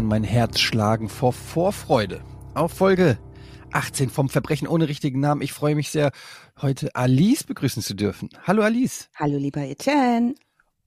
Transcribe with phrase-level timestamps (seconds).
[0.00, 2.24] man mein Herz schlagen vor Vorfreude.
[2.54, 3.18] Auf Folge
[3.72, 5.42] 18 vom Verbrechen ohne richtigen Namen.
[5.42, 6.10] Ich freue mich sehr,
[6.62, 8.30] heute Alice begrüßen zu dürfen.
[8.46, 9.10] Hallo Alice.
[9.14, 10.34] Hallo lieber Etienne.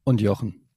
[0.04, 0.68] Und Jochen.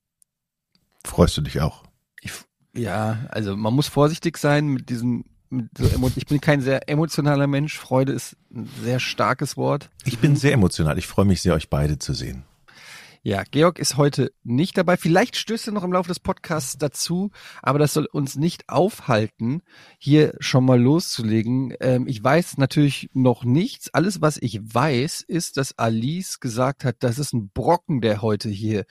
[1.06, 1.84] Freust du dich auch?
[2.20, 2.32] Ich,
[2.74, 7.46] ja, also man muss vorsichtig sein mit diesem mit so, ich bin kein sehr emotionaler
[7.46, 7.78] Mensch.
[7.78, 9.88] Freude ist ein sehr starkes Wort.
[10.04, 10.98] Ich bin sehr emotional.
[10.98, 12.44] Ich freue mich sehr, euch beide zu sehen.
[13.26, 14.96] Ja, Georg ist heute nicht dabei.
[14.96, 19.62] Vielleicht stößt er noch im Laufe des Podcasts dazu, aber das soll uns nicht aufhalten,
[19.98, 21.74] hier schon mal loszulegen.
[21.80, 23.92] Ähm, ich weiß natürlich noch nichts.
[23.92, 28.48] Alles, was ich weiß, ist, dass Alice gesagt hat, das ist ein Brocken, der heute
[28.48, 28.84] hier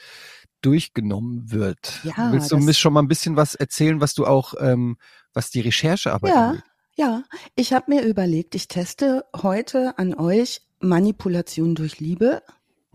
[0.60, 2.02] durchgenommen wird.
[2.04, 4.98] Ja, Willst du mir schon mal ein bisschen was erzählen, was du auch, ähm,
[5.34, 6.64] was die Recherchearbeit ja, angeht?
[6.98, 7.24] Ja,
[7.56, 12.42] ich habe mir überlegt, ich teste heute an euch Manipulation durch Liebe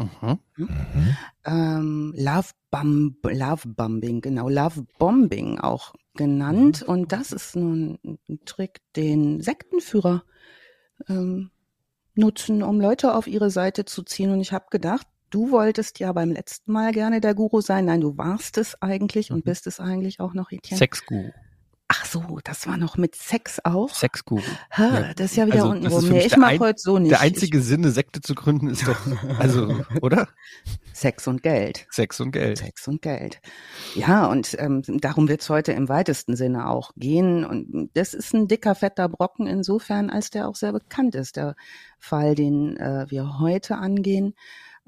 [0.01, 0.39] Mhm.
[0.56, 1.17] Mhm.
[1.45, 6.83] Ähm, Love, Bomb, Love Bombing, genau, Love Bombing auch genannt.
[6.83, 6.93] Mhm.
[6.93, 10.25] Und das ist nun ein Trick, den Sektenführer
[11.09, 11.51] ähm,
[12.15, 14.31] nutzen, um Leute auf ihre Seite zu ziehen.
[14.31, 17.84] Und ich habe gedacht, du wolltest ja beim letzten Mal gerne der Guru sein.
[17.84, 19.37] Nein, du warst es eigentlich mhm.
[19.37, 20.78] und bist es eigentlich auch noch, Etienne.
[20.78, 21.31] Sexguru.
[21.93, 23.93] Ach so, das war noch mit Sex auch?
[23.93, 24.41] Sexguru.
[24.79, 25.13] Ja.
[25.15, 26.09] Das ist ja wieder also, unten rum.
[26.09, 27.11] Nee, ich mache heute so nicht.
[27.11, 28.97] Der einzige ich, Sinn, eine Sekte zu gründen, ist doch,
[29.41, 30.29] also, oder?
[30.93, 31.89] Sex und Geld.
[31.91, 32.59] Sex und Geld.
[32.59, 33.41] Sex und Geld.
[33.97, 37.45] Ja, und ähm, darum wird es heute im weitesten Sinne auch gehen.
[37.45, 41.57] Und das ist ein dicker, fetter Brocken insofern, als der auch sehr bekannt ist, der
[41.99, 44.37] Fall, den äh, wir heute angehen.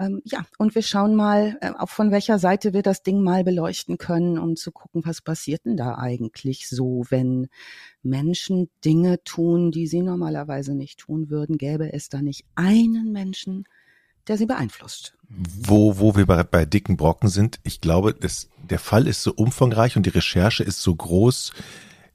[0.02, 3.44] Ähm, ja, und wir schauen mal, äh, auch von welcher Seite wir das Ding mal
[3.44, 7.48] beleuchten können, um zu gucken, was passiert denn da eigentlich so, wenn
[8.02, 13.64] Menschen Dinge tun, die sie normalerweise nicht tun würden, gäbe es da nicht einen Menschen,
[14.26, 15.16] der sie beeinflusst.
[15.28, 19.32] Wo, wo wir bei, bei dicken Brocken sind, ich glaube, das, der Fall ist so
[19.32, 21.52] umfangreich und die Recherche ist so groß,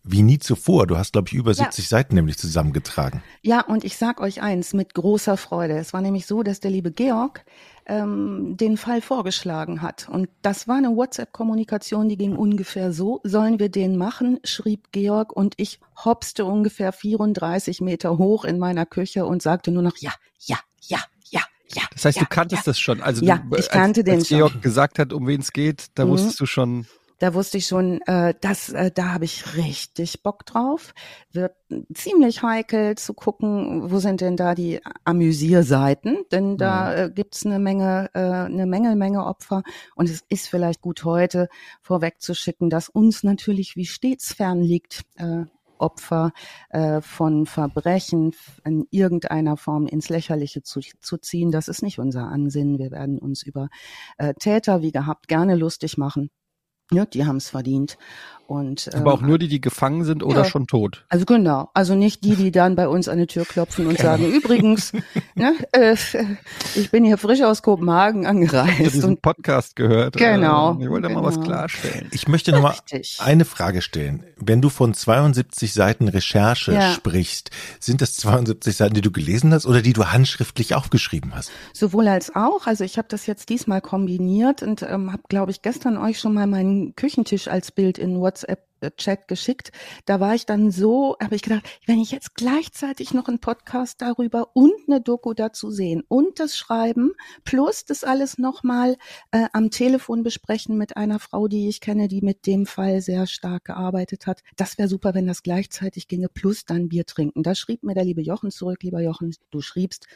[0.09, 0.88] wie nie zuvor.
[0.88, 1.90] Du hast, glaube ich, über 70 ja.
[1.90, 3.22] Seiten nämlich zusammengetragen.
[3.41, 5.78] Ja, und ich sag euch eins mit großer Freude.
[5.78, 7.44] Es war nämlich so, dass der liebe Georg
[7.88, 10.09] ähm, den Fall vorgeschlagen hat.
[10.09, 13.22] Und das war eine WhatsApp-Kommunikation, die ging ungefähr so.
[13.23, 14.40] Sollen wir den machen?
[14.44, 19.84] schrieb Georg und ich hopste ungefähr 34 Meter hoch in meiner Küche und sagte nur
[19.84, 21.41] noch ja, ja, ja, ja.
[21.73, 22.72] Ja, das heißt, ja, du kanntest ja.
[22.72, 23.01] das schon.
[23.01, 24.62] Also ja, du, ich kannte als, den als Georg schon.
[24.62, 26.09] gesagt hat, um wen es geht, da mhm.
[26.09, 26.85] wusstest du schon
[27.19, 30.94] da wusste ich schon, äh, dass äh, da habe ich richtig Bock drauf.
[31.31, 31.55] Wird
[31.94, 36.97] ziemlich heikel zu gucken, wo sind denn da die Amüsierseiten, denn da mhm.
[36.97, 39.63] äh, gibt's eine Menge, äh, eine Menge, Menge Opfer.
[39.95, 41.47] Und es ist vielleicht gut heute
[41.81, 45.45] vorwegzuschicken, dass uns natürlich wie stets fern liegt, äh,
[45.79, 46.31] Opfer
[46.69, 48.34] äh, von Verbrechen
[48.66, 51.51] in irgendeiner Form ins Lächerliche zu, zu ziehen.
[51.51, 52.79] Das ist nicht unser Ansinnen.
[52.79, 53.69] Wir werden uns über
[54.17, 56.31] äh, Täter wie gehabt gerne lustig machen.
[56.92, 57.98] Ja, die haben es verdient.
[58.47, 61.03] Und, Aber auch ähm, nur die, die gefangen sind oder ja, schon tot.
[61.09, 61.69] Also genau.
[61.74, 64.94] Also nicht die, die dann bei uns an die Tür klopfen und sagen, übrigens,
[65.35, 65.97] ne, äh,
[66.74, 68.80] ich bin hier frisch aus Kopenhagen angereist.
[68.80, 70.16] Ich diesen und, Podcast gehört.
[70.16, 70.78] Genau.
[70.80, 71.22] Äh, ich wollte genau.
[71.22, 72.08] mal was klarstellen.
[72.12, 72.75] Ich möchte noch mal
[73.19, 74.24] eine Frage stellen.
[74.38, 76.94] Wenn du von 72 Seiten Recherche ja.
[76.94, 81.52] sprichst, sind das 72 Seiten, die du gelesen hast oder die du handschriftlich aufgeschrieben hast?
[81.74, 82.66] Sowohl als auch.
[82.66, 86.34] Also ich habe das jetzt diesmal kombiniert und ähm, habe, glaube ich, gestern euch schon
[86.34, 88.66] mal meinen Küchentisch als Bild in WhatsApp WhatsApp
[88.98, 89.72] Chat geschickt.
[90.06, 94.02] Da war ich dann so, habe ich gedacht, wenn ich jetzt gleichzeitig noch einen Podcast
[94.02, 97.12] darüber und eine Doku dazu sehen und das Schreiben
[97.44, 98.98] plus das alles nochmal
[99.32, 103.28] äh, am Telefon besprechen mit einer Frau, die ich kenne, die mit dem Fall sehr
[103.28, 104.42] stark gearbeitet hat.
[104.56, 107.44] Das wäre super, wenn das gleichzeitig ginge, plus dann Bier trinken.
[107.44, 110.08] Da schrieb mir der liebe Jochen zurück, lieber Jochen, du schriebst,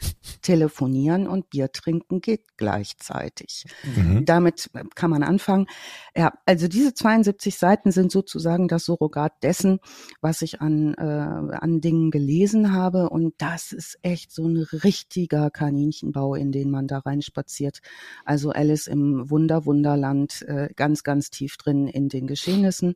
[0.41, 3.65] telefonieren und Bier trinken geht gleichzeitig.
[3.83, 4.25] Mhm.
[4.25, 5.67] Damit kann man anfangen.
[6.15, 9.79] Ja, also diese 72 Seiten sind sozusagen sozusagen das Surrogat dessen,
[10.19, 13.09] was ich an, äh, an Dingen gelesen habe.
[13.09, 17.79] Und das ist echt so ein richtiger Kaninchenbau, in den man da reinspaziert.
[18.25, 22.95] Also Alice im Wunder, Wunderland, äh, ganz, ganz tief drin in den Geschehnissen.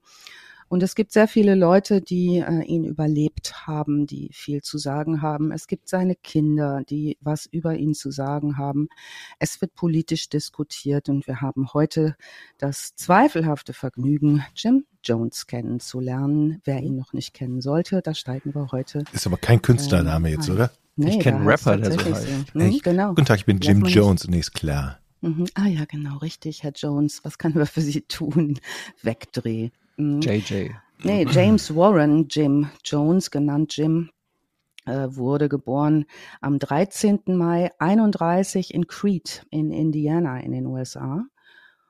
[0.67, 5.21] Und es gibt sehr viele Leute, die äh, ihn überlebt haben, die viel zu sagen
[5.21, 5.51] haben.
[5.51, 8.89] Es gibt seine Kinder, die was über ihn zu sagen haben.
[9.37, 12.15] Es wird politisch diskutiert und wir haben heute
[12.57, 16.61] das zweifelhafte Vergnügen, Jim Jones kennenzulernen.
[16.63, 19.03] Wer ihn noch nicht kennen sollte, da steigen wir heute.
[19.13, 20.71] Ist aber kein Künstlername ähm, jetzt, oder?
[20.95, 22.27] Nee, ich kenne einen Rapper, der so heißt.
[22.53, 22.59] So.
[22.59, 23.09] Hm, genau.
[23.09, 24.99] Guten Tag, ich bin Jim Jones, nee, ist klar.
[25.21, 25.45] Mhm.
[25.53, 27.21] Ah ja, genau, richtig, Herr Jones.
[27.23, 28.59] Was können wir für Sie tun?
[29.01, 29.69] Wegdreh.
[29.97, 30.69] JJ.
[30.69, 30.75] Mhm.
[31.03, 34.09] Nee, James Warren, Jim Jones, genannt Jim,
[34.85, 36.05] äh, wurde geboren
[36.41, 37.19] am 13.
[37.27, 41.25] Mai 31 in Crete in Indiana in den USA.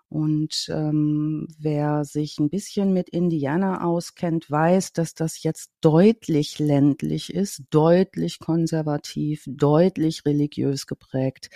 [0.07, 7.33] Und ähm, wer sich ein bisschen mit Indiana auskennt, weiß, dass das jetzt deutlich ländlich
[7.33, 11.49] ist, deutlich konservativ, deutlich religiös geprägt.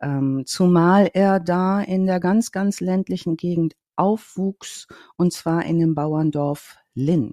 [0.00, 4.86] Ähm, zumal er da in der ganz, ganz ländlichen Gegend aufwuchs,
[5.16, 7.32] und zwar in dem Bauerndorf Lynn.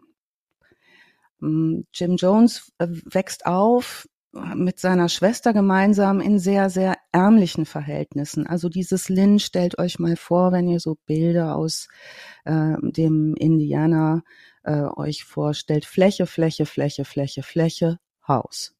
[1.41, 4.07] Ähm, Jim Jones äh, wächst auf
[4.53, 8.45] mit seiner Schwester gemeinsam in sehr, sehr ärmlichen Verhältnissen.
[8.45, 11.87] Also dieses Lynn, stellt euch mal vor, wenn ihr so Bilder aus
[12.43, 14.23] äh, dem Indiana
[14.63, 15.85] äh, euch vorstellt.
[15.85, 18.73] Fläche, Fläche, Fläche, Fläche, Fläche, Haus.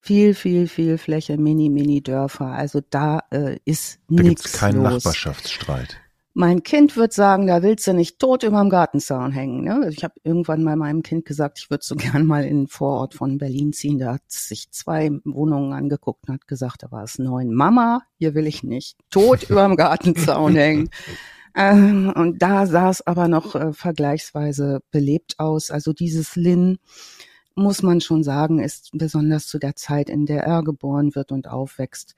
[0.00, 2.46] Viel, viel, viel Fläche, mini, mini Dörfer.
[2.46, 5.04] Also da äh, ist da nichts gibt's keinen los.
[5.04, 6.01] Nachbarschaftsstreit.
[6.34, 9.64] Mein Kind wird sagen, da willst du nicht tot überm Gartenzaun hängen.
[9.64, 9.88] Ne?
[9.90, 13.14] Ich habe irgendwann mal meinem Kind gesagt, ich würde so gern mal in den Vorort
[13.14, 13.98] von Berlin ziehen.
[13.98, 17.52] Da hat sich zwei Wohnungen angeguckt und hat gesagt, da war es neun.
[17.52, 20.90] Mama, hier will ich nicht tot überm Gartenzaun hängen.
[21.54, 25.70] Ähm, und da sah es aber noch äh, vergleichsweise belebt aus.
[25.70, 26.78] Also dieses Lin
[27.54, 31.48] muss man schon sagen, ist besonders zu der Zeit, in der er geboren wird und
[31.48, 32.14] aufwächst,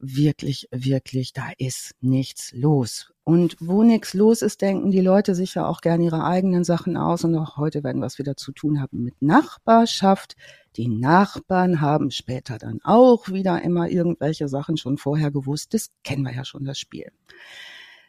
[0.00, 3.11] wirklich, wirklich, da ist nichts los.
[3.24, 7.22] Und wo nichts los ist, denken die Leute sicher auch gerne ihre eigenen Sachen aus.
[7.22, 10.34] Und auch heute werden wir es wieder zu tun haben mit Nachbarschaft.
[10.76, 15.72] Die Nachbarn haben später dann auch wieder immer irgendwelche Sachen schon vorher gewusst.
[15.72, 17.12] Das kennen wir ja schon, das Spiel.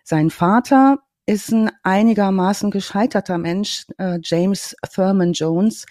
[0.03, 5.85] Sein Vater ist ein einigermaßen gescheiterter Mensch, äh, James Thurman Jones,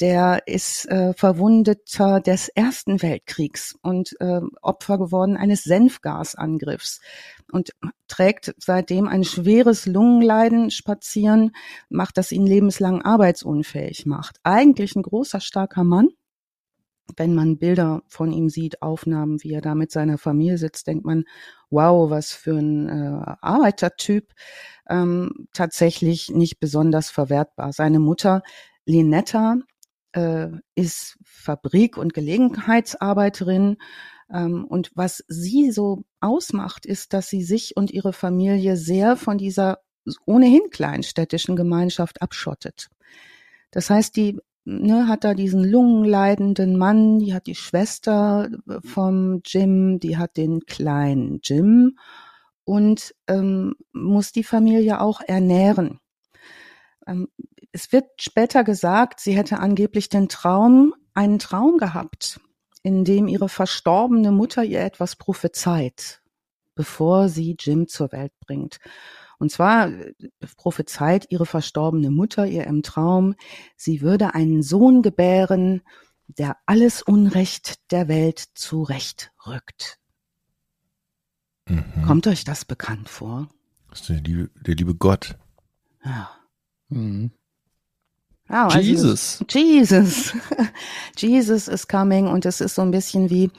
[0.00, 7.00] der ist äh, Verwundeter des Ersten Weltkriegs und äh, Opfer geworden eines Senfgasangriffs
[7.50, 7.70] und
[8.06, 11.52] trägt seitdem ein schweres Lungenleiden spazieren,
[11.88, 14.36] macht das ihn lebenslang arbeitsunfähig macht.
[14.44, 16.10] Eigentlich ein großer, starker Mann.
[17.16, 21.04] Wenn man Bilder von ihm sieht, Aufnahmen, wie er da mit seiner Familie sitzt, denkt
[21.04, 21.24] man,
[21.70, 24.32] wow, was für ein äh, Arbeitertyp.
[24.88, 27.72] Ähm, tatsächlich nicht besonders verwertbar.
[27.72, 28.42] Seine Mutter
[28.86, 29.56] Linetta
[30.12, 33.76] äh, ist Fabrik- und Gelegenheitsarbeiterin.
[34.32, 39.38] Ähm, und was sie so ausmacht, ist, dass sie sich und ihre Familie sehr von
[39.38, 39.78] dieser
[40.24, 42.88] ohnehin kleinstädtischen Gemeinschaft abschottet.
[43.70, 48.50] Das heißt, die ne, hat da diesen lungenleidenden Mann, die hat die Schwester
[48.84, 51.98] vom Jim, die hat den kleinen Jim
[52.64, 56.00] und ähm, muss die Familie auch ernähren.
[57.06, 57.28] Ähm,
[57.72, 62.40] es wird später gesagt, sie hätte angeblich den Traum, einen Traum gehabt,
[62.82, 66.20] in dem ihre verstorbene Mutter ihr etwas prophezeit,
[66.74, 68.78] bevor sie Jim zur Welt bringt.
[69.38, 70.12] Und zwar äh,
[70.56, 73.34] prophezeit ihre verstorbene Mutter ihr im Traum,
[73.76, 75.82] sie würde einen Sohn gebären,
[76.26, 79.98] der alles Unrecht der Welt zurechtrückt.
[81.68, 82.02] Mhm.
[82.06, 83.48] Kommt euch das bekannt vor?
[83.90, 85.36] Das ist der liebe, der liebe Gott.
[86.04, 86.30] Ja.
[86.88, 87.30] Mhm.
[88.48, 89.44] Ja, also Jesus.
[89.50, 90.34] Jesus.
[91.16, 93.50] Jesus is coming und es ist so ein bisschen wie,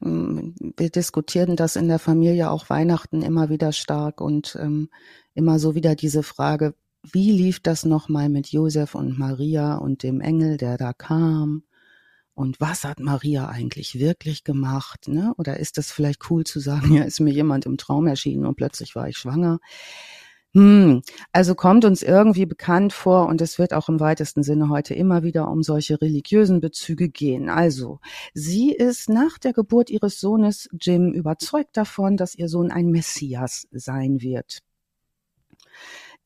[0.00, 4.90] wir diskutierten das in der Familie auch Weihnachten immer wieder stark und ähm,
[5.34, 10.20] immer so wieder diese Frage, wie lief das nochmal mit Josef und Maria und dem
[10.20, 11.62] Engel, der da kam?
[12.34, 15.08] Und was hat Maria eigentlich wirklich gemacht?
[15.08, 15.32] Ne?
[15.38, 18.56] Oder ist das vielleicht cool zu sagen, ja, ist mir jemand im Traum erschienen und
[18.56, 19.58] plötzlich war ich schwanger?
[20.56, 24.94] Hm, also kommt uns irgendwie bekannt vor und es wird auch im weitesten Sinne heute
[24.94, 27.50] immer wieder um solche religiösen Bezüge gehen.
[27.50, 28.00] Also,
[28.32, 33.68] sie ist nach der Geburt ihres Sohnes Jim überzeugt davon, dass ihr Sohn ein Messias
[33.70, 34.60] sein wird.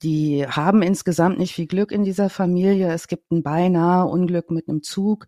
[0.04, 2.92] Die haben insgesamt nicht viel Glück in dieser Familie.
[2.92, 5.26] Es gibt ein beinahe Unglück mit einem Zug,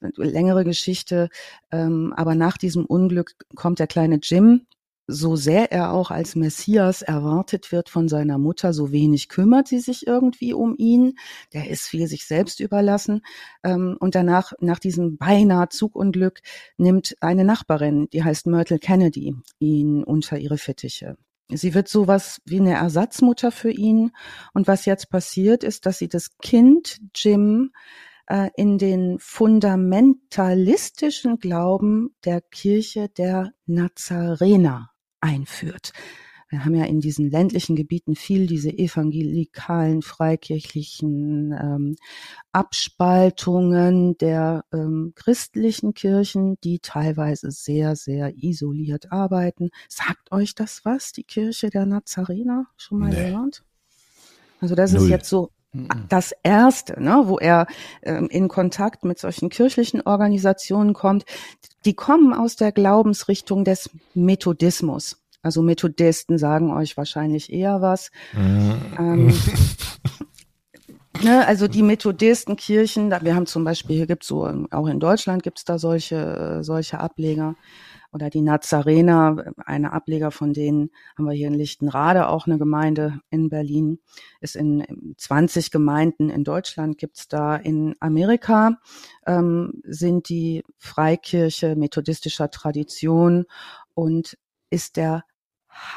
[0.00, 1.28] längere Geschichte.
[1.72, 4.64] Ähm, aber nach diesem Unglück kommt der kleine Jim
[5.06, 9.80] so sehr er auch als Messias erwartet wird von seiner Mutter, so wenig kümmert sie
[9.80, 11.18] sich irgendwie um ihn.
[11.52, 13.20] Der ist viel sich selbst überlassen.
[13.62, 16.40] Ähm, und danach, nach diesem beinahe Zugunglück,
[16.78, 21.16] nimmt eine Nachbarin, die heißt Myrtle Kennedy, ihn unter ihre Fittiche.
[21.48, 24.12] Sie wird sowas wie eine Ersatzmutter für ihn.
[24.54, 27.72] Und was jetzt passiert, ist, dass sie das Kind Jim
[28.26, 34.93] äh, in den fundamentalistischen Glauben der Kirche der Nazarener
[35.24, 35.92] einführt.
[36.50, 41.96] Wir haben ja in diesen ländlichen Gebieten viel diese evangelikalen, freikirchlichen ähm,
[42.52, 49.70] Abspaltungen der ähm, christlichen Kirchen, die teilweise sehr, sehr isoliert arbeiten.
[49.88, 52.66] Sagt euch das was, die Kirche der Nazarener?
[52.76, 53.30] Schon mal nee.
[53.30, 53.64] gehört?
[54.60, 55.02] Also das Null.
[55.02, 55.50] ist jetzt so
[56.08, 57.66] das erste, ne, wo er
[58.02, 61.24] ähm, in Kontakt mit solchen kirchlichen Organisationen kommt,
[61.84, 65.20] die kommen aus der Glaubensrichtung des Methodismus.
[65.42, 68.10] Also Methodisten sagen euch wahrscheinlich eher was.
[68.32, 68.74] Mhm.
[68.98, 69.34] Ähm,
[71.22, 75.42] ne, also die Methodistenkirchen, da- wir haben zum Beispiel, hier gibt's so, auch in Deutschland
[75.42, 76.16] gibt's da solche,
[76.60, 77.56] äh, solche Ableger.
[78.14, 83.18] Oder die Nazarener, eine Ableger von denen haben wir hier in Lichtenrade auch eine Gemeinde
[83.28, 83.98] in Berlin.
[84.40, 87.56] Ist in 20 Gemeinden in Deutschland gibt's da.
[87.56, 88.78] In Amerika
[89.26, 93.46] ähm, sind die Freikirche methodistischer Tradition
[93.94, 94.38] und
[94.70, 95.24] ist der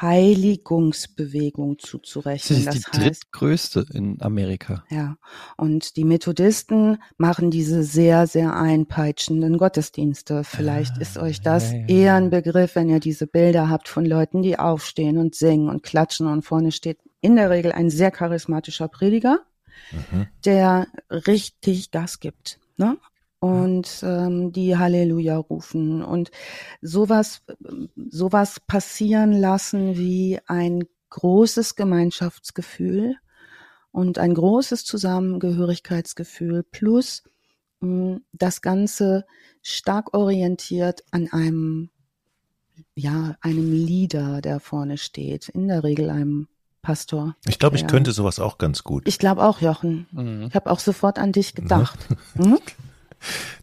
[0.00, 2.58] Heiligungsbewegung Das zuzurechnen.
[2.58, 4.84] ist die Das heißt, drittgrößte in Amerika.
[4.90, 5.16] ja,
[5.56, 10.44] und die Methodisten machen diese sehr, sehr einpeitschenden Gottesdienste.
[10.44, 13.88] Vielleicht ist euch das Ah, ja, ja, eher ein Begriff, wenn ihr diese Bilder habt
[13.88, 17.90] von Leuten, die aufstehen und singen und klatschen und vorne steht in der Regel ein
[17.90, 19.40] sehr charismatischer Prediger,
[19.92, 20.26] Mhm.
[20.44, 22.58] der richtig Gas gibt.
[22.76, 22.96] Ne?
[23.40, 26.30] Und ähm, die Halleluja rufen und
[26.82, 27.42] sowas,
[28.10, 33.14] sowas passieren lassen wie ein großes Gemeinschaftsgefühl
[33.92, 37.22] und ein großes Zusammengehörigkeitsgefühl plus
[37.80, 39.24] mh, das Ganze
[39.62, 41.90] stark orientiert an einem,
[42.96, 46.48] ja, einem Leader, der vorne steht, in der Regel einem
[46.82, 47.36] Pastor.
[47.46, 47.88] Ich glaube, ich Ja.
[47.88, 49.06] könnte sowas auch ganz gut.
[49.06, 50.06] Ich glaube auch, Jochen.
[50.10, 50.46] Mhm.
[50.48, 51.98] Ich habe auch sofort an dich gedacht.
[52.34, 52.58] Mhm.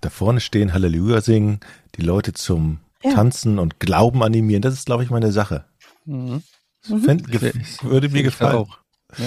[0.01, 1.59] Da vorne stehen, Halleluja singen,
[1.95, 3.13] die Leute zum Ja.
[3.13, 4.61] Tanzen und Glauben animieren.
[4.61, 5.65] Das ist, glaube ich, meine Sache.
[6.05, 6.41] Mhm.
[6.81, 8.55] Fänd, Ich- würde mir ich gefallen.
[8.57, 8.79] auch.
[9.17, 9.25] Ja.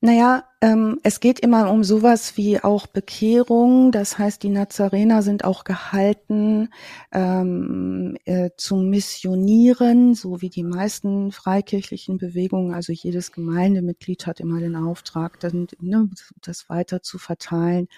[0.00, 3.90] Naja, ähm, es geht immer um sowas wie auch Bekehrung.
[3.90, 6.68] Das heißt, die Nazarener sind auch gehalten
[7.10, 12.74] ähm, äh, zu missionieren, so wie die meisten freikirchlichen Bewegungen.
[12.74, 16.08] Also jedes Gemeindemitglied hat immer den Auftrag, dann, ne,
[16.42, 17.88] das weiter zu verteilen,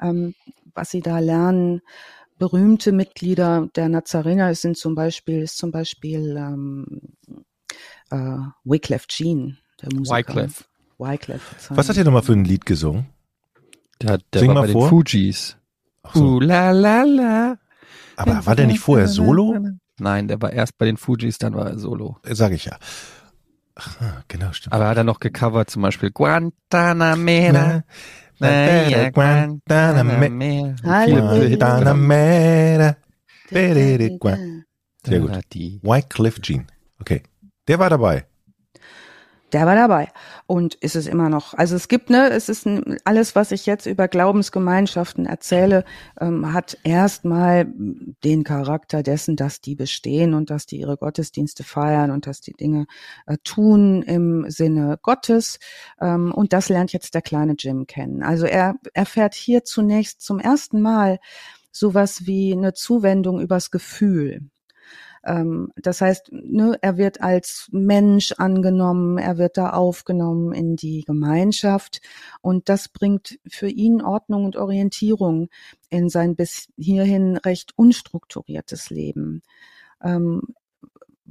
[0.00, 0.34] ähm,
[0.74, 1.82] was sie da lernen.
[2.38, 7.12] Berühmte Mitglieder der Nazarener sind zum Beispiel ist zum Beispiel ähm,
[8.10, 10.34] äh, Wycliffe Jean, der Musiker.
[10.34, 10.64] Wycliffe.
[11.40, 11.76] Verzeihung.
[11.76, 13.06] Was hat ihr nochmal für ein Lied gesungen?
[14.00, 14.86] Der, der Sing war mal bei vor.
[14.86, 15.56] den Fujis.
[16.02, 16.24] Ach so.
[16.24, 17.58] Uh, la, la, la.
[18.16, 19.56] Aber war der nicht vorher solo?
[19.98, 22.18] Nein, der war erst bei den Fujis, dann war er solo.
[22.24, 22.76] Sag ich ja.
[23.74, 24.74] Ach, ah, genau, stimmt.
[24.74, 27.84] Aber hat er noch gecovert, zum Beispiel Guantanamera.
[28.38, 30.74] Naja, Guantanamera.
[31.06, 32.96] Guantanamera.
[33.50, 35.30] Sehr gut.
[35.82, 36.66] Wycliffe Jean.
[37.00, 37.22] Okay.
[37.68, 38.26] Der war dabei.
[39.52, 40.08] Der war dabei
[40.46, 41.52] und ist es immer noch.
[41.52, 45.84] Also es gibt, ne, es ist ein, alles, was ich jetzt über Glaubensgemeinschaften erzähle,
[46.18, 47.66] ähm, hat erstmal
[48.24, 52.54] den Charakter dessen, dass die bestehen und dass die ihre Gottesdienste feiern und dass die
[52.54, 52.86] Dinge
[53.26, 55.58] äh, tun im Sinne Gottes.
[56.00, 58.22] Ähm, und das lernt jetzt der kleine Jim kennen.
[58.22, 61.18] Also er erfährt hier zunächst zum ersten Mal
[61.72, 64.50] sowas wie eine Zuwendung übers Gefühl.
[65.24, 71.02] Ähm, das heißt, ne, er wird als Mensch angenommen, er wird da aufgenommen in die
[71.02, 72.00] Gemeinschaft
[72.40, 75.48] und das bringt für ihn Ordnung und Orientierung
[75.90, 79.42] in sein bis hierhin recht unstrukturiertes Leben.
[80.02, 80.42] Ähm,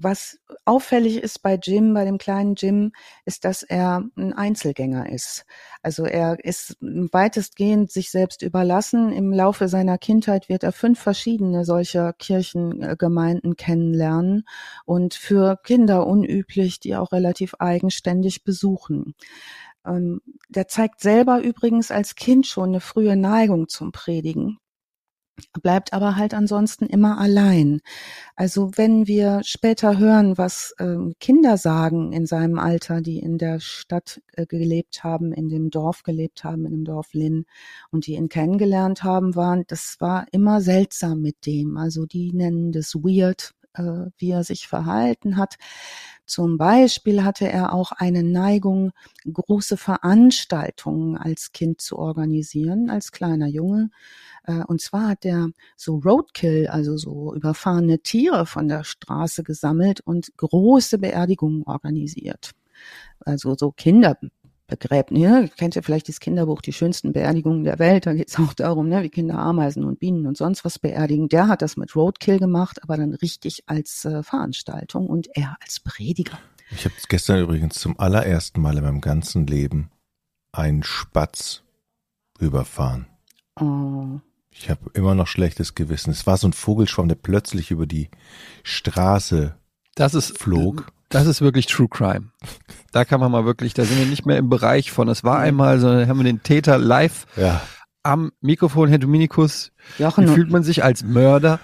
[0.04, 2.92] was auffällig ist bei Jim, bei dem kleinen Jim,
[3.26, 5.46] ist, dass er ein Einzelgänger ist.
[5.82, 9.12] Also er ist weitestgehend sich selbst überlassen.
[9.12, 14.44] Im Laufe seiner Kindheit wird er fünf verschiedene solcher Kirchengemeinden kennenlernen
[14.86, 19.14] und für Kinder unüblich, die auch relativ eigenständig besuchen.
[19.86, 24.58] Ähm, der zeigt selber übrigens als Kind schon eine frühe Neigung zum Predigen
[25.62, 27.82] bleibt aber halt ansonsten immer allein.
[28.36, 33.60] Also wenn wir später hören, was ähm, Kinder sagen in seinem Alter, die in der
[33.60, 37.46] Stadt äh, gelebt haben, in dem Dorf gelebt haben, in dem Dorf Linn
[37.92, 41.78] und die ihn kennengelernt haben, waren, das war immer seltsam mit dem.
[41.78, 45.56] Also die nennen das weird, äh, wie er sich verhalten hat.
[46.26, 48.92] Zum Beispiel hatte er auch eine Neigung,
[49.32, 53.90] große Veranstaltungen als Kind zu organisieren, als kleiner Junge.
[54.46, 60.02] Äh, Und zwar hat er so Roadkill, also so überfahrene Tiere von der Straße gesammelt
[60.02, 62.52] und große Beerdigungen organisiert.
[63.20, 63.72] Also so
[64.78, 65.30] Kinderbegräbnisse.
[65.30, 65.50] Ne?
[65.58, 68.06] Kennt ihr vielleicht das Kinderbuch Die schönsten Beerdigungen der Welt?
[68.06, 71.30] Da geht es auch darum, ne, wie Kinder Ameisen und Bienen und sonst was beerdigen.
[71.30, 75.80] Der hat das mit Roadkill gemacht, aber dann richtig als äh, Veranstaltung und er als
[75.80, 76.38] Prediger.
[76.72, 79.92] Ich habe gestern übrigens zum allerersten Mal in meinem ganzen Leben
[80.54, 81.64] einen Spatz
[82.40, 83.08] überfahren.
[83.60, 84.20] Oh.
[84.54, 86.12] Ich habe immer noch schlechtes Gewissen.
[86.12, 88.10] Es war so ein Vogelschwarm, der plötzlich über die
[88.64, 89.56] Straße
[89.96, 90.92] Das ist, flog.
[91.12, 92.32] Das ist wirklich True Crime.
[92.92, 95.40] Da kann man mal wirklich, da sind wir nicht mehr im Bereich von, es war
[95.40, 97.62] einmal, sondern haben wir den Täter live Ja.
[98.04, 99.72] am Mikrofon, Herr Dominikus.
[99.98, 101.60] Wie Jochen, fühlt man sich als Mörder?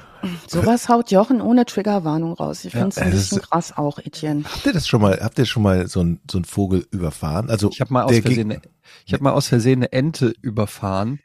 [0.47, 2.65] Sowas haut Jochen ohne Triggerwarnung raus.
[2.65, 4.43] Ich finde es ein bisschen krass auch, Etienne.
[4.45, 7.49] Habt ihr das schon mal, habt ihr schon mal so ein so ein Vogel überfahren?
[7.49, 8.59] Also ich habe mal aus Versehen,
[9.05, 11.19] ich habe mal aus Versehen eine Ente überfahren.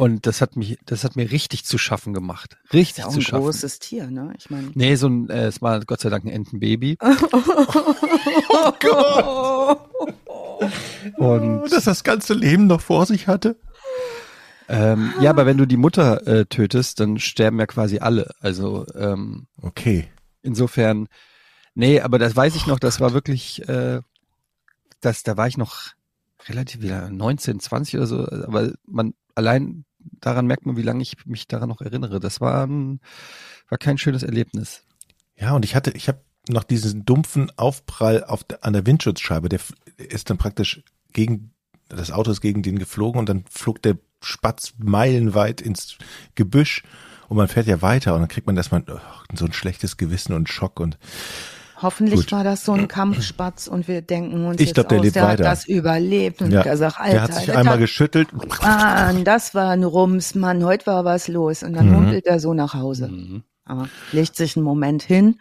[0.00, 2.56] Und das hat mich, das hat mir richtig zu schaffen gemacht.
[2.72, 3.42] Richtig ist ja auch zu ein schaffen.
[3.42, 4.32] großes Tier, ne?
[4.38, 4.70] Ich meine.
[4.72, 6.96] Nee, so ein, äh, es war Gott sei Dank ein Entenbaby.
[7.02, 9.90] oh Gott!
[11.18, 13.60] Und dass das ganze Leben noch vor sich hatte.
[14.70, 18.30] Ähm, ja, aber wenn du die Mutter äh, tötest, dann sterben ja quasi alle.
[18.40, 20.08] Also ähm, okay.
[20.40, 21.08] Insofern,
[21.74, 22.78] nee, aber das weiß ich noch.
[22.78, 24.00] Das war wirklich, äh,
[25.02, 25.88] das, da war ich noch
[26.48, 28.26] relativ wieder 19, 20 oder so.
[28.26, 29.84] Aber man allein
[30.20, 32.20] daran merkt man, wie lange ich mich daran noch erinnere.
[32.20, 33.00] Das war ein,
[33.68, 34.82] war kein schönes Erlebnis.
[35.36, 39.48] Ja, und ich hatte, ich habe noch diesen dumpfen Aufprall auf, an der Windschutzscheibe.
[39.48, 39.60] Der
[39.96, 41.52] ist dann praktisch gegen
[41.90, 45.98] das Auto ist gegen den geflogen und dann flog der Spatz meilenweit ins
[46.34, 46.82] Gebüsch
[47.28, 48.98] und man fährt ja weiter und dann kriegt man erstmal oh,
[49.34, 50.98] so ein schlechtes Gewissen und Schock und
[51.82, 52.32] Hoffentlich Gut.
[52.32, 55.16] war das so ein Kampfspatz und wir denken uns ich jetzt glaub, der aus, lebt
[55.16, 55.44] der weiter.
[55.48, 56.62] hat das überlebt und ja.
[56.62, 58.28] gesagt, Alter, der hat sich einmal geschüttelt.
[58.62, 61.96] Mann, das war ein Rums, Mann, heute war was los und dann mhm.
[61.96, 63.08] humpelt er so nach Hause.
[63.08, 63.44] Mhm.
[63.64, 65.36] Aber legt sich einen Moment hin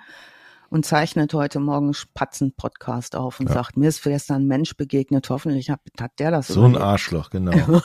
[0.70, 3.56] und zeichnet heute Morgen Spatzen-Podcast auf und ja.
[3.56, 6.82] sagt, mir ist gestern ein Mensch begegnet, hoffentlich hat, hat der das So überlebt.
[6.82, 7.82] ein Arschloch, genau.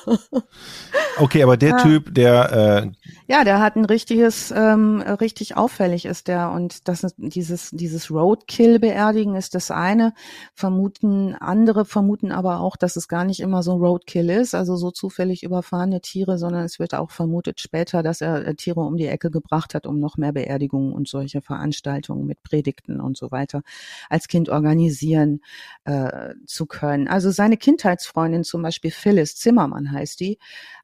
[1.19, 1.77] okay, aber der ja.
[1.79, 2.91] Typ, der äh,
[3.27, 8.11] Ja, der hat ein richtiges, ähm, richtig auffällig ist der und das ist dieses, dieses
[8.11, 10.13] Roadkill-Beerdigen ist das eine.
[10.55, 14.91] Vermuten, andere vermuten aber auch, dass es gar nicht immer so Roadkill ist, also so
[14.91, 19.07] zufällig überfahrene Tiere, sondern es wird auch vermutet später, dass er äh, Tiere um die
[19.07, 23.31] Ecke gebracht hat, um noch mehr Beerdigungen und solche Veranstaltungen mit Predigt Konflikten und so
[23.31, 23.63] weiter
[24.09, 25.41] als Kind organisieren
[25.85, 27.09] äh, zu können.
[27.09, 30.39] Also seine Kindheitsfreundin zum Beispiel Phyllis Zimmermann heißt die,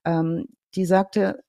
[0.05, 1.43] ähm, die sagte,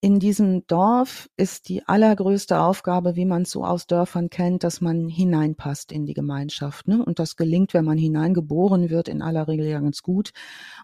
[0.00, 4.80] in diesem Dorf ist die allergrößte Aufgabe, wie man es so aus Dörfern kennt, dass
[4.80, 6.88] man hineinpasst in die Gemeinschaft.
[6.88, 7.04] Ne?
[7.04, 10.30] Und das gelingt, wenn man hineingeboren wird, in aller Regel ja ganz gut.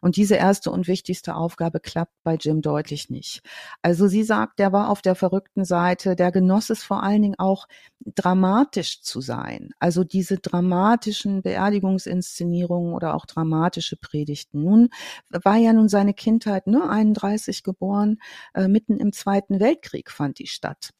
[0.02, 3.40] Und diese erste und wichtigste Aufgabe klappt bei Jim deutlich nicht.
[3.80, 7.38] Also sie sagt, der war auf der verrückten Seite, der genoss es vor allen Dingen
[7.38, 7.66] auch
[8.04, 9.70] dramatisch zu sein.
[9.78, 14.62] Also diese dramatischen Beerdigungsinszenierungen oder auch dramatische Predigten.
[14.62, 14.90] Nun
[15.30, 18.18] war ja nun seine Kindheit, ne, 31 geboren,
[18.54, 20.90] äh, äh, mitten im Zweiten Weltkrieg fand die statt.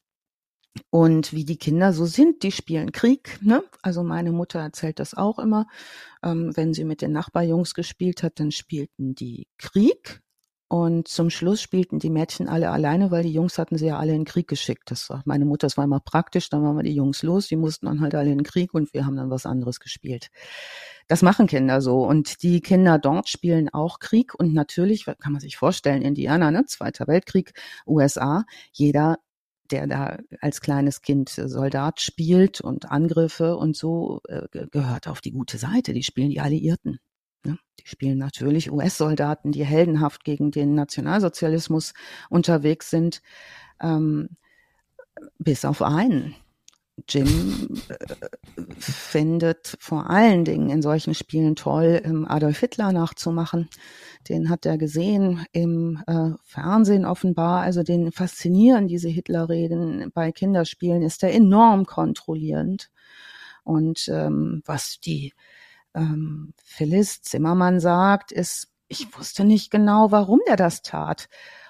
[0.89, 3.39] Und wie die Kinder so sind, die spielen Krieg.
[3.41, 3.63] Ne?
[3.81, 5.67] Also meine Mutter erzählt das auch immer.
[6.23, 10.21] Ähm, wenn sie mit den Nachbarjungs gespielt hat, dann spielten die Krieg.
[10.69, 14.11] Und zum Schluss spielten die Mädchen alle alleine, weil die Jungs hatten sie ja alle
[14.11, 14.91] in den Krieg geschickt.
[14.91, 16.49] Das war meine Mutter, das war immer praktisch.
[16.49, 18.93] Dann waren wir die Jungs los, die mussten dann halt alle in den Krieg und
[18.93, 20.27] wir haben dann was anderes gespielt.
[21.07, 22.05] Das machen Kinder so.
[22.05, 24.33] Und die Kinder dort spielen auch Krieg.
[24.37, 27.53] Und natürlich, kann man sich vorstellen, Indianer, ne, Zweiter Weltkrieg,
[27.87, 29.17] USA, jeder
[29.71, 35.31] der da als kleines Kind Soldat spielt und Angriffe und so, äh, gehört auf die
[35.31, 35.93] gute Seite.
[35.93, 36.99] Die spielen die Alliierten.
[37.43, 37.57] Ne?
[37.79, 41.93] Die spielen natürlich US-Soldaten, die heldenhaft gegen den Nationalsozialismus
[42.29, 43.21] unterwegs sind,
[43.81, 44.29] ähm,
[45.39, 46.35] bis auf einen.
[47.07, 53.69] Jim äh, findet vor allen Dingen in solchen Spielen toll, ähm, Adolf Hitler nachzumachen.
[54.29, 57.61] Den hat er gesehen im äh, Fernsehen offenbar.
[57.61, 62.89] Also den faszinieren diese Hitlerreden bei Kinderspielen, ist er enorm kontrollierend.
[63.63, 65.33] Und ähm, was die
[65.97, 71.27] ähm, Phyllis Zimmermann sagt, ist, ich wusste nicht genau, warum der das tat.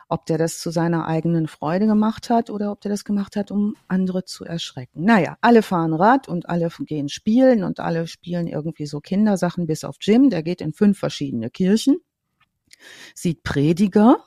[0.10, 3.52] Ob der das zu seiner eigenen Freude gemacht hat oder ob der das gemacht hat,
[3.52, 5.04] um andere zu erschrecken.
[5.04, 9.84] Naja, alle fahren Rad und alle gehen spielen und alle spielen irgendwie so Kindersachen, bis
[9.84, 10.30] auf Jim.
[10.30, 11.98] Der geht in fünf verschiedene Kirchen,
[13.16, 14.24] sieht Prediger,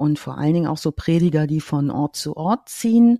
[0.00, 3.18] und vor allen Dingen auch so Prediger, die von Ort zu Ort ziehen,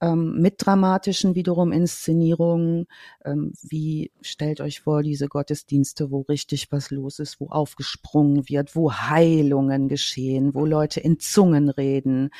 [0.00, 2.86] ähm, mit dramatischen wiederum Inszenierungen,
[3.26, 8.74] ähm, wie stellt euch vor, diese Gottesdienste, wo richtig was los ist, wo aufgesprungen wird,
[8.74, 12.30] wo Heilungen geschehen, wo Leute in Zungen reden,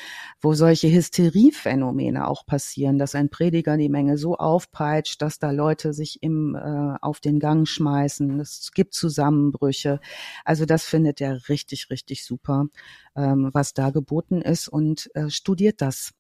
[0.41, 5.93] wo solche Hysteriephänomene auch passieren, dass ein Prediger die Menge so aufpeitscht, dass da Leute
[5.93, 8.41] sich im, äh, auf den Gang schmeißen.
[8.41, 10.01] Es gibt Zusammenbrüche.
[10.47, 12.69] Also das findet er richtig, richtig super
[13.17, 16.13] ähm, was da geboten ist und äh, studiert das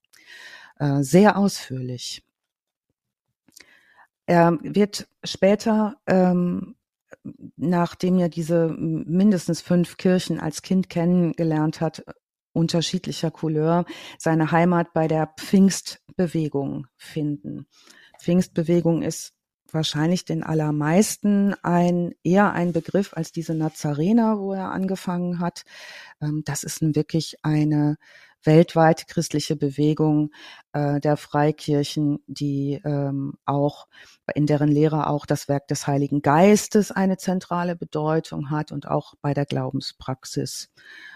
[0.78, 2.22] äh, sehr ausführlich.
[4.26, 6.76] Er wird später, ähm,
[7.56, 12.04] nachdem er diese mindestens fünf Kirchen als Kind kennengelernt hat,
[12.52, 13.84] unterschiedlicher Couleur,
[14.18, 17.66] seine Heimat bei der Pfingstbewegung finden.
[18.20, 19.34] Pfingstbewegung ist
[19.74, 25.64] wahrscheinlich den allermeisten ein eher ein Begriff als diese Nazarener, wo er angefangen hat.
[26.20, 27.96] Ähm, das ist wirklich eine
[28.44, 30.30] weltweite christliche Bewegung
[30.72, 33.86] äh, der Freikirchen, die ähm, auch
[34.34, 39.14] in deren Lehre auch das Werk des Heiligen Geistes eine zentrale Bedeutung hat und auch
[39.20, 40.70] bei der Glaubenspraxis.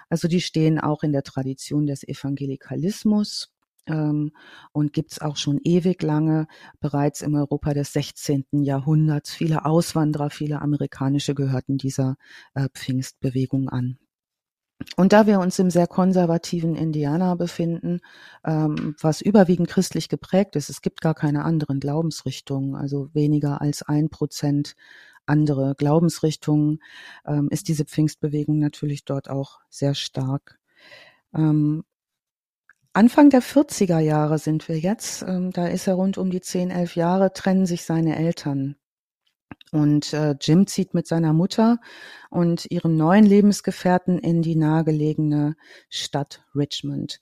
[0.08, 3.55] Also die stehen auch in der Tradition des Evangelikalismus
[3.86, 4.32] ähm,
[4.72, 6.46] und gibt's auch schon ewig lange,
[6.80, 8.44] bereits im Europa des 16.
[8.62, 9.32] Jahrhunderts.
[9.32, 12.16] Viele Auswanderer, viele amerikanische gehörten dieser
[12.54, 13.98] äh, Pfingstbewegung an.
[14.96, 18.00] Und da wir uns im sehr konservativen Indiana befinden,
[18.44, 23.82] ähm, was überwiegend christlich geprägt ist, es gibt gar keine anderen Glaubensrichtungen, also weniger als
[23.82, 24.76] ein Prozent
[25.24, 26.80] andere Glaubensrichtungen,
[27.26, 30.58] ähm, ist diese Pfingstbewegung natürlich dort auch sehr stark.
[31.34, 31.84] Ähm,
[32.96, 36.70] Anfang der 40er Jahre sind wir jetzt, ähm, da ist er rund um die 10,
[36.70, 38.76] 11 Jahre, trennen sich seine Eltern.
[39.70, 41.78] Und äh, Jim zieht mit seiner Mutter
[42.30, 45.56] und ihrem neuen Lebensgefährten in die nahegelegene
[45.90, 47.20] Stadt Richmond.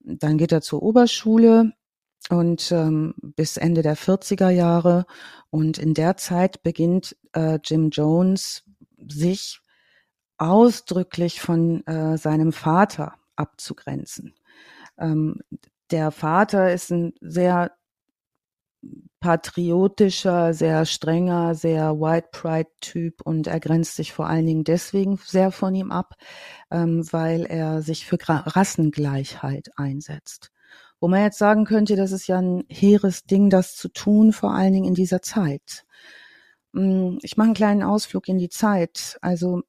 [0.00, 1.70] Dann geht er zur Oberschule
[2.28, 5.06] und ähm, bis Ende der 40er Jahre.
[5.50, 8.64] Und in der Zeit beginnt äh, Jim Jones
[8.98, 9.60] sich
[10.36, 14.34] ausdrücklich von äh, seinem Vater abzugrenzen.
[15.00, 15.40] Ähm,
[15.90, 17.72] der Vater ist ein sehr
[19.20, 25.18] patriotischer, sehr strenger, sehr White Pride Typ und er grenzt sich vor allen Dingen deswegen
[25.22, 26.14] sehr von ihm ab,
[26.70, 30.50] ähm, weil er sich für Rassengleichheit einsetzt.
[31.00, 34.52] Wo man jetzt sagen könnte, das ist ja ein hehres Ding, das zu tun, vor
[34.52, 35.84] allen Dingen in dieser Zeit.
[36.72, 39.18] Mm, ich mache einen kleinen Ausflug in die Zeit.
[39.22, 39.62] Also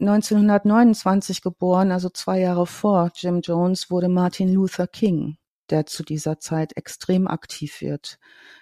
[0.00, 5.36] 1929 mm, geboren, also zwei Jahre vor Jim Jones, wurde Martin Luther King
[5.70, 8.18] der zu dieser Zeit extrem aktiv wird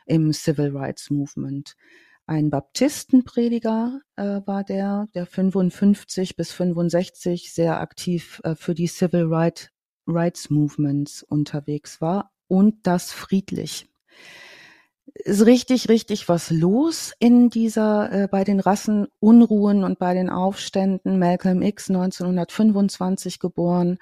[0.07, 1.77] im Civil Rights Movement.
[2.27, 9.27] Ein Baptistenprediger äh, war der, der 55 bis 65 sehr aktiv äh, für die Civil
[9.29, 9.70] Right,
[10.07, 13.88] Rights Movements unterwegs war und das friedlich
[15.24, 21.18] ist richtig, richtig was los in dieser, äh, bei den Rassenunruhen und bei den Aufständen.
[21.18, 23.98] Malcolm X 1925 geboren,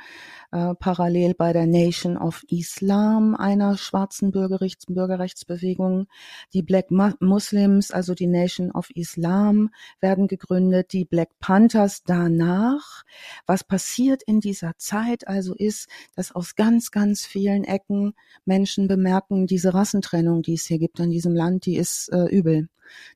[0.53, 6.07] äh, parallel bei der Nation of Islam, einer schwarzen Bürgerrechts Bürgerrechtsbewegung.
[6.53, 13.05] Die Black Muslims, also die Nation of Islam, werden gegründet, die Black Panthers danach.
[13.47, 19.47] Was passiert in dieser Zeit also ist, dass aus ganz, ganz vielen Ecken Menschen bemerken,
[19.47, 22.69] diese Rassentrennung, die es hier gibt in diesem Land, die ist äh, übel.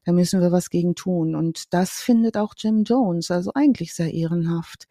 [0.04, 1.34] Da müssen wir was gegen tun.
[1.34, 4.86] Und das findet auch Jim Jones, also eigentlich sehr ehrenhaft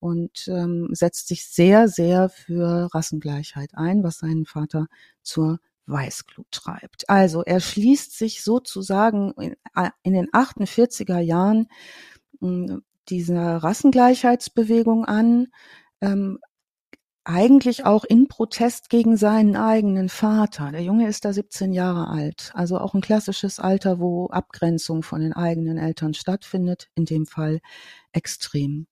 [0.00, 4.88] und ähm, setzt sich sehr, sehr für Rassengleichheit ein, was seinen Vater
[5.22, 7.08] zur Weißglut treibt.
[7.08, 11.68] Also er schließt sich sozusagen in, äh, in den 48er Jahren
[12.40, 15.48] äh, dieser Rassengleichheitsbewegung an,
[16.00, 16.38] ähm,
[17.24, 20.72] eigentlich auch in Protest gegen seinen eigenen Vater.
[20.72, 25.20] Der Junge ist da 17 Jahre alt, also auch ein klassisches Alter, wo Abgrenzung von
[25.20, 27.60] den eigenen Eltern stattfindet, in dem Fall
[28.12, 28.86] extrem.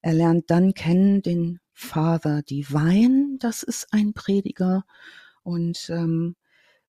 [0.00, 4.84] Er lernt dann kennen den Father Divine, das ist ein Prediger,
[5.42, 6.36] und ähm,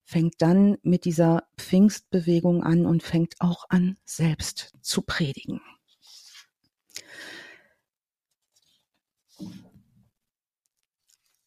[0.05, 5.61] fängt dann mit dieser Pfingstbewegung an und fängt auch an, selbst zu predigen.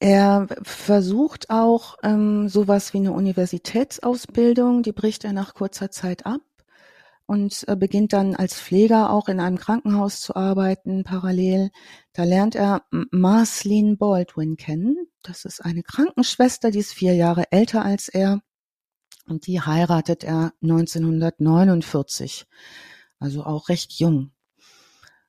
[0.00, 6.40] Er versucht auch ähm, sowas wie eine Universitätsausbildung, die bricht er nach kurzer Zeit ab
[7.26, 11.70] und äh, beginnt dann als Pfleger auch in einem Krankenhaus zu arbeiten parallel.
[12.12, 14.96] Da lernt er Marceline Baldwin kennen.
[15.22, 18.40] Das ist eine Krankenschwester, die ist vier Jahre älter als er
[19.26, 22.46] und die heiratet er 1949,
[23.18, 24.32] also auch recht jung.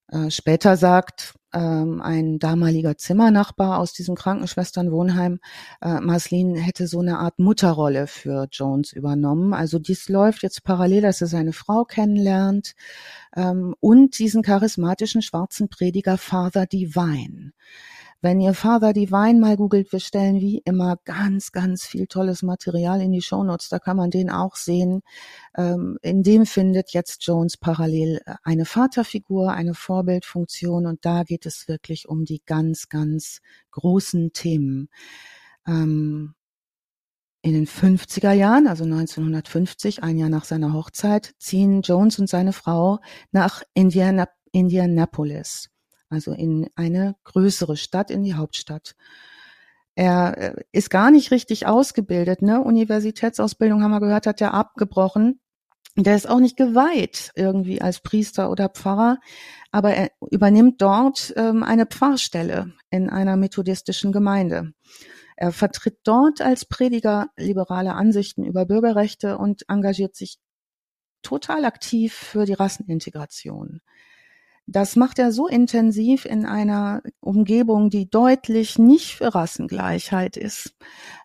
[0.08, 5.40] Äh, später sagt ähm, ein damaliger Zimmernachbar aus diesem Krankenschwesternwohnheim,
[5.82, 9.54] äh, Marceline hätte so eine Art Mutterrolle für Jones übernommen.
[9.54, 12.76] Also dies läuft jetzt parallel, dass er seine Frau kennenlernt
[13.36, 17.54] ähm, und diesen charismatischen schwarzen Prediger Father Divine.
[18.22, 23.02] Wenn ihr Father Divine mal googelt, wir stellen wie immer ganz, ganz viel tolles Material
[23.02, 23.70] in die Shownotes.
[23.70, 25.04] Da kann man den auch sehen.
[25.56, 31.46] Ähm, in dem findet jetzt Jones parallel äh, eine Vaterfigur, eine Vorbildfunktion und da geht
[31.46, 33.40] es wirklich um die ganz, ganz
[33.72, 34.90] großen Themen.
[35.66, 36.36] Ähm,
[37.42, 42.52] in den 50er Jahren, also 1950, ein Jahr nach seiner Hochzeit, ziehen Jones und seine
[42.52, 43.00] Frau
[43.32, 45.70] nach Indiana, Indianapolis
[46.10, 48.96] also in eine größere Stadt, in die Hauptstadt.
[49.96, 52.62] Er äh, ist gar nicht richtig ausgebildet, ne?
[52.62, 55.42] Universitätsausbildung haben wir gehört, hat er abgebrochen.
[55.98, 59.18] Der ist auch nicht geweiht irgendwie als Priester oder Pfarrer,
[59.72, 64.72] aber er übernimmt dort ähm, eine Pfarrstelle in einer methodistischen Gemeinde.
[65.36, 70.38] Er vertritt dort als Prediger liberale Ansichten über Bürgerrechte und engagiert sich
[71.22, 73.82] total aktiv für die Rassenintegration.
[74.72, 80.76] Das macht er so intensiv in einer Umgebung, die deutlich nicht für Rassengleichheit ist,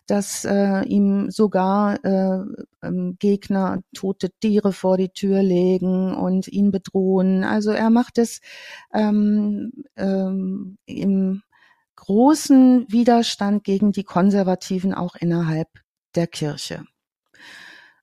[0.07, 2.39] dass äh, ihm sogar äh,
[2.81, 7.43] ähm, Gegner tote Tiere vor die Tür legen und ihn bedrohen.
[7.43, 8.41] Also er macht es
[8.91, 11.43] ähm, ähm, im
[11.97, 15.69] großen Widerstand gegen die Konservativen auch innerhalb
[16.15, 16.83] der Kirche.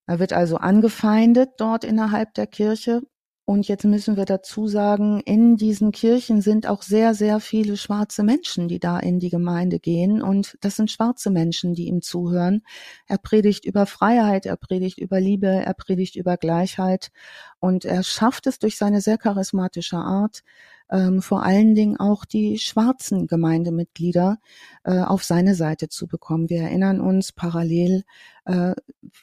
[0.07, 3.03] Er wird also angefeindet dort innerhalb der Kirche
[3.45, 8.23] und jetzt müssen wir dazu sagen, in diesen Kirchen sind auch sehr, sehr viele schwarze
[8.23, 10.23] Menschen, die da in die Gemeinde gehen.
[10.23, 12.63] Und das sind schwarze Menschen, die ihm zuhören.
[13.09, 17.11] Er predigt über Freiheit, er predigt über Liebe, er predigt über Gleichheit.
[17.59, 20.43] Und er schafft es durch seine sehr charismatische Art,
[20.89, 24.39] ähm, vor allen Dingen auch die schwarzen Gemeindemitglieder
[24.85, 26.49] äh, auf seine Seite zu bekommen.
[26.49, 28.05] Wir erinnern uns, parallel
[28.45, 28.75] äh,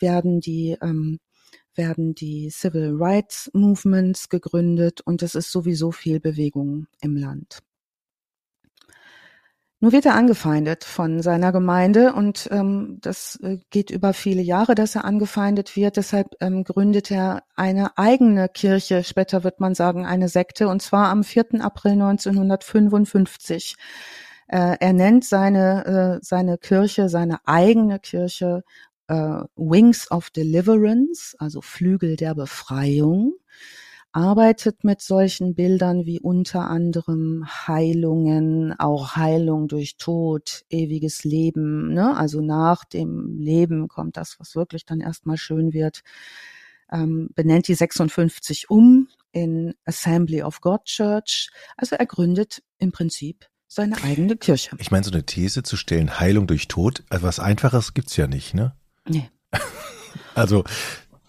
[0.01, 1.19] werden die ähm,
[1.79, 7.59] werden die Civil Rights Movements gegründet und es ist sowieso viel Bewegung im Land.
[9.81, 14.75] Nur wird er angefeindet von seiner Gemeinde und ähm, das äh, geht über viele Jahre,
[14.75, 15.95] dass er angefeindet wird.
[15.95, 21.07] Deshalb ähm, gründet er eine eigene Kirche, später wird man sagen eine Sekte, und zwar
[21.07, 21.61] am 4.
[21.61, 23.77] April 1955.
[24.49, 28.63] Äh, er nennt seine, äh, seine Kirche, seine eigene Kirche
[29.09, 33.33] äh, Wings of Deliverance, also Flügel der Befreiung,
[34.11, 42.15] arbeitet mit solchen Bildern wie unter anderem Heilungen, auch Heilung durch Tod, ewiges Leben, ne?
[42.17, 46.01] also nach dem Leben kommt das, was wirklich dann erstmal schön wird,
[46.91, 51.49] ähm, benennt die 56 um in Assembly of God Church.
[51.77, 54.75] Also er gründet im Prinzip seine eigene Kirche.
[54.79, 58.25] Ich meine, so eine These zu stellen, Heilung durch Tod, also was Einfaches gibt's ja
[58.25, 58.73] nicht, ne?
[59.07, 59.29] Nee.
[60.35, 60.63] Also.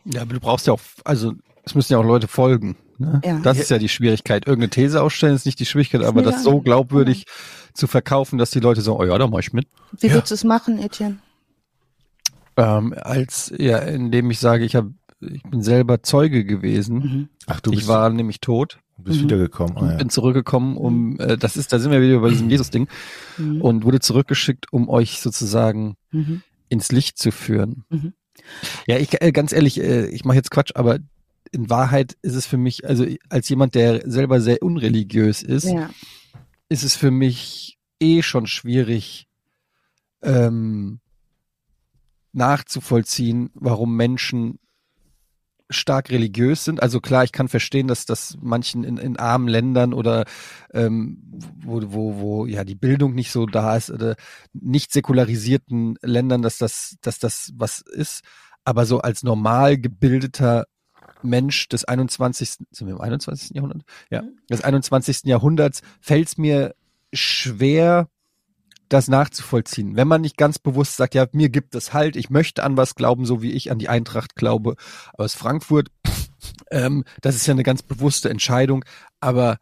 [0.05, 1.33] Ja, aber du brauchst ja auch, also
[1.65, 2.77] es müssen ja auch Leute folgen.
[2.99, 3.21] Ne?
[3.25, 3.39] Ja.
[3.41, 4.47] Das ist ja die Schwierigkeit.
[4.47, 7.25] Irgendeine These ausstellen ist nicht die Schwierigkeit, aber das so glaubwürdig
[7.75, 9.67] zu verkaufen, dass die Leute sagen, oh ja, da mach ich mit.
[9.99, 10.15] Wie Ja.
[10.15, 11.19] würdest du es machen, Etienne?
[12.57, 16.97] Ähm, als, ja, indem ich sage, ich habe, ich bin selber Zeuge gewesen.
[16.99, 17.29] Mhm.
[17.47, 19.25] Ach, du ich bist, war nämlich tot du bist Mhm.
[19.25, 19.77] wiedergekommen.
[19.77, 19.97] Ah, und ja.
[19.97, 22.87] bin zurückgekommen, um, äh, das ist, da sind wir wieder bei diesem Jesus-Ding
[23.39, 23.63] Mhm.
[23.63, 26.43] und wurde zurückgeschickt, um euch sozusagen Mhm.
[26.71, 27.85] Ins Licht zu führen.
[27.91, 28.15] Mhm.
[28.87, 30.99] Ja, ich äh, ganz ehrlich, äh, ich mache jetzt Quatsch, aber
[31.53, 35.91] in Wahrheit ist es für mich, also als jemand, der selber sehr unreligiös ist, Ja.
[36.69, 39.27] ist es für mich eh schon schwierig
[40.23, 41.01] ähm,
[42.33, 44.59] nachzuvollziehen, warum Menschen
[45.71, 46.83] stark religiös sind.
[46.83, 50.25] Also klar, ich kann verstehen, dass das manchen in, in armen Ländern oder
[50.75, 51.23] ähm,
[51.57, 54.17] wo, wo, wo ja die Bildung nicht so da ist oder
[54.53, 58.23] nicht säkularisierten Ländern, dass das, dass das was ist.
[58.65, 60.67] Aber so als normal gebildeter
[61.23, 62.51] Mensch des 21.
[62.71, 63.51] sind wir im 21.
[63.55, 63.83] Jahrhundert?
[64.11, 65.25] Ja, des 21.
[65.25, 66.75] Jahrhunderts fällt es mir
[67.13, 68.09] schwer,
[68.91, 69.97] das nachzuvollziehen.
[69.97, 72.95] Wenn man nicht ganz bewusst sagt, ja, mir gibt es halt, ich möchte an was
[72.95, 74.77] glauben, so wie ich an die Eintracht glaube
[75.15, 75.89] aus Frankfurt,
[76.71, 78.85] ähm, das ist ja eine ganz bewusste Entscheidung,
[79.21, 79.59] aber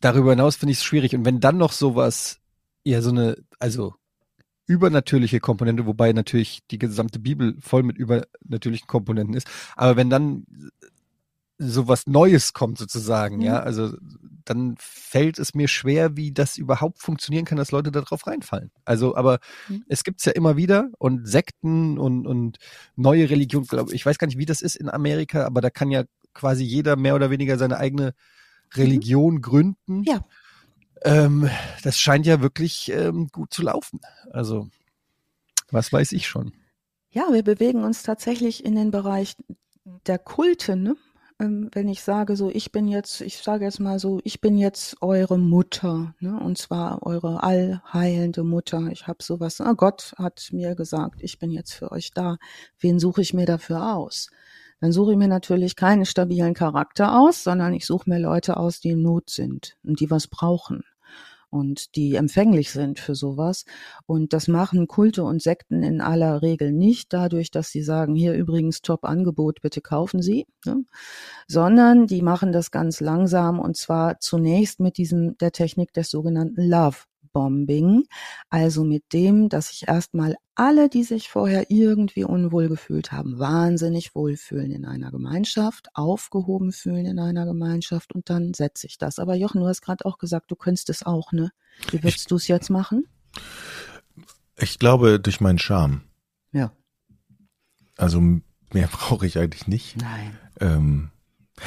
[0.00, 1.14] darüber hinaus finde ich es schwierig.
[1.14, 2.38] Und wenn dann noch sowas,
[2.84, 3.94] ja, so eine, also
[4.66, 10.44] übernatürliche Komponente, wobei natürlich die gesamte Bibel voll mit übernatürlichen Komponenten ist, aber wenn dann
[11.56, 13.42] sowas Neues kommt sozusagen, Mhm.
[13.42, 13.96] ja, also
[14.48, 18.70] dann fällt es mir schwer, wie das überhaupt funktionieren kann, dass Leute darauf reinfallen.
[18.84, 19.84] Also, aber Mhm.
[19.88, 22.58] es gibt's ja immer wieder und Sekten und, und
[22.96, 25.90] neue Religion, glaube ich, weiß gar nicht, wie das ist in Amerika, aber da kann
[25.90, 28.14] ja quasi jeder mehr oder weniger seine eigene
[28.74, 30.02] Religion gründen.
[30.04, 30.24] Ja.
[31.02, 31.48] Ähm,
[31.82, 34.00] das scheint ja wirklich ähm, gut zu laufen.
[34.30, 34.68] Also,
[35.70, 36.52] was weiß ich schon.
[37.10, 39.36] Ja, wir bewegen uns tatsächlich in den Bereich
[40.06, 40.96] der Kulte, ne?
[41.40, 44.58] Ähm, wenn ich sage so, ich bin jetzt, ich sage jetzt mal so, ich bin
[44.58, 46.38] jetzt eure Mutter, ne?
[46.40, 48.88] Und zwar eure allheilende Mutter.
[48.90, 52.38] Ich habe sowas, ah, Gott hat mir gesagt, ich bin jetzt für euch da.
[52.80, 54.30] Wen suche ich mir dafür aus?
[54.80, 58.80] Dann suche ich mir natürlich keinen stabilen Charakter aus, sondern ich suche mir Leute aus,
[58.80, 60.84] die in Not sind und die was brauchen
[61.50, 63.64] und die empfänglich sind für sowas.
[64.06, 68.34] Und das machen Kulte und Sekten in aller Regel nicht dadurch, dass sie sagen, hier
[68.34, 70.84] übrigens Top-Angebot, bitte kaufen Sie, ne?
[71.46, 76.62] sondern die machen das ganz langsam und zwar zunächst mit diesem, der Technik des sogenannten
[76.62, 78.04] Love Bombing,
[78.50, 84.14] also mit dem, dass sich erstmal alle, die sich vorher irgendwie unwohl gefühlt haben, wahnsinnig
[84.14, 89.18] wohlfühlen in einer Gemeinschaft, aufgehoben fühlen in einer Gemeinschaft und dann setze ich das.
[89.18, 91.52] Aber Jochen, du hast gerade auch gesagt, du könntest es auch, ne?
[91.90, 93.06] Wie würdest du es jetzt machen?
[94.56, 96.02] Ich glaube durch meinen Charme.
[96.52, 96.72] Ja.
[97.96, 99.96] Also mehr brauche ich eigentlich nicht.
[99.96, 100.38] Nein.
[100.60, 101.10] Ähm,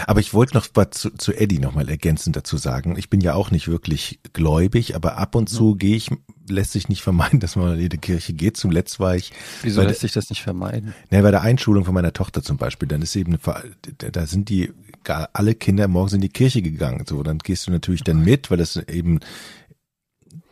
[0.08, 2.95] aber ich wollte noch mal zu, zu Eddie nochmal ergänzend dazu sagen.
[2.97, 6.10] Ich bin ja auch nicht wirklich gläubig, aber ab und zu gehe ich,
[6.47, 8.58] lässt sich nicht vermeiden, dass man in die Kirche geht.
[8.58, 9.32] Zuletzt war ich.
[9.62, 10.93] Wieso lässt sich das nicht vermeiden?
[11.10, 13.38] Ne, bei der Einschulung von meiner Tochter zum Beispiel, dann ist eben,
[13.97, 14.71] da sind die,
[15.06, 17.06] alle Kinder morgens in die Kirche gegangen.
[17.08, 19.19] So, dann gehst du natürlich dann mit, weil das eben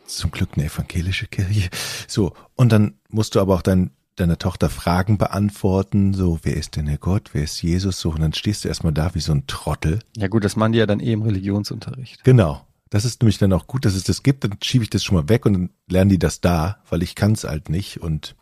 [0.06, 1.70] zum Glück eine evangelische Kirche.
[2.08, 6.76] So, und dann musst du aber auch dein deiner Tochter Fragen beantworten, so, wer ist
[6.76, 9.32] denn der Gott, wer ist Jesus, so, und dann stehst du erstmal da wie so
[9.32, 10.00] ein Trottel.
[10.16, 12.24] Ja gut, das machen die ja dann eh im Religionsunterricht.
[12.24, 12.64] Genau.
[12.90, 15.16] Das ist nämlich dann auch gut, dass es das gibt, dann schiebe ich das schon
[15.16, 18.34] mal weg und dann lernen die das da, weil ich kann es halt nicht und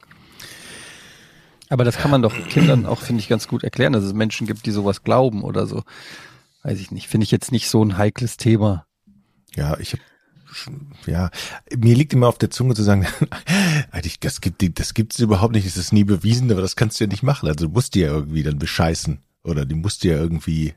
[1.69, 4.47] aber das kann man doch Kindern auch, finde ich, ganz gut erklären, dass es Menschen
[4.47, 5.83] gibt, die sowas glauben oder so.
[6.63, 7.09] Weiß ich nicht.
[7.09, 8.87] Finde ich jetzt nicht so ein heikles Thema.
[9.55, 10.03] Ja, ich habe
[11.07, 11.31] ja,
[11.77, 13.07] mir liegt immer auf der Zunge zu sagen,
[14.21, 17.09] das gibt das gibt's überhaupt nicht, es ist nie bewiesen, aber das kannst du ja
[17.09, 17.49] nicht machen.
[17.49, 20.75] Also du musst dir ja irgendwie dann bescheißen oder die musst dir ja irgendwie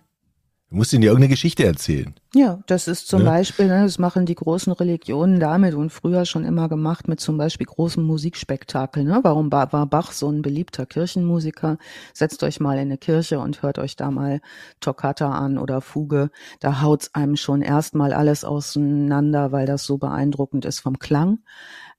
[0.71, 2.15] Du musst ihnen ja irgendeine Geschichte erzählen.
[2.33, 3.25] Ja, das ist zum ne?
[3.25, 7.37] Beispiel, ne, das machen die großen Religionen damit und früher schon immer gemacht mit zum
[7.37, 9.05] Beispiel großen Musikspektakeln.
[9.05, 9.19] Ne?
[9.21, 11.77] Warum war Bach so ein beliebter Kirchenmusiker?
[12.13, 14.39] Setzt euch mal in eine Kirche und hört euch da mal
[14.79, 16.29] Toccata an oder Fuge.
[16.61, 21.39] Da haut's einem schon erstmal alles auseinander, weil das so beeindruckend ist vom Klang.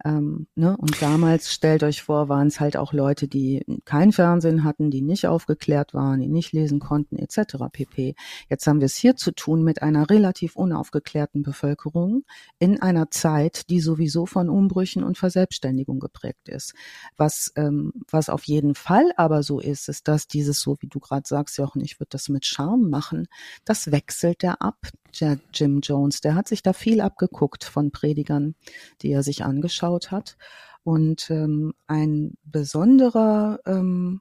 [0.05, 0.77] Ähm, ne?
[0.77, 5.03] Und damals, stellt euch vor, waren es halt auch Leute, die kein Fernsehen hatten, die
[5.03, 7.57] nicht aufgeklärt waren, die nicht lesen konnten, etc.
[7.73, 8.15] pp.
[8.49, 12.25] Jetzt haben wir es hier zu tun mit einer relativ unaufgeklärten Bevölkerung
[12.59, 16.75] in einer Zeit, die sowieso von Umbrüchen und Verselbstständigung geprägt ist.
[17.17, 20.99] Was, ähm, was auf jeden Fall aber so ist, ist, dass dieses, so wie du
[20.99, 23.29] gerade sagst, Jochen, ich würde das mit Charme machen,
[23.65, 24.77] das wechselt der ab,
[25.13, 26.21] Jim Jones.
[26.21, 28.55] Der hat sich da viel abgeguckt von Predigern,
[29.03, 30.37] die er sich angeschaut hat.
[30.85, 34.21] Und ähm, ein besonderer ähm,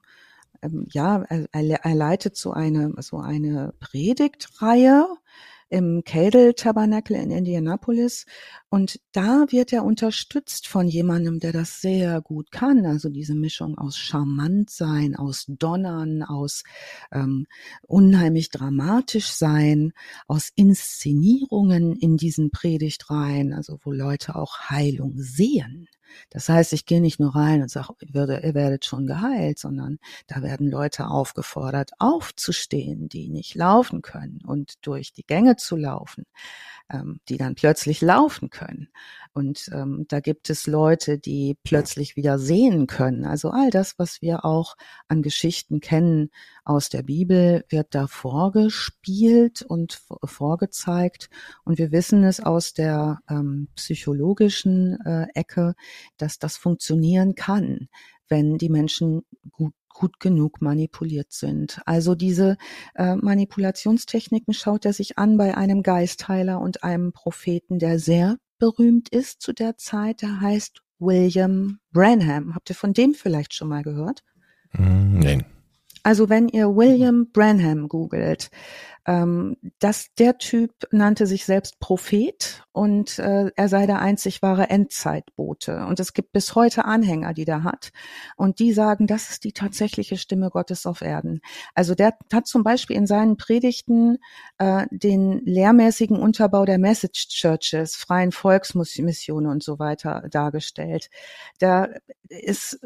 [0.62, 5.06] ähm, ja, er, er leitet so eine, so eine Predigtreihe
[5.72, 8.26] im Cadle Tabernacle in Indianapolis.
[8.68, 12.84] Und da wird er unterstützt von jemandem, der das sehr gut kann.
[12.84, 16.62] Also diese Mischung aus charmant sein, aus Donnern, aus
[17.10, 17.46] ähm,
[17.86, 19.92] unheimlich dramatisch sein,
[20.26, 25.88] aus Inszenierungen in diesen Predigtreihen, also wo Leute auch Heilung sehen.
[26.30, 30.42] Das heißt, ich gehe nicht nur rein und sage, ihr werdet schon geheilt, sondern da
[30.42, 36.24] werden Leute aufgefordert, aufzustehen, die nicht laufen können und durch die Gänge zu laufen,
[36.90, 38.88] ähm, die dann plötzlich laufen können.
[39.34, 43.24] Und ähm, da gibt es Leute, die plötzlich wieder sehen können.
[43.24, 44.76] Also all das, was wir auch
[45.08, 46.30] an Geschichten kennen
[46.64, 51.30] aus der Bibel, wird da vorgespielt und vorgezeigt.
[51.64, 55.74] Und wir wissen es aus der ähm, psychologischen äh, Ecke,
[56.16, 57.88] dass das funktionieren kann,
[58.28, 61.80] wenn die Menschen gut gut genug manipuliert sind.
[61.84, 62.56] Also diese
[62.94, 69.08] äh, Manipulationstechniken schaut er sich an bei einem Geistheiler und einem Propheten, der sehr berühmt
[69.10, 70.22] ist zu der Zeit.
[70.22, 72.54] Der heißt William Branham.
[72.54, 74.22] Habt ihr von dem vielleicht schon mal gehört?
[74.72, 75.44] Mm, nein.
[76.02, 78.50] Also wenn ihr William Branham googelt,
[79.04, 84.70] ähm, dass der Typ nannte sich selbst Prophet und äh, er sei der einzig wahre
[84.70, 85.84] Endzeitbote.
[85.86, 87.90] Und es gibt bis heute Anhänger, die der hat.
[88.36, 91.40] Und die sagen, das ist die tatsächliche Stimme Gottes auf Erden.
[91.74, 94.18] Also der hat zum Beispiel in seinen Predigten
[94.58, 101.10] äh, den lehrmäßigen Unterbau der Message Churches, freien Volksmissionen und so weiter dargestellt.
[101.58, 101.88] Da
[102.28, 102.78] ist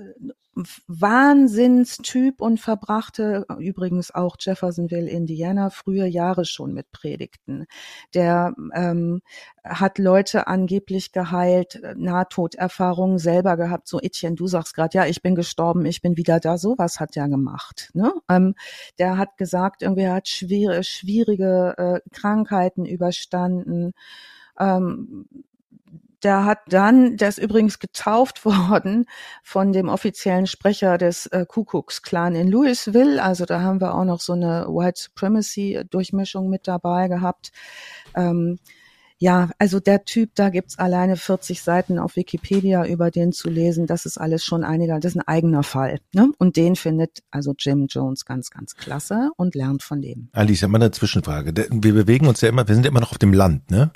[0.87, 7.67] Wahnsinnstyp und verbrachte übrigens auch Jeffersonville, Indiana, frühe Jahre schon mit Predigten.
[8.15, 9.21] Der ähm,
[9.63, 13.87] hat Leute angeblich geheilt, Nahtoderfahrungen selber gehabt.
[13.87, 16.57] So Etienne, du sagst gerade, ja, ich bin gestorben, ich bin wieder da.
[16.57, 17.91] Sowas hat er gemacht.
[17.93, 18.15] Ne?
[18.31, 18.55] Ähm,
[18.99, 23.93] der hat gesagt, irgendwie er hat schwere, schwierige äh, Krankheiten überstanden.
[24.59, 25.27] Ähm,
[26.23, 29.07] der hat dann, der ist übrigens getauft worden
[29.43, 33.23] von dem offiziellen Sprecher des äh, Kuckucks-Clan in Louisville.
[33.23, 37.53] Also da haben wir auch noch so eine White Supremacy-Durchmischung mit dabei gehabt.
[38.15, 38.59] Ähm,
[39.19, 43.87] ja, also der Typ, da gibt's alleine 40 Seiten auf Wikipedia über den zu lesen.
[43.87, 46.01] Das ist alles schon einiger, das ist ein eigener Fall.
[46.13, 46.33] Ne?
[46.39, 50.29] Und den findet also Jim Jones ganz, ganz klasse und lernt von dem.
[50.33, 51.55] Alice, ich habe mal eine Zwischenfrage.
[51.71, 53.91] Wir bewegen uns ja immer, wir sind ja immer noch auf dem Land, ne?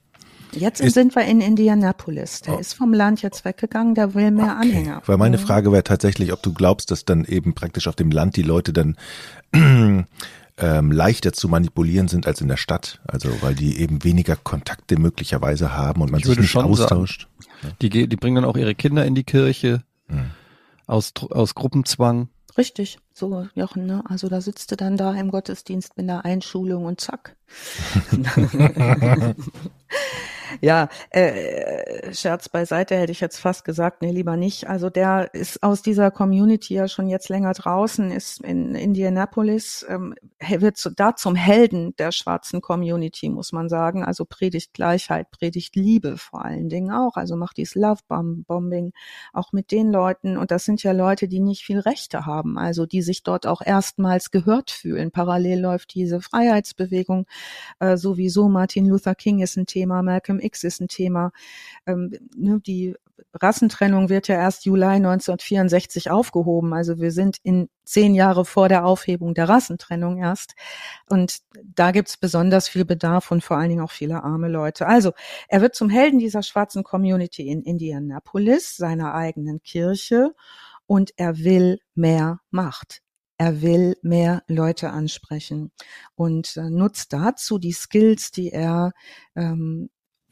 [0.53, 2.41] Jetzt Ist- sind wir in Indianapolis.
[2.43, 2.59] Der Oh.
[2.59, 5.03] ist vom Land jetzt weggegangen, der will mehr Anhänger.
[5.07, 5.43] Weil meine Mhm.
[5.43, 8.73] Frage wäre tatsächlich, ob du glaubst, dass dann eben praktisch auf dem Land die Leute
[8.73, 8.97] dann
[10.63, 13.01] ähm, leichter zu manipulieren sind als in der Stadt.
[13.07, 17.29] Also weil die eben weniger Kontakte möglicherweise haben und man Ich sich nicht austauscht.
[17.81, 20.31] Die, die bringen dann auch ihre Kinder in die Kirche Hm.
[20.87, 22.29] aus, aus Gruppenzwang.
[22.59, 24.03] Richtig, so Jochen, ne?
[24.07, 27.37] Also da sitzt du dann da im Gottesdienst mit einer Einschulung und zack.
[30.61, 34.69] ja, äh, Scherz beiseite hätte ich jetzt fast gesagt, nee, lieber nicht.
[34.69, 40.15] Also der ist aus dieser Community ja schon jetzt länger draußen, ist in Indianapolis, ähm,
[40.41, 44.05] wird zu, da zum Helden der schwarzen Community, muss man sagen.
[44.05, 47.17] Also predigt Gleichheit, predigt Liebe vor allen Dingen auch.
[47.17, 48.93] Also macht dieses Love-Bombing
[49.33, 50.37] auch mit den Leuten.
[50.37, 53.63] Und das sind ja Leute, die nicht viel Rechte haben, also die sich dort auch
[53.63, 55.11] erstmals gehört fühlen.
[55.11, 57.27] Parallel läuft diese Freiheitsbewegung
[57.79, 58.49] äh, sowieso.
[58.49, 61.33] Martin Luther King ist ein Thema, Malcolm X ist ein Thema.
[61.87, 62.95] Ähm, ne, die
[63.35, 66.73] Rassentrennung wird ja erst Juli 1964 aufgehoben.
[66.73, 70.55] Also wir sind in zehn Jahre vor der Aufhebung der Rassentrennung erst.
[71.09, 74.87] Und da gibt's besonders viel Bedarf und vor allen Dingen auch viele arme Leute.
[74.87, 75.13] Also
[75.49, 80.35] er wird zum Helden dieser schwarzen Community in Indianapolis, seiner eigenen Kirche,
[80.87, 83.03] und er will mehr Macht.
[83.39, 85.71] Er will mehr Leute ansprechen
[86.15, 88.93] und äh, nutzt dazu die Skills, die er
[89.35, 89.89] ähm,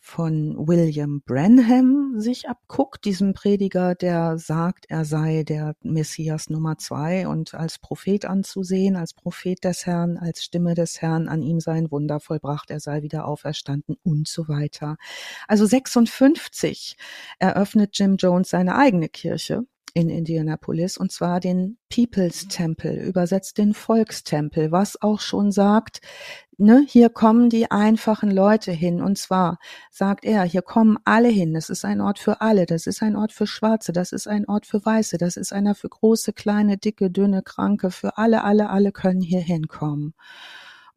[0.09, 7.29] von William Branham sich abguckt, diesem Prediger, der sagt, er sei der Messias Nummer zwei
[7.29, 11.91] und als Prophet anzusehen, als Prophet des Herrn, als Stimme des Herrn, an ihm seien
[11.91, 14.97] Wunder vollbracht, er sei wieder auferstanden und so weiter.
[15.47, 16.97] Also 56
[17.39, 19.67] eröffnet Jim Jones seine eigene Kirche
[19.99, 26.01] in Indianapolis und zwar den People's Temple, übersetzt den Volkstempel, was auch schon sagt,
[26.57, 29.03] ne, hier kommen die einfachen Leute hin.
[29.03, 29.59] Und zwar
[29.91, 33.17] sagt er, hier kommen alle hin, das ist ein Ort für alle, das ist ein
[33.17, 36.79] Ort für Schwarze, das ist ein Ort für Weiße, das ist einer für große, kleine,
[36.79, 40.15] dicke, dünne, kranke, für alle, alle, alle können hier hinkommen.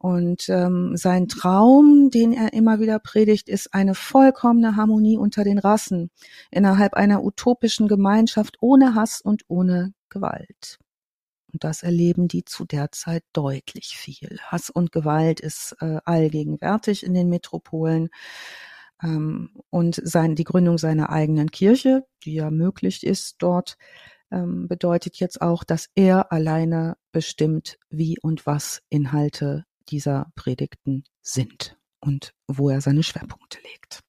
[0.02, 5.60] Und ähm, sein Traum, den er immer wieder predigt, ist eine vollkommene Harmonie unter den
[5.60, 6.10] Rassen
[6.50, 10.80] innerhalb einer utopischen Gemeinschaft ohne Hass und ohne Gewalt.
[11.52, 14.40] Und das erleben die zu der Zeit deutlich viel.
[14.42, 18.08] Hass und Gewalt ist äh, allgegenwärtig in den Metropolen.
[19.04, 23.76] Ähm, und sein, die Gründung seiner eigenen Kirche, die ja möglich ist dort,
[24.32, 31.76] ähm, bedeutet jetzt auch, dass er alleine bestimmt, wie und was Inhalte dieser Predigten sind
[32.00, 34.00] und wo er seine Schwerpunkte legt.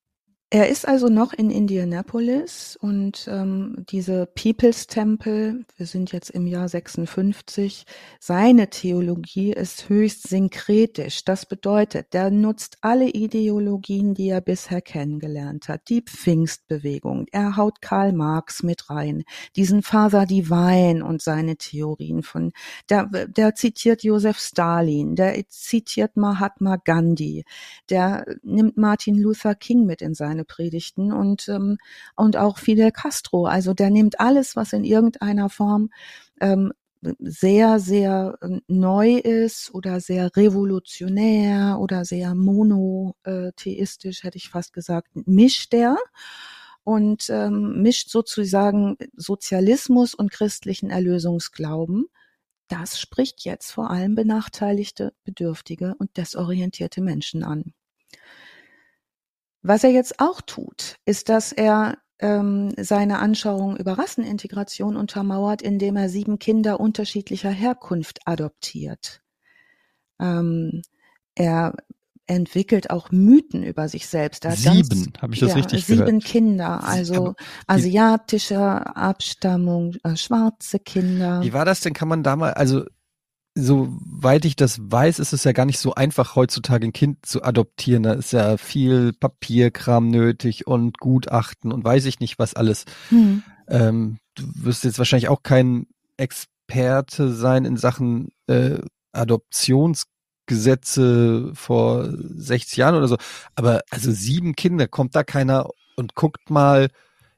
[0.55, 6.45] Er ist also noch in Indianapolis und ähm, diese People's Temple, wir sind jetzt im
[6.45, 7.87] Jahr 56,
[8.19, 11.25] seine Theologie ist höchst synkretisch.
[11.25, 15.89] Das bedeutet, der nutzt alle Ideologien, die er bisher kennengelernt hat.
[15.89, 19.23] Die Pfingstbewegung, er haut Karl Marx mit rein,
[19.55, 22.51] diesen Father Divine und seine Theorien von,
[22.91, 27.43] der, der zitiert Josef Stalin, der zitiert Mahatma Gandhi,
[27.89, 31.77] der nimmt Martin Luther King mit in seine Predigten und, ähm,
[32.15, 33.45] und auch Fidel Castro.
[33.45, 35.89] Also der nimmt alles, was in irgendeiner Form
[36.41, 36.73] ähm,
[37.19, 45.09] sehr, sehr äh, neu ist oder sehr revolutionär oder sehr monotheistisch, hätte ich fast gesagt,
[45.13, 45.97] mischt er
[46.83, 52.07] und ähm, mischt sozusagen Sozialismus und christlichen Erlösungsglauben.
[52.67, 57.73] Das spricht jetzt vor allem benachteiligte, bedürftige und desorientierte Menschen an.
[59.63, 65.95] Was er jetzt auch tut, ist, dass er ähm, seine Anschauung über Rassenintegration untermauert, indem
[65.95, 69.21] er sieben Kinder unterschiedlicher Herkunft adoptiert.
[70.19, 70.81] Ähm,
[71.35, 71.73] er
[72.25, 74.45] entwickelt auch Mythen über sich selbst.
[74.45, 76.23] Er Sieben, habe ich das ja, richtig sieben gehört?
[76.23, 77.35] Kinder, also Aber
[77.67, 81.41] asiatischer Abstammung, äh, schwarze Kinder.
[81.41, 81.93] Wie war das denn?
[81.93, 82.85] Kann man da mal, also
[83.55, 87.43] soweit ich das weiß, ist es ja gar nicht so einfach heutzutage ein Kind zu
[87.43, 88.03] adoptieren.
[88.03, 92.85] Da ist ja viel Papierkram nötig und Gutachten und weiß ich nicht was alles.
[93.09, 93.43] Hm.
[93.67, 95.85] Ähm, du wirst jetzt wahrscheinlich auch kein
[96.17, 98.79] Experte sein in Sachen äh,
[99.11, 103.17] Adoptionsgesetze vor 60 Jahren oder so.
[103.55, 106.89] Aber also sieben Kinder, kommt da keiner und guckt mal,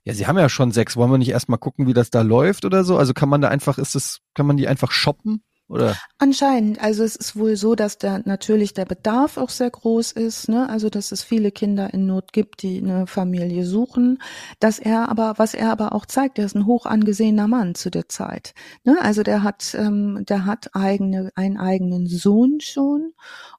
[0.05, 2.63] ja, sie haben ja schon sechs, wollen wir nicht erstmal gucken, wie das da läuft
[2.63, 2.97] oder so?
[2.97, 5.43] Also kann man da einfach, ist das, kann man die einfach shoppen?
[5.67, 5.95] Oder?
[6.19, 6.79] Anscheinend.
[6.81, 10.69] Also es ist wohl so, dass da natürlich der Bedarf auch sehr groß ist, ne?
[10.69, 14.19] Also dass es viele Kinder in Not gibt, die eine Familie suchen.
[14.59, 17.89] Dass er aber, was er aber auch zeigt, er ist ein hoch angesehener Mann zu
[17.89, 18.53] der Zeit.
[18.83, 18.97] Ne?
[19.01, 23.13] Also der hat, ähm, der hat eigene, einen eigenen Sohn schon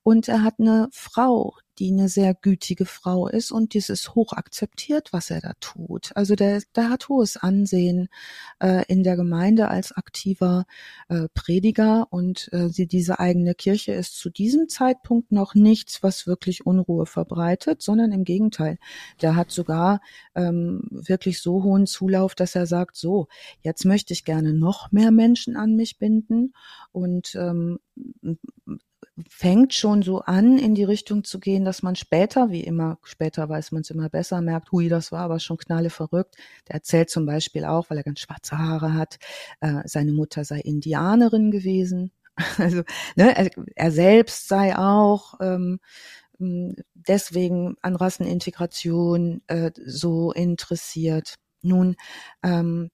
[0.05, 4.33] und er hat eine Frau, die eine sehr gütige Frau ist und dies ist hoch
[4.33, 6.11] akzeptiert, was er da tut.
[6.15, 8.09] Also der, der hat hohes Ansehen
[8.61, 10.67] äh, in der Gemeinde als aktiver
[11.09, 16.27] äh, Prediger und äh, sie, diese eigene Kirche ist zu diesem Zeitpunkt noch nichts, was
[16.27, 18.79] wirklich Unruhe verbreitet, sondern im Gegenteil.
[19.23, 20.01] Der hat sogar
[20.35, 23.29] ähm, wirklich so hohen Zulauf, dass er sagt, so,
[23.61, 26.55] jetzt möchte ich gerne noch mehr Menschen an mich binden
[26.93, 27.79] und ähm,
[29.29, 33.49] fängt schon so an, in die Richtung zu gehen, dass man später, wie immer, später
[33.49, 36.37] weiß man es immer besser, merkt, hui, das war aber schon knalle verrückt.
[36.69, 39.19] Der erzählt zum Beispiel auch, weil er ganz schwarze Haare hat,
[39.61, 42.13] äh, seine Mutter sei Indianerin gewesen.
[42.59, 42.83] Also
[43.17, 45.81] ne, er, er selbst sei auch ähm,
[46.39, 51.37] deswegen an Rassenintegration äh, so interessiert.
[51.63, 51.97] Nun,
[52.43, 52.91] ähm,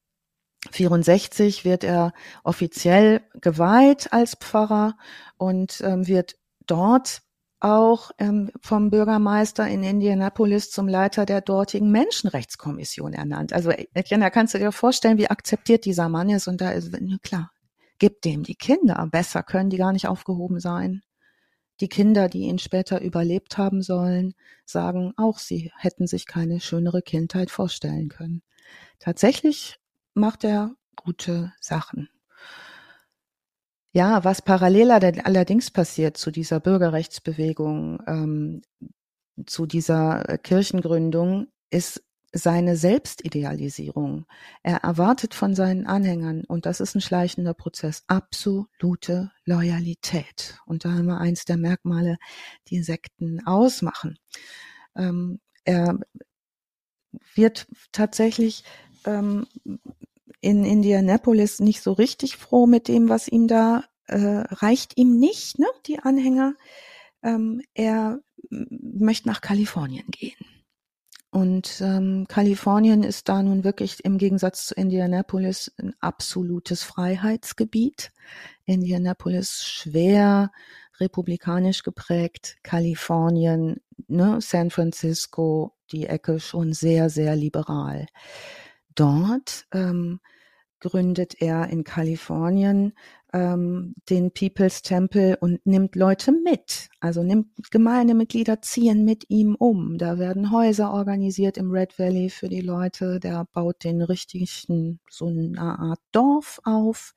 [0.70, 2.12] 64 wird er
[2.44, 4.96] offiziell geweiht als Pfarrer
[5.36, 6.36] und ähm, wird
[6.66, 7.22] dort
[7.62, 13.52] auch ähm, vom Bürgermeister in Indianapolis zum Leiter der dortigen Menschenrechtskommission ernannt.
[13.52, 16.48] Also Etienne, da kannst du dir vorstellen, wie akzeptiert dieser Mann ist.
[16.48, 16.92] Und da ist,
[17.22, 17.52] klar,
[17.98, 19.08] gibt dem die Kinder.
[19.10, 21.02] Besser können die gar nicht aufgehoben sein.
[21.80, 24.34] Die Kinder, die ihn später überlebt haben sollen,
[24.64, 28.42] sagen auch, sie hätten sich keine schönere Kindheit vorstellen können.
[28.98, 29.78] Tatsächlich
[30.14, 32.08] macht er gute Sachen.
[33.94, 38.62] Ja, was parallel allerdings passiert zu dieser Bürgerrechtsbewegung, ähm,
[39.46, 42.02] zu dieser äh, Kirchengründung, ist
[42.32, 44.24] seine Selbstidealisierung.
[44.62, 50.58] Er erwartet von seinen Anhängern, und das ist ein schleichender Prozess, absolute Loyalität.
[50.64, 52.16] Und da haben wir eins der Merkmale,
[52.68, 54.18] die Sekten ausmachen.
[54.96, 55.98] Ähm, er
[57.34, 58.64] wird tatsächlich
[59.04, 59.46] ähm,
[60.40, 65.58] in Indianapolis nicht so richtig froh mit dem, was ihm da äh, reicht ihm nicht,
[65.58, 66.54] ne, die Anhänger.
[67.22, 70.36] Ähm, er möchte nach Kalifornien gehen.
[71.30, 78.12] Und ähm, Kalifornien ist da nun wirklich im Gegensatz zu Indianapolis ein absolutes Freiheitsgebiet.
[78.66, 80.52] Indianapolis schwer
[81.00, 88.06] republikanisch geprägt, Kalifornien, ne, San Francisco, die Ecke schon sehr, sehr liberal.
[88.94, 90.20] Dort ähm,
[90.80, 92.92] gründet er in Kalifornien
[93.32, 96.88] ähm, den People's Temple und nimmt Leute mit.
[97.00, 99.96] Also nimmt Gemeindemitglieder ziehen mit ihm um.
[99.96, 103.20] Da werden Häuser organisiert im Red Valley für die Leute.
[103.20, 107.14] Der baut den richtigen, so eine Art Dorf auf.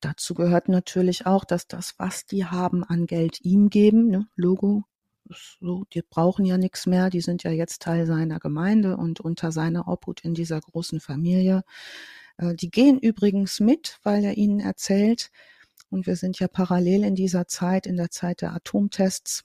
[0.00, 4.08] Dazu gehört natürlich auch, dass das, was die haben, an Geld ihm geben.
[4.08, 4.26] Ne?
[4.36, 4.84] Logo,
[5.60, 9.52] so, die brauchen ja nichts mehr, die sind ja jetzt Teil seiner Gemeinde und unter
[9.52, 11.62] seiner Obhut in dieser großen Familie.
[12.38, 15.30] Äh, die gehen übrigens mit, weil er ihnen erzählt,
[15.90, 19.44] und wir sind ja parallel in dieser Zeit, in der Zeit der Atomtests,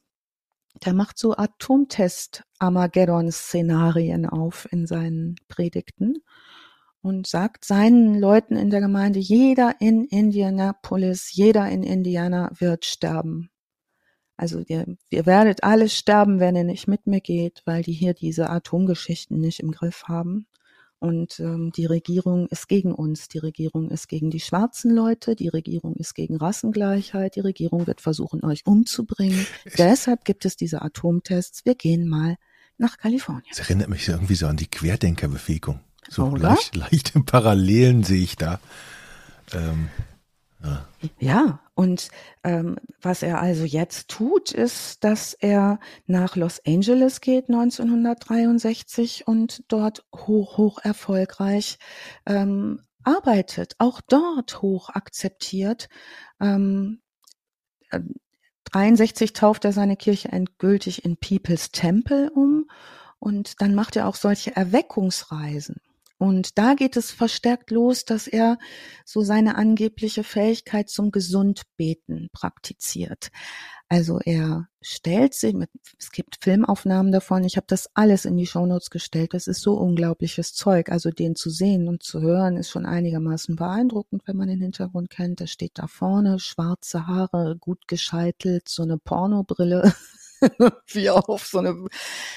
[0.83, 6.17] der macht so Atomtest-Armageddon-Szenarien auf in seinen Predigten
[7.01, 13.49] und sagt seinen Leuten in der Gemeinde, jeder in Indianapolis, jeder in Indiana wird sterben.
[14.37, 18.13] Also ihr, ihr werdet alle sterben, wenn ihr nicht mit mir geht, weil die hier
[18.13, 20.47] diese Atomgeschichten nicht im Griff haben.
[20.99, 23.27] Und ähm, die Regierung ist gegen uns.
[23.27, 25.35] Die Regierung ist gegen die schwarzen Leute.
[25.35, 27.35] Die Regierung ist gegen Rassengleichheit.
[27.35, 29.45] Die Regierung wird versuchen, euch umzubringen.
[29.77, 31.65] Deshalb gibt es diese Atomtests.
[31.65, 32.37] Wir gehen mal
[32.77, 33.45] nach Kalifornien.
[33.49, 35.79] Das erinnert mich irgendwie so an die Querdenkerbewegung.
[36.09, 38.59] So leicht, leichte Parallelen sehe ich da.
[39.53, 39.89] Ähm,
[40.65, 41.09] ja.
[41.19, 42.09] ja, und
[42.43, 49.63] ähm, was er also jetzt tut, ist, dass er nach Los Angeles geht 1963 und
[49.67, 51.77] dort hoch, hoch erfolgreich
[52.25, 55.89] ähm, arbeitet, auch dort hoch akzeptiert.
[56.39, 57.01] Ähm,
[58.71, 62.69] 63 tauft er seine Kirche endgültig in People's Temple um
[63.19, 65.77] und dann macht er auch solche Erweckungsreisen.
[66.17, 68.57] Und da geht es verstärkt los, dass er
[69.03, 73.31] so seine angebliche Fähigkeit zum Gesundbeten praktiziert.
[73.87, 78.47] Also er stellt sich, mit, es gibt Filmaufnahmen davon, ich habe das alles in die
[78.47, 80.89] Shownotes gestellt, das ist so unglaubliches Zeug.
[80.89, 85.09] Also den zu sehen und zu hören ist schon einigermaßen beeindruckend, wenn man den Hintergrund
[85.09, 85.39] kennt.
[85.39, 89.93] Der steht da vorne, schwarze Haare, gut gescheitelt, so eine Pornobrille.
[90.87, 91.87] wie auf so eine,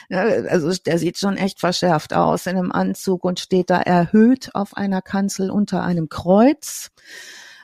[0.09, 4.55] ja, also der sieht schon echt verschärft aus in einem Anzug und steht da erhöht
[4.55, 6.91] auf einer Kanzel unter einem Kreuz,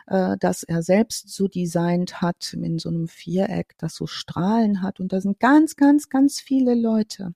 [0.07, 5.01] äh, das er selbst so designt hat in so einem Viereck, das so Strahlen hat
[5.01, 7.35] und da sind ganz, ganz, ganz viele Leute.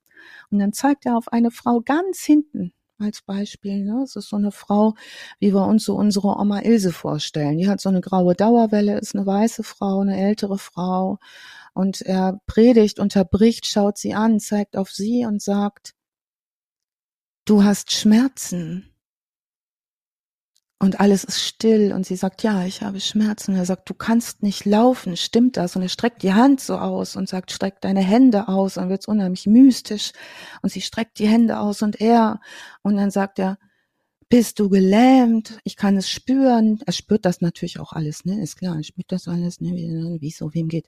[0.51, 3.83] Und dann zeigt er auf eine Frau ganz hinten als Beispiel.
[3.83, 4.03] Ne?
[4.03, 4.95] Es ist so eine Frau,
[5.39, 7.57] wie wir uns so unsere Oma Ilse vorstellen.
[7.57, 11.19] Die hat so eine graue Dauerwelle, ist eine weiße Frau, eine ältere Frau.
[11.73, 15.93] Und er predigt, unterbricht, schaut sie an, zeigt auf sie und sagt,
[17.45, 18.93] du hast Schmerzen.
[20.81, 23.53] Und alles ist still und sie sagt, ja, ich habe Schmerzen.
[23.53, 25.75] Er sagt, du kannst nicht laufen, stimmt das?
[25.75, 28.77] Und er streckt die Hand so aus und sagt, streck deine Hände aus.
[28.77, 30.13] Und wird's unheimlich mystisch.
[30.61, 32.39] Und sie streckt die Hände aus und er.
[32.81, 33.57] Und dann sagt er,
[34.29, 35.59] bist du gelähmt?
[35.65, 36.79] Ich kann es spüren.
[36.85, 38.41] Er spürt das natürlich auch alles, ne?
[38.41, 39.71] Ist klar, er spürt das alles, ne?
[40.21, 40.87] Wie, so wem geht.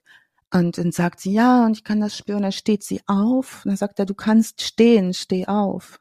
[0.54, 2.42] Und dann sagt sie, ja, und ich kann das spüren.
[2.42, 3.62] Dann steht sie auf.
[3.64, 6.00] Und dann sagt er, du kannst stehen, steh auf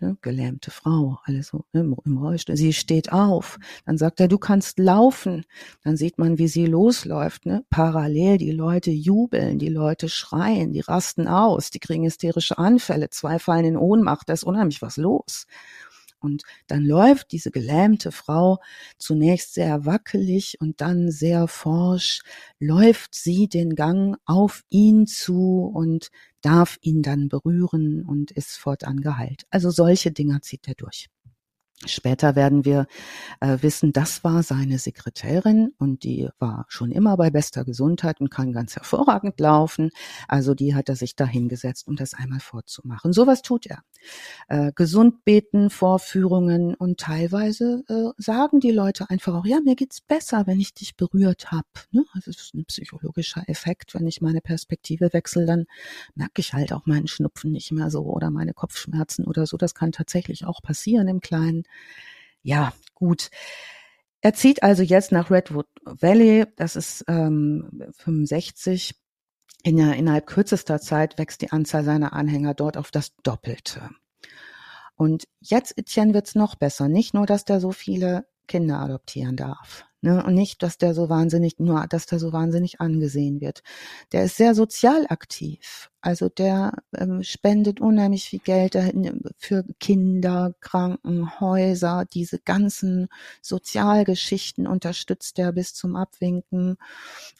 [0.00, 2.56] ne, gelähmte Frau, alles so ne, im, im Rollstuhl.
[2.56, 3.58] Sie steht auf.
[3.84, 5.44] Dann sagt er, du kannst laufen.
[5.82, 7.46] Dann sieht man, wie sie losläuft.
[7.46, 7.64] Ne?
[7.70, 13.38] Parallel, die Leute jubeln, die Leute schreien, die rasten aus, die kriegen hysterische Anfälle, zwei
[13.38, 15.46] fallen in Ohnmacht, da ist unheimlich was los.
[16.18, 18.58] Und dann läuft diese gelähmte Frau
[18.98, 22.22] zunächst sehr wackelig und dann sehr forsch,
[22.58, 26.10] läuft sie den Gang auf ihn zu und
[26.46, 29.46] darf ihn dann berühren und ist fortan geheilt.
[29.50, 31.08] Also solche Dinge zieht er durch.
[31.84, 32.86] Später werden wir
[33.40, 38.30] äh, wissen, das war seine Sekretärin und die war schon immer bei bester Gesundheit und
[38.30, 39.90] kann ganz hervorragend laufen.
[40.26, 43.12] Also die hat er sich da hingesetzt, um das einmal vorzumachen.
[43.12, 43.82] Sowas tut er.
[44.48, 50.00] Äh, gesund beten, Vorführungen und teilweise äh, sagen die Leute einfach auch, ja, mir geht's
[50.00, 51.66] besser, wenn ich dich berührt habe.
[51.90, 52.06] Ne?
[52.14, 53.92] Also das ist ein psychologischer Effekt.
[53.92, 55.66] Wenn ich meine Perspektive wechsle, dann
[56.14, 59.58] merke ich halt auch meinen Schnupfen nicht mehr so oder meine Kopfschmerzen oder so.
[59.58, 61.65] Das kann tatsächlich auch passieren im Kleinen.
[62.42, 63.30] Ja, gut.
[64.20, 68.94] Er zieht also jetzt nach Redwood Valley, das ist ähm, 65.
[69.62, 73.90] In innerhalb kürzester Zeit wächst die Anzahl seiner Anhänger dort auf das Doppelte.
[74.94, 76.88] Und jetzt, Etienne, wird's noch besser.
[76.88, 79.86] Nicht nur, dass der so viele Kinder adoptieren darf.
[80.06, 80.22] Ne?
[80.24, 83.64] Und nicht, dass der so wahnsinnig, nur, dass der so wahnsinnig angesehen wird.
[84.12, 85.90] Der ist sehr sozial aktiv.
[86.00, 88.78] Also der ähm, spendet unheimlich viel Geld
[89.38, 93.08] für Kinder, Krankenhäuser, diese ganzen
[93.42, 96.76] Sozialgeschichten unterstützt er bis zum Abwinken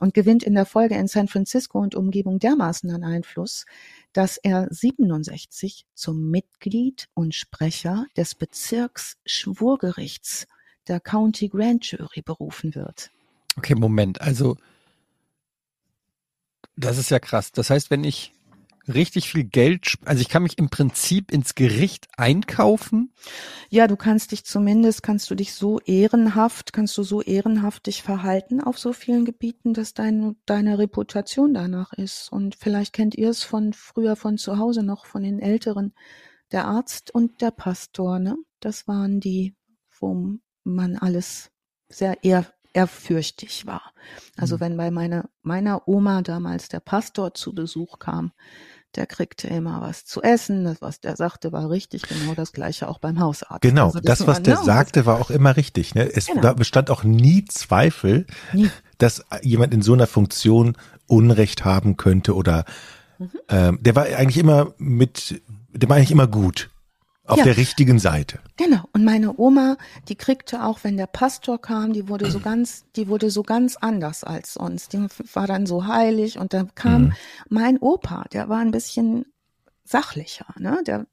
[0.01, 3.65] und gewinnt in der Folge in San Francisco und Umgebung dermaßen an Einfluss,
[4.13, 10.49] dass er 67 zum Mitglied und Sprecher des Bezirksschwurgerichts
[10.89, 13.11] der County Grand Jury berufen wird.
[13.57, 14.20] Okay, Moment.
[14.20, 14.57] Also,
[16.76, 17.53] das ist ja krass.
[17.53, 18.32] Das heißt, wenn ich
[18.89, 23.12] richtig viel Geld, also ich kann mich im Prinzip ins Gericht einkaufen.
[23.68, 28.03] Ja, du kannst dich zumindest, kannst du dich so ehrenhaft, kannst du so ehrenhaft dich
[28.03, 32.30] verhalten auf so vielen Gebieten, dass deine, deine Reputation danach ist.
[32.30, 35.93] Und vielleicht kennt ihr es von früher von zu Hause noch, von den Älteren.
[36.53, 38.37] Der Arzt und der Pastor, ne?
[38.61, 39.57] Das waren die,
[39.99, 41.51] wo man alles
[41.89, 43.93] sehr ehr, ehrfürchtig war.
[44.37, 44.61] Also mhm.
[44.61, 48.33] wenn bei meiner, meiner Oma damals der Pastor zu Besuch kam,
[48.97, 50.64] der kriegte immer was zu essen.
[50.64, 52.03] Das, was der sagte, war richtig.
[52.03, 53.61] Genau das Gleiche auch beim Hausarzt.
[53.61, 55.95] Genau, also das, das was der sagte, war auch immer richtig.
[55.95, 56.11] Ne?
[56.12, 56.55] Es genau.
[56.55, 58.71] bestand auch nie Zweifel, nie.
[58.99, 62.64] dass jemand in so einer Funktion Unrecht haben könnte oder
[63.19, 63.31] mhm.
[63.49, 65.43] ähm, der war eigentlich immer mit,
[65.73, 66.71] der war eigentlich immer gut.
[67.27, 67.45] Auf ja.
[67.45, 68.39] der richtigen Seite.
[68.57, 68.85] Genau.
[68.93, 69.77] Und meine Oma,
[70.09, 73.77] die kriegte auch, wenn der Pastor kam, die wurde so ganz, die wurde so ganz
[73.77, 74.93] anders als sonst.
[74.93, 77.12] Die war dann so heilig und dann kam mhm.
[77.49, 79.27] mein Opa, der war ein bisschen
[79.85, 80.81] sachlicher, ne?
[80.87, 81.07] Der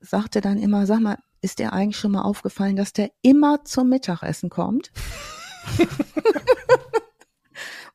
[0.00, 3.88] sagte dann immer, sag mal, ist dir eigentlich schon mal aufgefallen, dass der immer zum
[3.88, 4.92] Mittagessen kommt?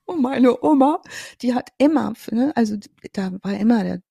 [0.05, 1.01] Und meine Oma,
[1.41, 2.75] die hat immer, ne, also
[3.13, 4.01] da war immer der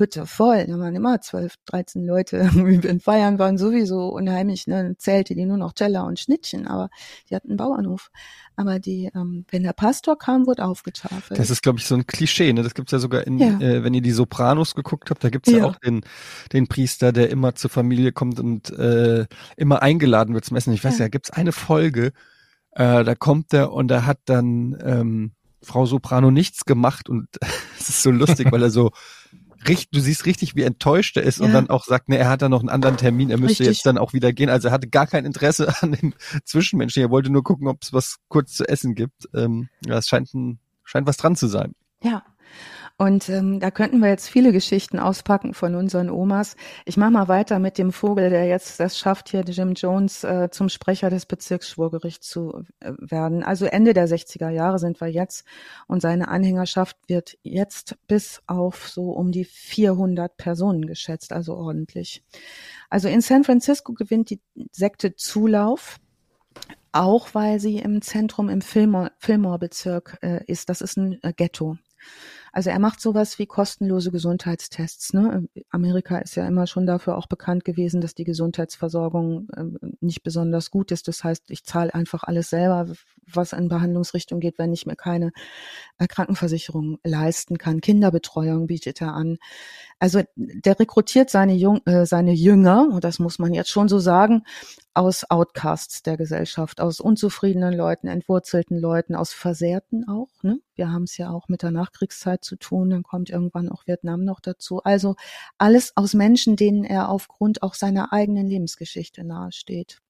[0.00, 0.66] Hütte voll.
[0.66, 2.38] Da waren immer zwölf, dreizehn Leute.
[2.54, 6.90] In Feiern waren sowieso unheimlich, ne, Zelte, die nur noch Teller und Schnittchen, aber
[7.28, 8.10] die hatten einen Bauernhof.
[8.56, 11.38] Aber die, ähm, wenn der Pastor kam, wurde aufgetafelt.
[11.38, 12.62] Das ist, glaube ich, so ein Klischee, ne?
[12.62, 13.60] Das gibt's ja sogar in, ja.
[13.60, 15.58] Äh, wenn ihr die Sopranos geguckt habt, da gibt's ja.
[15.58, 16.00] ja auch den,
[16.52, 19.26] den Priester, der immer zur Familie kommt und äh,
[19.56, 20.72] immer eingeladen wird zum Essen.
[20.72, 22.12] Ich weiß ja, ja gibt's eine Folge,
[22.72, 25.32] äh, da kommt er und er hat dann ähm,
[25.62, 27.28] Frau Soprano nichts gemacht und
[27.78, 28.90] es ist so lustig, weil er so
[29.68, 31.46] richtig, du siehst richtig, wie enttäuscht er ist ja.
[31.46, 33.78] und dann auch sagt, ne, er hat da noch einen anderen Termin, er müsste richtig.
[33.78, 34.48] jetzt dann auch wieder gehen.
[34.48, 37.02] Also er hatte gar kein Interesse an den Zwischenmenschen.
[37.02, 39.28] Er wollte nur gucken, ob es was kurz zu essen gibt.
[39.34, 41.74] Ähm, ja, es scheint ein, scheint was dran zu sein.
[42.02, 42.22] Ja.
[43.00, 46.54] Und ähm, da könnten wir jetzt viele Geschichten auspacken von unseren Omas.
[46.84, 50.50] Ich mache mal weiter mit dem Vogel, der jetzt das schafft, hier Jim Jones äh,
[50.50, 53.42] zum Sprecher des Bezirksschwurgerichts zu äh, werden.
[53.42, 55.46] Also Ende der 60er Jahre sind wir jetzt
[55.86, 62.22] und seine Anhängerschaft wird jetzt bis auf so um die 400 Personen geschätzt, also ordentlich.
[62.90, 64.42] Also in San Francisco gewinnt die
[64.72, 65.96] Sekte Zulauf
[66.92, 70.68] auch weil sie im Zentrum im Fillmore-Bezirk äh, ist.
[70.68, 71.78] Das ist ein äh, Ghetto.
[72.52, 75.12] Also er macht sowas wie kostenlose Gesundheitstests.
[75.12, 75.48] Ne?
[75.70, 80.70] Amerika ist ja immer schon dafür auch bekannt gewesen, dass die Gesundheitsversorgung ähm, nicht besonders
[80.70, 81.08] gut ist.
[81.08, 82.86] Das heißt, ich zahle einfach alles selber,
[83.26, 85.32] was in Behandlungsrichtung geht, wenn ich mir keine
[85.98, 87.80] äh, Krankenversicherung leisten kann.
[87.80, 89.38] Kinderbetreuung bietet er an.
[89.98, 93.98] Also der rekrutiert seine, Jung, äh, seine Jünger, und das muss man jetzt schon so
[93.98, 94.44] sagen,
[94.94, 100.30] aus Outcasts der Gesellschaft, aus unzufriedenen Leuten, entwurzelten Leuten, aus Versehrten auch.
[100.42, 100.58] Ne?
[100.74, 104.24] Wir haben es ja auch mit der Nachkriegszeit zu tun, dann kommt irgendwann auch Vietnam
[104.24, 104.82] noch dazu.
[104.82, 105.16] Also
[105.58, 110.00] alles aus Menschen, denen er aufgrund auch seiner eigenen Lebensgeschichte nahesteht.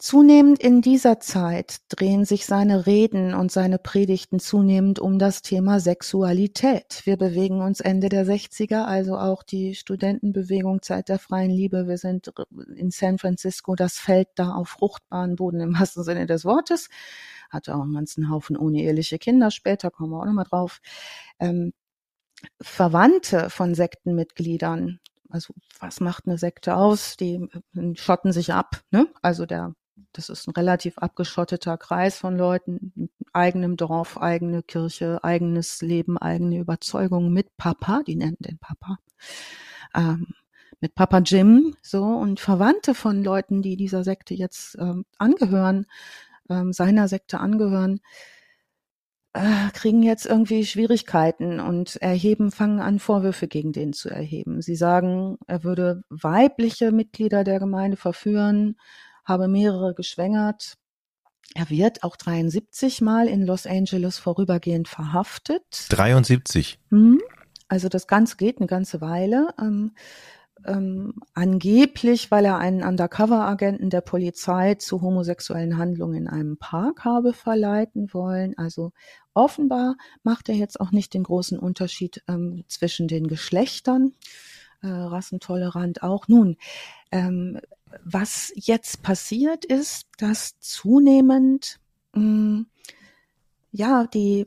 [0.00, 5.78] Zunehmend in dieser Zeit drehen sich seine Reden und seine Predigten zunehmend um das Thema
[5.78, 7.02] Sexualität.
[7.04, 11.86] Wir bewegen uns Ende der 60er, also auch die Studentenbewegung Zeit der freien Liebe.
[11.86, 12.32] Wir sind
[12.76, 16.88] in San Francisco, das fällt da auf fruchtbaren Boden im wahrsten Sinne des Wortes.
[17.50, 20.80] Hatte auch einen ganzen Haufen uneheliche Kinder, später kommen wir auch nochmal drauf.
[21.38, 21.74] Ähm,
[22.58, 24.98] Verwandte von Sektenmitgliedern,
[25.28, 27.18] also was macht eine Sekte aus?
[27.18, 27.34] Die
[27.74, 28.80] äh, schotten sich ab.
[28.90, 29.06] Ne?
[29.20, 29.74] Also der
[30.12, 36.58] das ist ein relativ abgeschotteter Kreis von Leuten, eigenem Dorf, eigene Kirche, eigenes Leben, eigene
[36.58, 38.98] Überzeugungen mit Papa, die nennen den Papa,
[39.94, 40.28] ähm,
[40.80, 45.86] mit Papa Jim, so und Verwandte von Leuten, die dieser Sekte jetzt ähm, angehören,
[46.48, 48.00] ähm, seiner Sekte angehören,
[49.32, 54.60] äh, kriegen jetzt irgendwie Schwierigkeiten und erheben, fangen an, Vorwürfe gegen den zu erheben.
[54.60, 58.76] Sie sagen, er würde weibliche Mitglieder der Gemeinde verführen,
[59.30, 60.74] habe mehrere geschwängert.
[61.54, 65.86] Er wird auch 73 Mal in Los Angeles vorübergehend verhaftet.
[65.88, 66.78] 73.
[66.90, 67.20] Hm.
[67.68, 69.54] Also das Ganze geht eine ganze Weile.
[69.58, 69.92] Ähm,
[70.66, 77.32] ähm, angeblich, weil er einen Undercover-Agenten der Polizei zu homosexuellen Handlungen in einem Park habe
[77.32, 78.58] verleiten wollen.
[78.58, 78.92] Also
[79.32, 84.12] offenbar macht er jetzt auch nicht den großen Unterschied ähm, zwischen den Geschlechtern.
[84.82, 86.26] Äh, rassentolerant auch.
[86.26, 86.56] Nun,
[87.12, 87.60] ähm,
[88.04, 91.80] was jetzt passiert ist, dass zunehmend
[92.14, 92.66] mh, hm,
[93.72, 94.46] ja die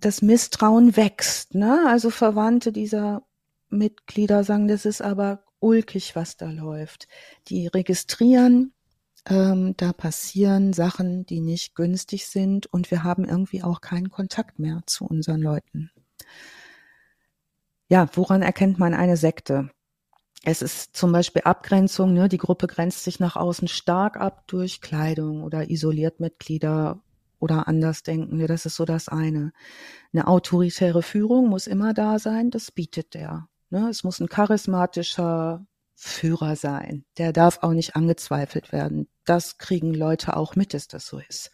[0.00, 1.54] das Misstrauen wächst.
[1.54, 1.84] Ne?
[1.86, 3.22] Also Verwandte dieser
[3.68, 7.06] Mitglieder sagen, das ist aber ulkig, was da läuft.
[7.48, 8.72] Die registrieren,
[9.26, 14.58] ähm, da passieren Sachen, die nicht günstig sind und wir haben irgendwie auch keinen Kontakt
[14.58, 15.90] mehr zu unseren Leuten.
[17.88, 19.70] Ja, woran erkennt man eine Sekte?
[20.42, 22.28] Es ist zum Beispiel Abgrenzung, ne?
[22.28, 27.00] die Gruppe grenzt sich nach außen stark ab durch Kleidung oder isoliert Mitglieder
[27.38, 28.46] oder Andersdenkende.
[28.46, 29.52] Das ist so das eine.
[30.12, 33.48] Eine autoritäre Führung muss immer da sein, das bietet der.
[33.68, 33.88] Ne?
[33.90, 37.04] Es muss ein charismatischer Führer sein.
[37.18, 39.08] Der darf auch nicht angezweifelt werden.
[39.26, 41.50] Das kriegen Leute auch mit, dass das so ist.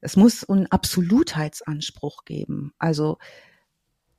[0.00, 2.72] Es muss einen Absolutheitsanspruch geben.
[2.78, 3.18] Also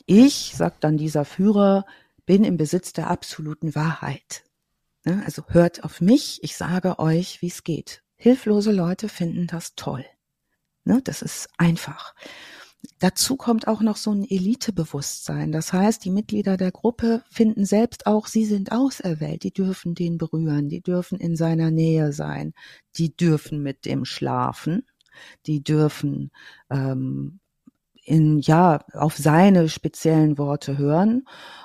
[0.05, 1.85] ich, sagt dann dieser Führer,
[2.26, 4.43] bin im Besitz der absoluten Wahrheit.
[5.03, 5.22] Ne?
[5.26, 8.03] Also hört auf mich, ich sage euch, wie es geht.
[8.15, 10.05] Hilflose Leute finden das toll.
[10.84, 11.01] Ne?
[11.03, 12.13] Das ist einfach.
[12.99, 15.51] Dazu kommt auch noch so ein Elitebewusstsein.
[15.51, 19.43] Das heißt, die Mitglieder der Gruppe finden selbst auch, sie sind auserwählt.
[19.43, 22.53] Die dürfen den berühren, die dürfen in seiner Nähe sein,
[22.97, 24.86] die dürfen mit dem schlafen,
[25.45, 26.32] die dürfen
[26.69, 27.40] ähm,
[28.04, 31.24] in ja auf seine speziellen Worte hören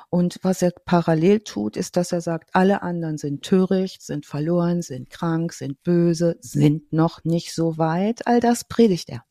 [0.09, 4.82] und was er parallel tut, ist, dass er sagt, alle anderen sind töricht, sind verloren,
[4.82, 8.26] sind krank, sind böse, sind noch nicht so weit.
[8.26, 9.24] All das predigt er.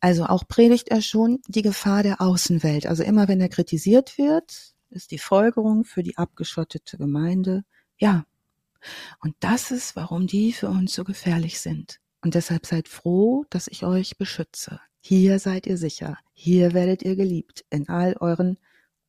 [0.00, 2.86] Also auch predigt er schon die Gefahr der Außenwelt.
[2.86, 7.64] Also immer wenn er kritisiert wird, ist die Folgerung für die abgeschottete Gemeinde,
[7.96, 8.24] ja.
[9.20, 11.98] Und das ist, warum die für uns so gefährlich sind.
[12.20, 14.80] Und deshalb seid froh, dass ich euch beschütze.
[15.08, 16.18] Hier seid ihr sicher.
[16.32, 18.58] Hier werdet ihr geliebt in all euren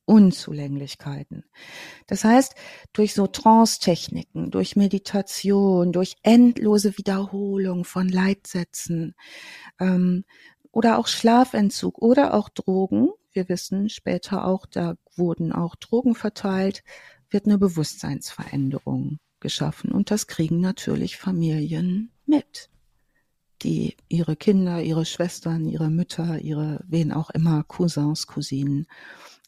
[0.06, 1.44] Unzulänglichkeiten.
[2.06, 2.54] Das heißt,
[2.94, 9.16] durch so Trance-Techniken, durch Meditation, durch endlose Wiederholung von Leitsätzen
[9.80, 10.24] ähm,
[10.72, 16.84] oder auch Schlafentzug oder auch Drogen, wir wissen später auch, da wurden auch Drogen verteilt,
[17.32, 22.70] wird eine Bewusstseinsveränderung geschaffen und das kriegen natürlich Familien mit.
[23.64, 28.88] Die ihre Kinder, ihre Schwestern, ihre Mütter, ihre wen auch immer, Cousins, Cousinen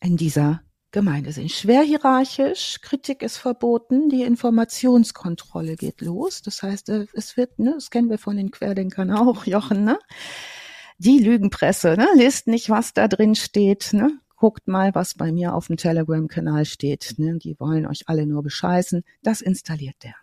[0.01, 1.51] in dieser Gemeinde sind.
[1.51, 6.41] Schwer hierarchisch, Kritik ist verboten, die Informationskontrolle geht los.
[6.41, 9.99] Das heißt, äh, es wird, ne, das kennen wir von den Querdenkern auch, Jochen, ne?
[10.97, 14.20] Die Lügenpresse, ne, liest nicht, was da drin steht, ne?
[14.36, 17.16] Guckt mal, was bei mir auf dem Telegram-Kanal steht.
[17.18, 17.38] Ne?
[17.39, 19.03] Die wollen euch alle nur bescheißen.
[19.22, 20.16] Das installiert der.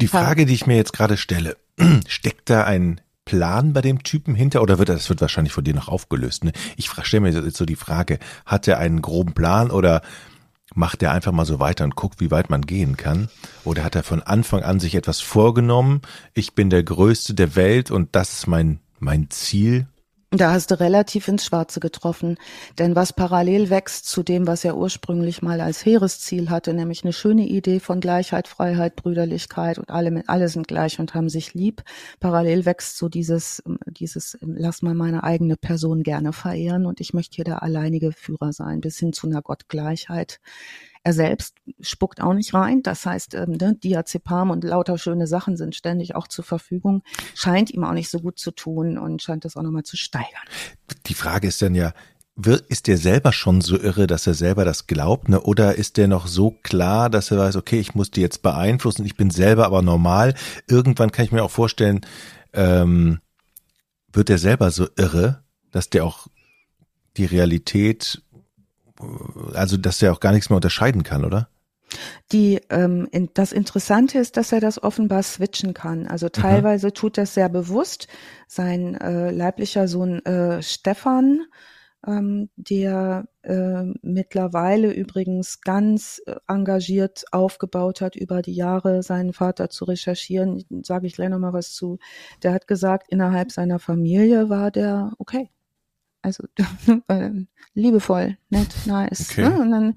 [0.00, 1.56] Die Frage, die ich mir jetzt gerade stelle,
[2.06, 5.74] steckt da ein Plan bei dem Typen hinter oder wird das wird wahrscheinlich von dir
[5.74, 6.44] noch aufgelöst?
[6.44, 6.52] Ne?
[6.76, 10.02] Ich stelle mir jetzt so die Frage, hat er einen groben Plan oder
[10.74, 13.28] macht er einfach mal so weiter und guckt, wie weit man gehen kann?
[13.64, 16.02] Oder hat er von Anfang an sich etwas vorgenommen?
[16.34, 19.86] Ich bin der Größte der Welt und das ist mein, mein Ziel
[20.32, 22.38] da hast du relativ ins Schwarze getroffen.
[22.78, 27.12] Denn was parallel wächst zu dem, was er ursprünglich mal als Heeresziel hatte, nämlich eine
[27.12, 31.82] schöne Idee von Gleichheit, Freiheit, Brüderlichkeit und alle, alle sind gleich und haben sich lieb.
[32.20, 37.34] Parallel wächst so dieses, dieses, lass mal meine eigene Person gerne verehren und ich möchte
[37.34, 40.38] hier der alleinige Führer sein, bis hin zu einer Gottgleichheit.
[41.02, 42.82] Er selbst spuckt auch nicht rein.
[42.82, 47.02] Das heißt, ähm, ne, Diazepam und lauter schöne Sachen sind ständig auch zur Verfügung.
[47.34, 50.44] Scheint ihm auch nicht so gut zu tun und scheint das auch nochmal zu steigern.
[51.06, 51.94] Die Frage ist dann ja,
[52.68, 55.40] ist der selber schon so irre, dass er selber das glaubt, ne?
[55.40, 59.04] Oder ist der noch so klar, dass er weiß, okay, ich muss die jetzt beeinflussen,
[59.04, 60.34] ich bin selber aber normal.
[60.66, 62.00] Irgendwann kann ich mir auch vorstellen,
[62.52, 63.20] ähm,
[64.12, 66.28] wird er selber so irre, dass der auch
[67.16, 68.22] die Realität
[69.54, 71.48] also dass er auch gar nichts mehr unterscheiden kann, oder?
[72.32, 76.06] Die, ähm, in, das Interessante ist, dass er das offenbar switchen kann.
[76.06, 76.94] Also teilweise mhm.
[76.94, 78.06] tut das sehr bewusst.
[78.46, 81.42] Sein äh, leiblicher Sohn äh, Stefan,
[82.06, 89.68] ähm, der äh, mittlerweile übrigens ganz äh, engagiert aufgebaut hat, über die Jahre seinen Vater
[89.68, 91.98] zu recherchieren, sage ich gleich nochmal was zu.
[92.42, 95.50] Der hat gesagt, innerhalb seiner Familie war der okay
[96.22, 96.44] also
[97.74, 99.30] liebevoll, nett, nice.
[99.30, 99.48] Okay.
[99.48, 99.58] Ne?
[99.58, 99.96] Und dann,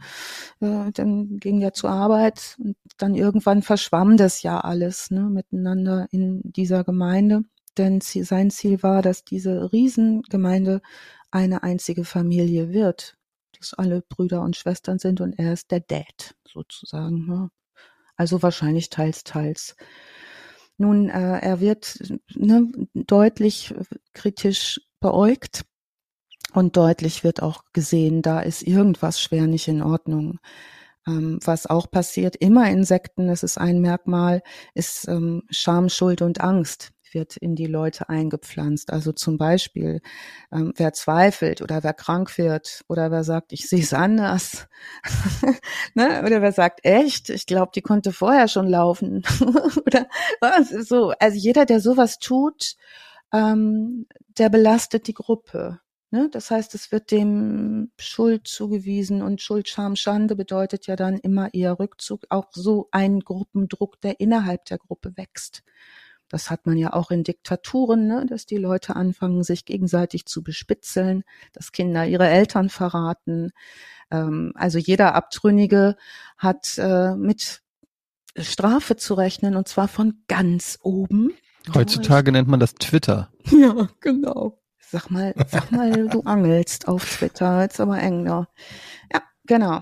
[0.62, 6.08] äh, dann ging er zur Arbeit und dann irgendwann verschwamm das ja alles ne, miteinander
[6.12, 7.44] in dieser Gemeinde.
[7.78, 10.82] Denn sein Ziel war, dass diese Riesengemeinde
[11.32, 13.18] eine einzige Familie wird,
[13.58, 17.26] dass alle Brüder und Schwestern sind und er ist der Dad sozusagen.
[17.26, 17.50] Ne?
[18.16, 19.76] Also wahrscheinlich teils, teils.
[20.78, 21.98] Nun, äh, er wird
[22.36, 23.74] ne, deutlich
[24.14, 25.66] kritisch beäugt
[26.54, 30.40] und deutlich wird auch gesehen, da ist irgendwas schwer nicht in Ordnung.
[31.06, 34.42] Ähm, was auch passiert, immer Insekten, das ist ein Merkmal,
[34.74, 38.92] ist ähm, Scham, Schuld und Angst wird in die Leute eingepflanzt.
[38.92, 40.02] Also zum Beispiel,
[40.52, 44.68] ähm, wer zweifelt oder wer krank wird oder wer sagt, ich sehe es anders,
[45.94, 46.24] ne?
[46.26, 49.24] oder wer sagt, echt, ich glaube, die konnte vorher schon laufen
[49.86, 50.08] oder
[50.42, 51.14] was so.
[51.20, 52.76] Also jeder, der sowas tut,
[53.34, 54.06] ähm,
[54.38, 55.80] der belastet die Gruppe.
[56.14, 56.30] Ne?
[56.32, 61.52] Das heißt, es wird dem Schuld zugewiesen und Schuld, Scham, Schande bedeutet ja dann immer
[61.56, 65.64] eher Rückzug, auch so ein Gruppendruck, der innerhalb der Gruppe wächst.
[66.30, 68.28] Das hat man ja auch in Diktaturen, ne?
[68.30, 73.50] dass die Leute anfangen, sich gegenseitig zu bespitzeln, dass Kinder ihre Eltern verraten.
[74.12, 75.96] Ähm, also jeder Abtrünnige
[76.38, 77.64] hat äh, mit
[78.38, 81.32] Strafe zu rechnen und zwar von ganz oben.
[81.74, 83.32] Heutzutage nennt man das Twitter.
[83.52, 84.63] Ja, genau.
[84.94, 88.48] Sag mal, sag mal, du angelst auf Twitter, jetzt aber eng da.
[89.12, 89.82] Ja, genau.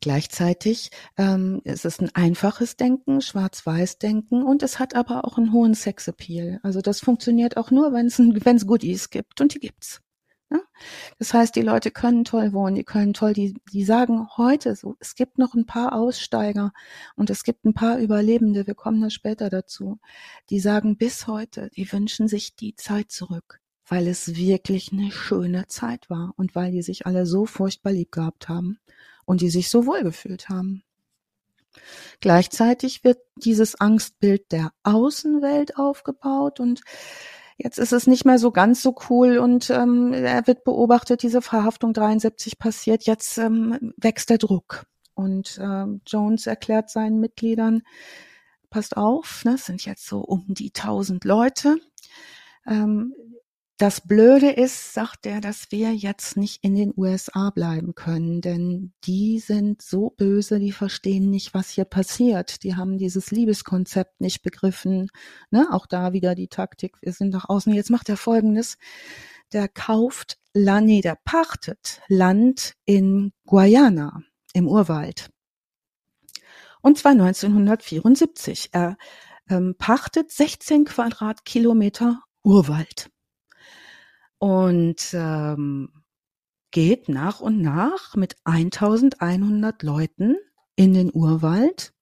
[0.00, 5.74] Gleichzeitig ähm, ist es ein einfaches Denken, Schwarz-Weiß-Denken und es hat aber auch einen hohen
[5.74, 6.58] Sexappeal.
[6.62, 10.00] Also das funktioniert auch nur, wenn es Goodies gibt und die gibt's.
[10.50, 10.56] Ja?
[10.56, 10.62] Ne?
[11.18, 14.96] Das heißt, die Leute können toll wohnen, die können toll, die, die sagen heute so,
[15.00, 16.72] es gibt noch ein paar Aussteiger
[17.14, 19.98] und es gibt ein paar Überlebende, wir kommen da später dazu,
[20.48, 25.66] die sagen bis heute, die wünschen sich die Zeit zurück weil es wirklich eine schöne
[25.66, 28.78] Zeit war und weil die sich alle so furchtbar lieb gehabt haben
[29.24, 30.82] und die sich so wohl gefühlt haben.
[32.20, 36.82] Gleichzeitig wird dieses Angstbild der Außenwelt aufgebaut und
[37.56, 41.42] jetzt ist es nicht mehr so ganz so cool und ähm, er wird beobachtet, diese
[41.42, 44.84] Verhaftung 73 passiert, jetzt ähm, wächst der Druck.
[45.14, 47.82] Und äh, Jones erklärt seinen Mitgliedern,
[48.70, 51.76] passt auf, ne, es sind jetzt so um die 1000 Leute.
[52.66, 53.14] Ähm,
[53.78, 58.92] das Blöde ist, sagt er, dass wir jetzt nicht in den USA bleiben können, denn
[59.04, 62.64] die sind so böse, die verstehen nicht, was hier passiert.
[62.64, 65.10] Die haben dieses Liebeskonzept nicht begriffen.
[65.50, 65.68] Ne?
[65.70, 67.72] Auch da wieder die Taktik, wir sind nach außen.
[67.72, 68.78] Jetzt macht er Folgendes.
[69.52, 74.22] Der kauft Land, nee, der pachtet Land in Guayana
[74.54, 75.30] im Urwald.
[76.82, 78.70] Und zwar 1974.
[78.72, 78.96] Er
[79.48, 83.10] ähm, pachtet 16 Quadratkilometer Urwald
[84.38, 85.90] und ähm,
[86.70, 90.36] geht nach und nach mit 1100 Leuten
[90.76, 91.92] in den Urwald,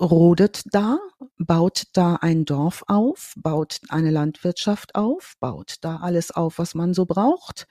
[0.00, 0.98] rodet da,
[1.38, 6.94] baut da ein Dorf auf, baut eine Landwirtschaft auf, baut da alles auf, was man
[6.94, 7.66] so braucht,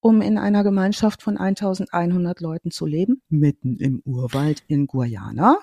[0.00, 5.58] um in einer Gemeinschaft von 1100 Leuten zu leben, mitten im Urwald in Guyana.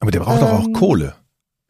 [0.00, 1.16] Aber der braucht ähm, doch auch ähm, Kohle.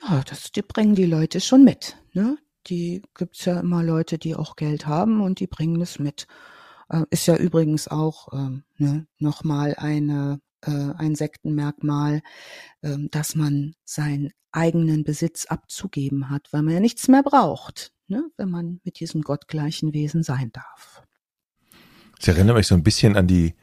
[0.02, 1.96] Ja, das die bringen die Leute schon mit.
[2.12, 2.38] Ne?
[2.68, 6.26] Die gibt's ja immer Leute, die auch Geld haben und die bringen es mit.
[6.88, 12.20] Äh, ist ja übrigens auch ähm, ne, nochmal eine äh, ein Sektenmerkmal,
[12.82, 18.24] äh, dass man seinen eigenen Besitz abzugeben hat, weil man ja nichts mehr braucht, ne,
[18.36, 21.02] wenn man mit diesem gottgleichen Wesen sein darf.
[22.18, 23.54] Ich erinnere mich so ein bisschen an die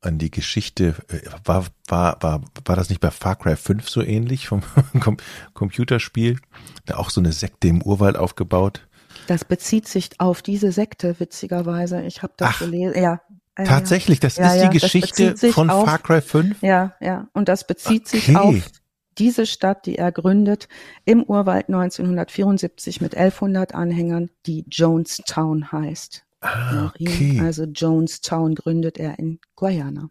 [0.00, 4.02] an die Geschichte, äh, war, war, war, war das nicht bei Far Cry 5 so
[4.02, 4.62] ähnlich vom
[5.54, 6.38] Computerspiel?
[6.86, 8.86] Da auch so eine Sekte im Urwald aufgebaut.
[9.26, 12.02] Das bezieht sich auf diese Sekte, witzigerweise.
[12.02, 13.00] Ich habe das Ach, gelesen.
[13.00, 13.20] Ja,
[13.56, 16.62] Tatsächlich, das ja, ist die Geschichte von auf, Far Cry 5?
[16.62, 17.28] Ja, ja.
[17.32, 18.18] Und das bezieht okay.
[18.18, 18.70] sich auf
[19.18, 20.68] diese Stadt, die er gründet,
[21.04, 26.24] im Urwald 1974 mit 1100 Anhängern, die Jonestown heißt.
[26.40, 27.40] Ah, okay.
[27.40, 30.10] Also Jonestown gründet er in Guyana.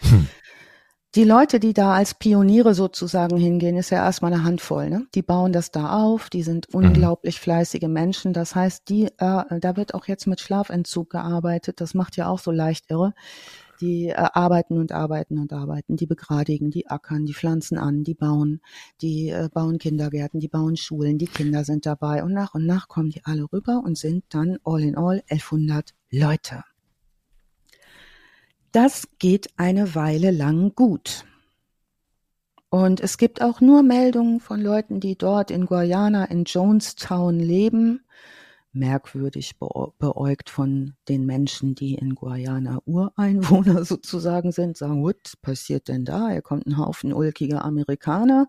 [0.00, 0.28] Hm.
[1.14, 4.90] Die Leute, die da als Pioniere sozusagen hingehen, ist ja erstmal eine Handvoll.
[4.90, 5.06] Ne?
[5.14, 6.84] Die bauen das da auf, die sind mhm.
[6.84, 8.34] unglaublich fleißige Menschen.
[8.34, 9.10] Das heißt, die, äh,
[9.60, 11.80] da wird auch jetzt mit Schlafentzug gearbeitet.
[11.80, 13.14] Das macht ja auch so leicht irre.
[13.80, 18.14] Die äh, arbeiten und arbeiten und arbeiten, die begradigen, die ackern, die pflanzen an, die
[18.14, 18.60] bauen,
[19.00, 22.88] die äh, bauen Kindergärten, die bauen Schulen, die Kinder sind dabei und nach und nach
[22.88, 26.64] kommen die alle rüber und sind dann all in all 1100 Leute.
[28.72, 31.24] Das geht eine Weile lang gut.
[32.70, 38.02] Und es gibt auch nur Meldungen von Leuten, die dort in Guyana in Jonestown leben,
[38.72, 46.04] merkwürdig beäugt von den Menschen, die in Guyana Ureinwohner sozusagen sind, sagen, was passiert denn
[46.04, 46.28] da?
[46.28, 48.48] Hier kommt ein Haufen ulkiger Amerikaner.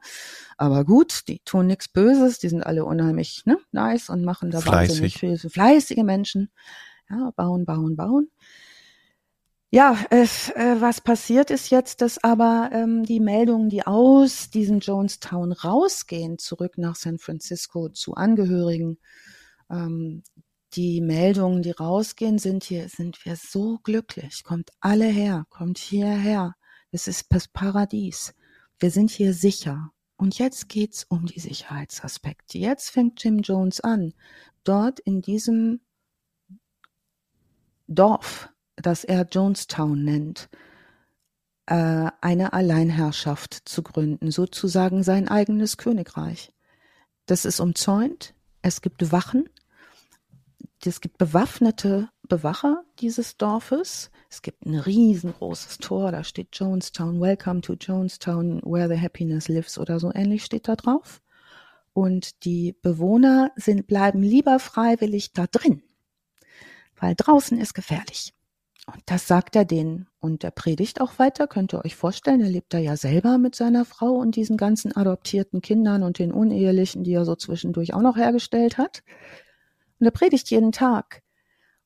[0.57, 4.59] Aber gut, die tun nichts Böses, die sind alle unheimlich ne, nice und machen da
[4.59, 4.89] Fleißig.
[4.89, 5.37] wahnsinnig viel.
[5.37, 6.51] Fleißige Menschen.
[7.09, 8.29] Ja, bauen, bauen, bauen.
[9.71, 14.79] Ja, es, äh, was passiert ist jetzt, dass aber ähm, die Meldungen, die aus diesem
[14.79, 18.97] Jonestown rausgehen, zurück nach San Francisco zu Angehörigen,
[19.69, 20.23] ähm,
[20.73, 24.43] die Meldungen, die rausgehen, sind hier, sind wir so glücklich.
[24.43, 26.55] Kommt alle her, kommt hierher.
[26.91, 28.33] Es ist das Paradies.
[28.79, 29.91] Wir sind hier sicher.
[30.15, 32.57] Und jetzt geht's um die Sicherheitsaspekte.
[32.57, 34.13] Jetzt fängt Jim Jones an,
[34.63, 35.79] dort in diesem
[37.87, 40.49] Dorf, das er Jonestown nennt,
[41.65, 46.51] äh, eine Alleinherrschaft zu gründen, sozusagen sein eigenes Königreich.
[47.25, 49.49] Das ist umzäunt, es gibt Wachen,
[50.87, 54.11] es gibt bewaffnete Bewacher dieses Dorfes.
[54.29, 59.77] Es gibt ein riesengroßes Tor, da steht Jonestown, Welcome to Jonestown, where the happiness lives
[59.77, 61.21] oder so ähnlich steht da drauf.
[61.93, 65.81] Und die Bewohner sind, bleiben lieber freiwillig da drin,
[66.99, 68.33] weil draußen ist gefährlich.
[68.87, 70.07] Und das sagt er denen.
[70.19, 72.41] Und er predigt auch weiter, könnt ihr euch vorstellen.
[72.41, 76.31] Er lebt da ja selber mit seiner Frau und diesen ganzen adoptierten Kindern und den
[76.31, 79.03] unehelichen, die er so zwischendurch auch noch hergestellt hat.
[79.99, 81.21] Und er predigt jeden Tag.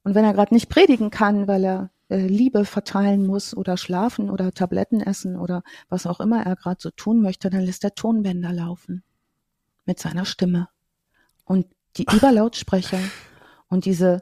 [0.03, 4.29] Und wenn er gerade nicht predigen kann, weil er äh, Liebe verteilen muss oder schlafen
[4.29, 7.95] oder Tabletten essen oder was auch immer er gerade so tun möchte, dann lässt er
[7.95, 9.03] Tonbänder laufen
[9.85, 10.67] mit seiner Stimme.
[11.45, 12.99] Und die Überlautsprecher
[13.67, 14.21] und diese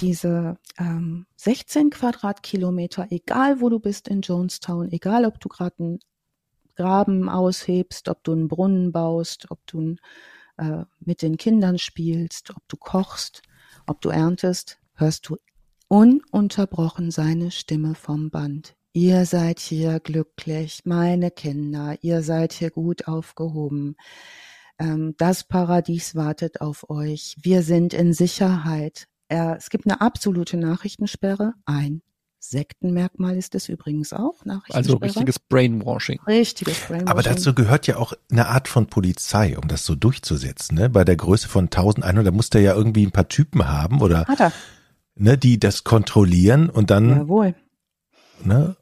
[0.00, 6.00] diese ähm, 16 Quadratkilometer, egal wo du bist in Jonestown, egal ob du gerade einen
[6.74, 9.96] Graben aushebst, ob du einen Brunnen baust, ob du
[10.56, 13.42] äh, mit den Kindern spielst, ob du kochst,
[13.86, 15.36] ob du erntest, hörst du
[15.88, 18.74] ununterbrochen seine Stimme vom Band.
[18.92, 23.96] Ihr seid hier glücklich, meine Kinder, ihr seid hier gut aufgehoben.
[24.78, 27.36] Ähm, das Paradies wartet auf euch.
[27.40, 29.06] Wir sind in Sicherheit.
[29.28, 31.54] Er, es gibt eine absolute Nachrichtensperre.
[31.64, 32.02] Ein
[32.38, 34.34] Sektenmerkmal ist es übrigens auch.
[34.70, 36.20] Also richtiges Brainwashing.
[36.26, 37.08] Richtiges Brainwashing.
[37.08, 40.76] Aber dazu gehört ja auch eine Art von Polizei, um das so durchzusetzen.
[40.76, 40.90] Ne?
[40.90, 44.26] Bei der Größe von 1100, da muss der ja irgendwie ein paar Typen haben oder
[44.26, 44.52] Hat er.
[45.18, 47.54] Ne, die das kontrollieren und dann Jawohl.
[48.44, 48.76] Ne,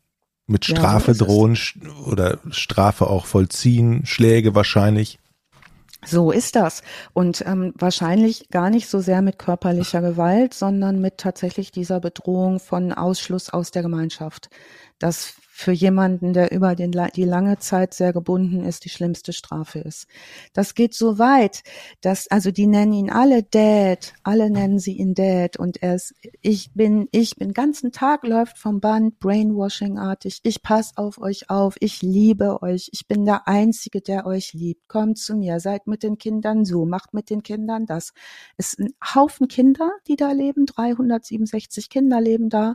[0.47, 1.57] mit Strafe ja, drohen
[2.07, 5.21] oder Strafe auch vollziehen, Schläge wahrscheinlich.
[6.07, 6.83] So ist das.
[7.13, 12.61] Und ähm, wahrscheinlich gar nicht so sehr mit körperlicher Gewalt, sondern mit tatsächlich dieser Bedrohung
[12.61, 14.49] von Ausschluss aus der Gemeinschaft.
[14.99, 19.79] das für jemanden, der über den, die lange Zeit sehr gebunden ist, die schlimmste Strafe
[19.79, 20.09] ist.
[20.53, 21.63] Das geht so weit,
[22.01, 26.13] dass, also die nennen ihn alle Dad, alle nennen sie ihn Dad und er ist,
[26.43, 31.77] ich bin, ich bin ganzen Tag läuft vom Band, Brainwashing-artig, ich pass auf euch auf,
[31.79, 36.03] ich liebe euch, ich bin der Einzige, der euch liebt, kommt zu mir, seid mit
[36.03, 38.13] den Kindern so, macht mit den Kindern das.
[38.57, 42.75] Es sind ein Haufen Kinder, die da leben, 367 Kinder leben da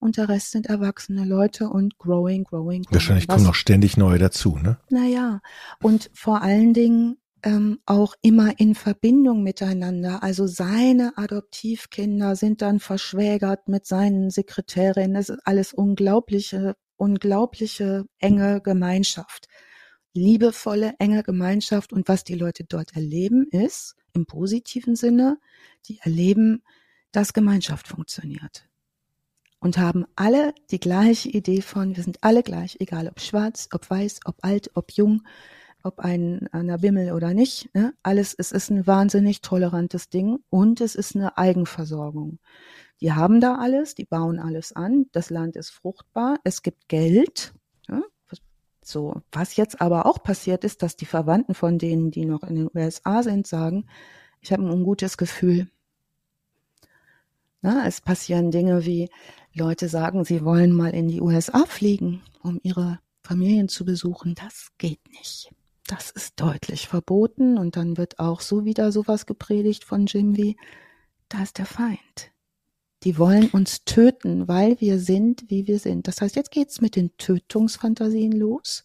[0.00, 2.86] und der Rest sind erwachsene Leute und growing, growing, growing.
[2.90, 4.78] Wahrscheinlich kommen noch ständig neue dazu, ne?
[4.88, 5.40] Naja,
[5.82, 10.22] und vor allen Dingen ähm, auch immer in Verbindung miteinander.
[10.22, 15.14] Also seine Adoptivkinder sind dann verschwägert mit seinen Sekretärinnen.
[15.14, 19.48] Das ist alles unglaubliche, unglaubliche enge Gemeinschaft.
[20.12, 21.92] Liebevolle, enge Gemeinschaft.
[21.92, 25.38] Und was die Leute dort erleben, ist im positiven Sinne,
[25.86, 26.62] die erleben,
[27.12, 28.69] dass Gemeinschaft funktioniert
[29.60, 33.88] und haben alle die gleiche Idee von, wir sind alle gleich, egal ob schwarz, ob
[33.88, 35.22] weiß, ob alt, ob jung,
[35.82, 37.72] ob ein einer Wimmel oder nicht.
[37.74, 37.94] Ne?
[38.02, 42.38] Alles, es ist ein wahnsinnig tolerantes Ding und es ist eine Eigenversorgung.
[43.00, 47.54] Die haben da alles, die bauen alles an, das Land ist fruchtbar, es gibt Geld.
[47.88, 48.02] Ja?
[48.82, 52.56] So, was jetzt aber auch passiert ist, dass die Verwandten von denen, die noch in
[52.56, 53.86] den USA sind, sagen,
[54.40, 55.68] ich habe ein ungutes Gefühl.
[57.62, 59.10] Na, es passieren Dinge wie,
[59.52, 64.34] Leute sagen, sie wollen mal in die USA fliegen, um ihre Familien zu besuchen.
[64.34, 65.52] Das geht nicht.
[65.86, 70.56] Das ist deutlich verboten und dann wird auch so wieder sowas gepredigt von Jim wie,
[71.28, 72.30] da ist der Feind.
[73.02, 76.06] Die wollen uns töten, weil wir sind, wie wir sind.
[76.06, 78.84] Das heißt, jetzt geht's mit den Tötungsfantasien los.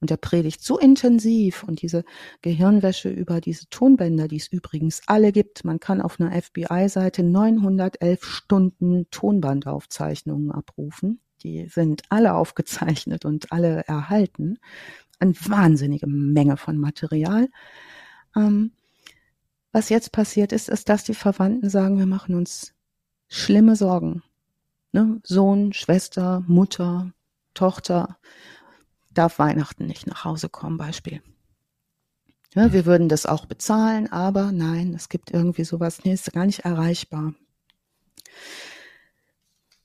[0.00, 2.04] Und er predigt so intensiv und diese
[2.40, 5.64] Gehirnwäsche über diese Tonbänder, die es übrigens alle gibt.
[5.64, 11.20] Man kann auf einer FBI-Seite 911 Stunden Tonbandaufzeichnungen abrufen.
[11.42, 14.58] Die sind alle aufgezeichnet und alle erhalten.
[15.18, 17.48] Eine wahnsinnige Menge von Material.
[18.34, 18.72] Ähm,
[19.72, 22.74] was jetzt passiert ist, ist, dass die Verwandten sagen, wir machen uns
[23.28, 24.22] schlimme Sorgen.
[24.92, 25.20] Ne?
[25.24, 27.12] Sohn, Schwester, Mutter,
[27.54, 28.16] Tochter,
[29.12, 31.22] darf Weihnachten nicht nach Hause kommen, Beispiel.
[32.54, 36.46] Ja, wir würden das auch bezahlen, aber nein, es gibt irgendwie sowas, nee, ist gar
[36.46, 37.34] nicht erreichbar.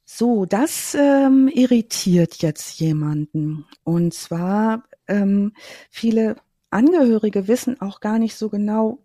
[0.03, 3.65] So, das ähm, irritiert jetzt jemanden.
[3.84, 5.53] Und zwar, ähm,
[5.89, 6.38] viele
[6.69, 8.99] Angehörige wissen auch gar nicht so genau,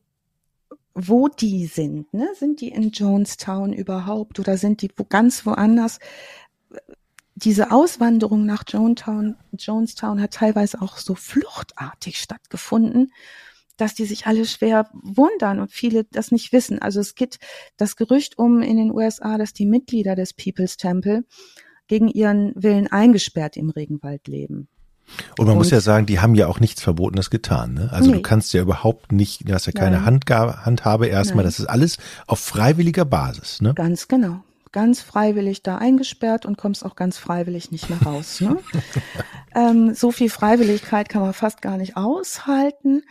[0.94, 2.12] wo die sind.
[2.14, 2.28] Ne?
[2.34, 5.98] Sind die in Jonestown überhaupt oder sind die wo ganz woanders?
[7.42, 13.12] Diese Auswanderung nach Jonestown, Jonestown hat teilweise auch so fluchtartig stattgefunden,
[13.76, 16.80] dass die sich alle schwer wundern und viele das nicht wissen.
[16.80, 17.38] Also es geht
[17.76, 21.24] das Gerücht um in den USA, dass die Mitglieder des People's Temple
[21.88, 24.68] gegen ihren Willen eingesperrt im Regenwald leben.
[25.38, 27.74] Und man und, muss ja sagen, die haben ja auch nichts Verbotenes getan.
[27.74, 27.88] Ne?
[27.90, 28.16] Also nee.
[28.18, 31.42] du kannst ja überhaupt nicht, du hast ja keine Handga Handhabe erstmal.
[31.42, 31.96] Das ist alles
[32.28, 33.60] auf freiwilliger Basis.
[33.60, 33.74] Ne?
[33.74, 38.40] Ganz genau ganz freiwillig da eingesperrt und kommst auch ganz freiwillig nicht mehr raus.
[38.40, 38.58] Ne?
[39.54, 43.02] ähm, so viel Freiwilligkeit kann man fast gar nicht aushalten.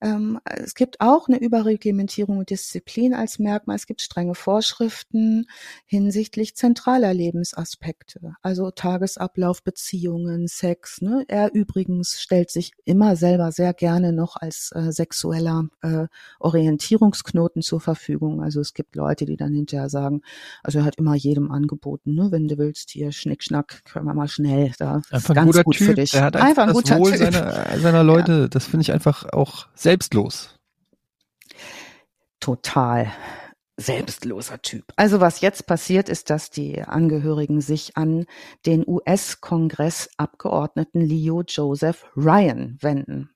[0.00, 3.76] Ähm, es gibt auch eine Überreglementierung und Disziplin als Merkmal.
[3.76, 5.46] Es gibt strenge Vorschriften
[5.86, 11.00] hinsichtlich zentraler Lebensaspekte, also Tagesablauf, Beziehungen, Sex.
[11.00, 11.24] Ne?
[11.28, 16.06] Er übrigens stellt sich immer selber sehr gerne noch als äh, sexueller äh,
[16.38, 18.42] Orientierungsknoten zur Verfügung.
[18.42, 20.22] Also es gibt Leute, die dann hinterher sagen,
[20.62, 22.28] also er hat immer jedem angeboten, ne?
[22.30, 24.72] wenn du willst, hier Schnickschnack, können wir mal schnell.
[24.78, 25.98] Da einfach ein guter Typ.
[25.98, 27.18] Er hat einfach, einfach ein guter Wohl Typ.
[27.18, 28.48] Seiner, seiner Leute, ja.
[28.48, 30.52] das finde ich einfach auch sehr selbstlos.
[32.40, 33.10] Total
[33.78, 34.84] selbstloser Typ.
[34.96, 38.26] Also was jetzt passiert ist, dass die Angehörigen sich an
[38.66, 43.30] den US-Kongressabgeordneten Leo Joseph Ryan wenden.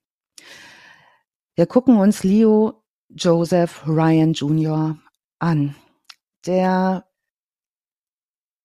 [1.55, 4.99] Wir gucken uns Leo Joseph Ryan Jr.
[5.39, 5.75] an.
[6.45, 7.07] Der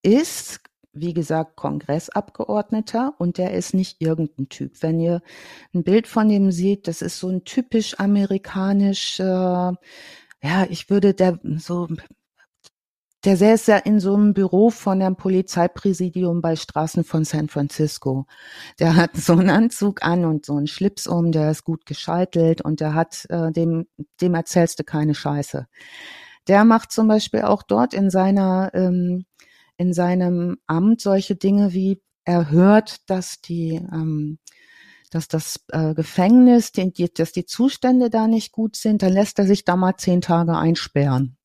[0.04, 0.60] ist
[1.00, 4.82] wie gesagt, Kongressabgeordneter und der ist nicht irgendein Typ.
[4.82, 5.22] Wenn ihr
[5.74, 11.14] ein Bild von dem seht, das ist so ein typisch amerikanisch, äh, ja, ich würde
[11.14, 11.88] der so,
[13.26, 18.26] der säß ja in so einem Büro von dem Polizeipräsidium bei Straßen von San Francisco.
[18.80, 22.62] Der hat so einen Anzug an und so einen Schlips um, der ist gut gescheitelt
[22.62, 23.88] und der hat, äh, dem,
[24.22, 25.68] dem erzählst du keine Scheiße.
[26.48, 29.26] Der macht zum Beispiel auch dort in seiner ähm,
[29.78, 34.40] in seinem Amt solche Dinge wie er hört, dass die ähm,
[35.10, 39.40] dass das äh, Gefängnis, die, die, dass die Zustände da nicht gut sind, dann lässt
[39.40, 41.38] er sich da mal zehn Tage einsperren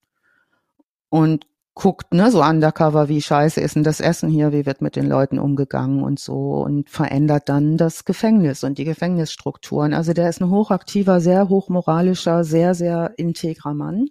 [1.11, 4.97] und guckt, ne, so undercover, wie scheiße ist denn das Essen hier, wie wird mit
[4.97, 9.95] den Leuten umgegangen und so und verändert dann das Gefängnis und die Gefängnisstrukturen.
[9.95, 14.09] Also der ist ein hochaktiver, sehr hochmoralischer, sehr, sehr integrer Mann.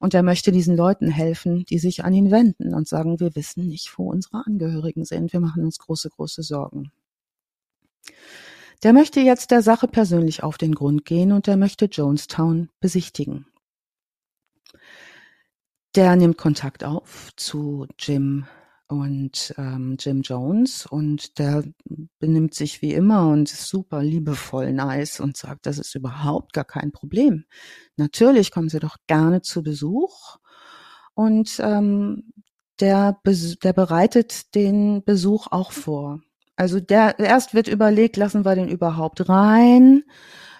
[0.00, 3.66] Und er möchte diesen Leuten helfen, die sich an ihn wenden und sagen, wir wissen
[3.66, 5.32] nicht, wo unsere Angehörigen sind.
[5.32, 6.92] Wir machen uns große, große Sorgen.
[8.82, 13.46] Der möchte jetzt der Sache persönlich auf den Grund gehen und er möchte Jonestown besichtigen.
[15.94, 18.46] Der nimmt Kontakt auf zu Jim
[18.88, 21.64] und ähm, Jim Jones und der
[22.18, 26.64] benimmt sich wie immer und ist super liebevoll nice und sagt, das ist überhaupt gar
[26.64, 27.44] kein Problem.
[27.96, 30.36] Natürlich kommen Sie doch gerne zu Besuch
[31.14, 32.32] und ähm,
[32.80, 36.20] der, der bereitet den Besuch auch vor.
[36.56, 40.04] Also der erst wird überlegt, lassen wir den überhaupt rein?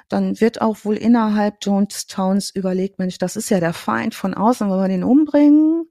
[0.09, 4.69] dann wird auch wohl innerhalb Jonestowns überlegt, Mensch, das ist ja der Feind von außen,
[4.69, 5.84] wollen wir den umbringen?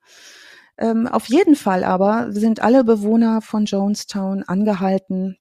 [0.77, 5.37] Ähm, auf jeden Fall aber sind alle Bewohner von Jonestown angehalten,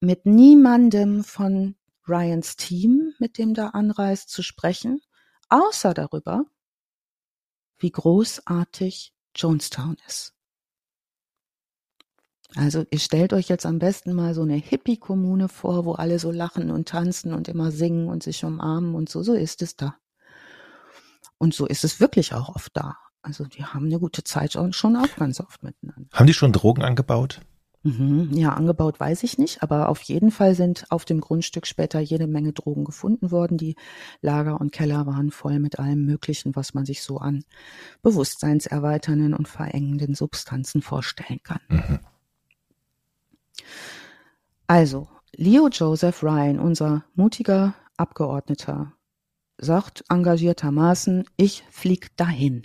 [0.00, 1.76] mit niemandem von
[2.08, 5.00] Ryans Team, mit dem da anreist, zu sprechen,
[5.48, 6.44] außer darüber,
[7.78, 10.34] wie großartig Jonestown ist.
[12.54, 16.30] Also ihr stellt euch jetzt am besten mal so eine Hippie-Kommune vor, wo alle so
[16.30, 19.22] lachen und tanzen und immer singen und sich umarmen und so.
[19.22, 19.96] So ist es da.
[21.38, 22.98] Und so ist es wirklich auch oft da.
[23.22, 26.08] Also die haben eine gute Zeit und schon auch ganz oft miteinander.
[26.12, 27.40] Haben die schon Drogen angebaut?
[27.84, 31.98] Mhm, ja, angebaut weiß ich nicht, aber auf jeden Fall sind auf dem Grundstück später
[31.98, 33.58] jede Menge Drogen gefunden worden.
[33.58, 33.74] Die
[34.20, 37.44] Lager und Keller waren voll mit allem Möglichen, was man sich so an
[38.02, 41.60] bewusstseinserweiternden und verengenden Substanzen vorstellen kann.
[41.68, 41.98] Mhm.
[44.68, 48.92] Also, Leo Joseph Ryan, unser mutiger Abgeordneter,
[49.58, 52.62] sagt engagiertermaßen, ich flieg dahin.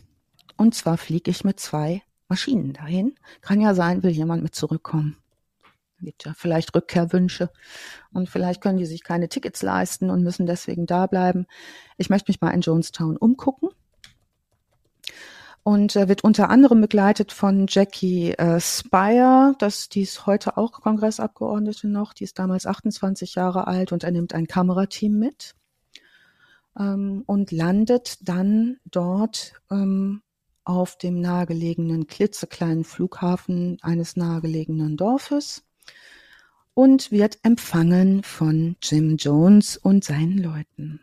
[0.58, 3.16] Und zwar fliege ich mit zwei Maschinen dahin.
[3.42, 5.18] Kann ja sein, will jemand mit zurückkommen.
[6.02, 7.50] Gibt ja vielleicht Rückkehrwünsche
[8.14, 11.48] und vielleicht können die sich keine Tickets leisten und müssen deswegen da bleiben.
[11.98, 13.70] Ich möchte mich mal in Jonestown umgucken
[15.64, 20.72] und äh, wird unter anderem begleitet von Jackie äh, Spire, das, die ist heute auch
[20.72, 25.56] Kongressabgeordnete noch, die ist damals 28 Jahre alt und er nimmt ein Kamerateam mit
[26.80, 30.22] ähm, und landet dann dort ähm,
[30.68, 35.64] auf dem nahegelegenen klitzekleinen Flughafen eines nahegelegenen Dorfes
[36.74, 41.00] und wird empfangen von Jim Jones und seinen Leuten.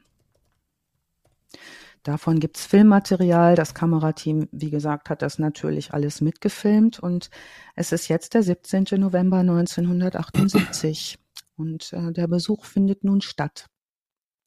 [2.03, 3.55] Davon gibt's Filmmaterial.
[3.55, 6.99] Das Kamerateam, wie gesagt, hat das natürlich alles mitgefilmt.
[7.01, 7.31] Und
[7.75, 8.85] es ist jetzt der 17.
[8.99, 11.19] November 1978.
[11.57, 13.71] Und äh, der Besuch findet nun statt.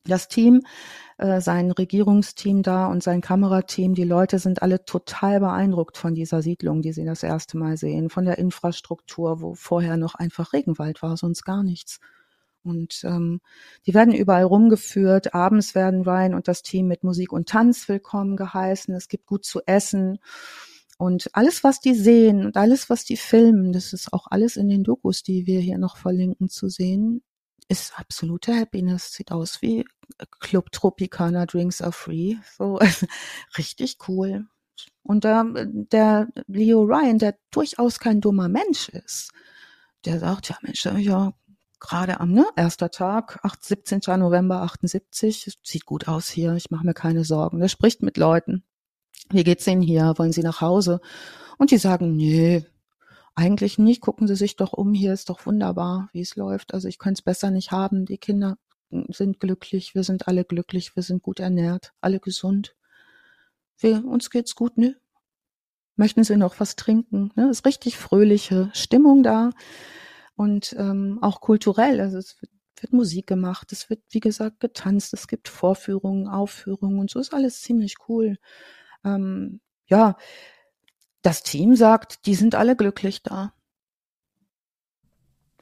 [0.07, 0.61] Das Team,
[1.17, 6.41] äh, sein Regierungsteam da und sein Kamerateam, die Leute sind alle total beeindruckt von dieser
[6.41, 11.01] Siedlung, die sie das erste Mal sehen, von der Infrastruktur, wo vorher noch einfach Regenwald
[11.01, 11.99] war, sonst gar nichts.
[12.63, 13.39] Und ähm,
[13.85, 15.33] die werden überall rumgeführt.
[15.33, 18.93] Abends werden Ryan und das Team mit Musik und Tanz willkommen geheißen.
[18.93, 20.19] Es gibt gut zu essen.
[20.97, 24.67] Und alles, was die sehen und alles, was die filmen, das ist auch alles in
[24.67, 27.21] den Dokus, die wir hier noch verlinken, zu sehen,
[27.67, 29.13] ist absolute Happiness.
[29.13, 29.85] Sieht aus wie
[30.39, 32.35] Club Tropicana Drinks are free.
[32.57, 32.79] So
[33.57, 34.47] richtig cool.
[35.03, 39.31] Und da, der Leo Ryan, der durchaus kein dummer Mensch ist,
[40.05, 41.33] der sagt, ja Mensch, ja,
[41.79, 44.01] gerade am ne, erster Tag, 8, 17.
[44.17, 47.59] November 78, sieht gut aus hier, ich mache mir keine Sorgen.
[47.59, 48.63] Der spricht mit Leuten.
[49.29, 50.13] Wie geht's Ihnen hier?
[50.17, 50.99] Wollen Sie nach Hause?
[51.57, 52.65] Und die sagen, nee,
[53.37, 54.01] eigentlich nicht.
[54.01, 56.73] Gucken Sie sich doch um, hier ist doch wunderbar, wie es läuft.
[56.73, 58.05] Also ich könnte es besser nicht haben.
[58.05, 58.57] Die Kinder
[59.09, 62.75] sind glücklich, wir sind alle glücklich, wir sind gut ernährt, alle gesund.
[63.77, 64.95] Wir, uns geht's gut, ne?
[65.95, 67.31] Möchten Sie noch was trinken?
[67.35, 67.49] Ne?
[67.49, 69.51] Ist richtig fröhliche Stimmung da
[70.35, 71.99] und ähm, auch kulturell.
[72.01, 76.99] Also es wird, wird Musik gemacht, es wird, wie gesagt, getanzt, es gibt Vorführungen, Aufführungen
[76.99, 78.37] und so ist alles ziemlich cool.
[79.03, 80.17] Ähm, ja,
[81.27, 83.51] das Team sagt, die sind alle glücklich da.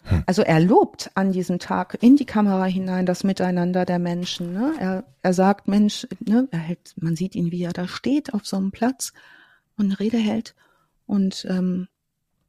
[0.04, 0.24] Hm.
[0.28, 4.54] Also er lobt an diesem Tag in die Kamera hinein das Miteinander der Menschen.
[4.54, 4.76] Ne?
[4.80, 8.46] Er, er sagt, Mensch, ne, er hält, man sieht ihn, wie er da steht auf
[8.46, 9.12] so einem Platz
[9.76, 10.54] und eine Rede hält.
[11.08, 11.88] Und ähm,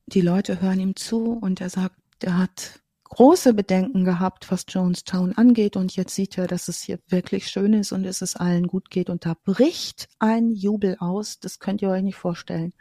[0.05, 5.33] die Leute hören ihm zu und er sagt, der hat große Bedenken gehabt, was Jonestown
[5.37, 8.67] angeht und jetzt sieht er, dass es hier wirklich schön ist und es es allen
[8.67, 12.73] gut geht und da bricht ein Jubel aus, das könnt ihr euch nicht vorstellen.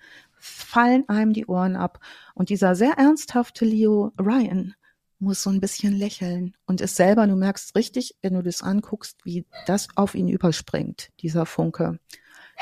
[0.48, 2.00] Fallen einem die Ohren ab
[2.36, 4.76] und dieser sehr ernsthafte Leo Ryan
[5.18, 9.18] muss so ein bisschen lächeln und ist selber, du merkst richtig, wenn du das anguckst,
[9.24, 12.00] wie das auf ihn überspringt, dieser Funke,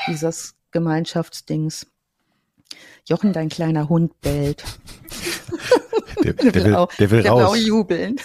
[0.08, 1.86] dieses Gemeinschaftsdings.
[3.06, 4.64] Jochen, dein kleiner Hund bellt.
[6.22, 8.16] Der, der, will, auch, der will der will auch jubeln.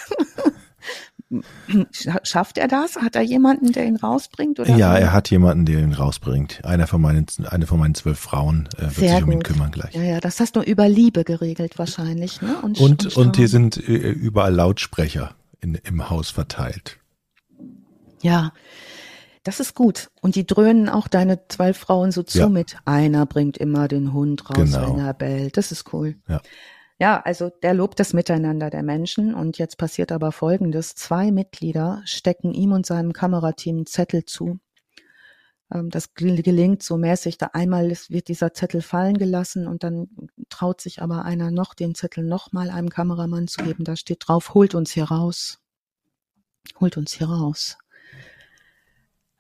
[1.92, 2.96] Scha- Schafft er das?
[2.98, 4.60] Hat er jemanden, der ihn rausbringt?
[4.60, 6.66] Oder Ja, er hat jemanden, der ihn rausbringt.
[6.66, 9.44] Einer von meinen, eine von meinen zwölf Frauen äh, wird Sehr sich um ihn gut.
[9.44, 9.94] kümmern gleich.
[9.94, 12.58] Ja, ja, das hast du über Liebe geregelt wahrscheinlich, ne?
[12.64, 13.32] Und, und Charme.
[13.36, 13.82] hier sind äh,
[14.12, 16.98] überall Lautsprecher in, im Haus verteilt.
[18.22, 18.52] Ja,
[19.44, 20.10] das ist gut.
[20.22, 22.50] Und die dröhnen auch deine zwölf Frauen so zu Ja.
[22.50, 22.78] mit.
[22.86, 24.96] Einer bringt immer den Hund raus, Genau.
[24.98, 25.58] wenn er bellt.
[25.58, 26.16] Das ist cool.
[26.28, 26.42] Ja.
[27.00, 29.34] Ja, also der lobt das Miteinander der Menschen.
[29.34, 30.96] Und jetzt passiert aber Folgendes.
[30.96, 34.60] Zwei Mitglieder stecken ihm und seinem Kamerateam einen Zettel zu.
[35.72, 37.38] Ähm, Das gel- gelingt so mäßig.
[37.38, 40.10] Da einmal wird dieser Zettel fallen gelassen und dann
[40.50, 43.86] traut sich aber einer noch, den Zettel nochmal einem Kameramann zu geben.
[43.86, 45.62] Da steht drauf, holt uns hier raus.
[46.82, 47.78] Holt uns hier raus.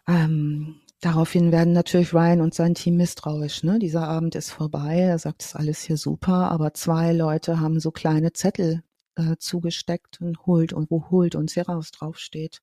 [0.07, 3.63] Ähm, daraufhin werden natürlich Ryan und sein Team misstrauisch.
[3.63, 3.79] Ne?
[3.79, 4.99] Dieser Abend ist vorbei.
[4.99, 8.83] Er sagt, es ist alles hier super, aber zwei Leute haben so kleine Zettel
[9.15, 12.61] äh, zugesteckt und holt und wo holt uns hier raus draufsteht.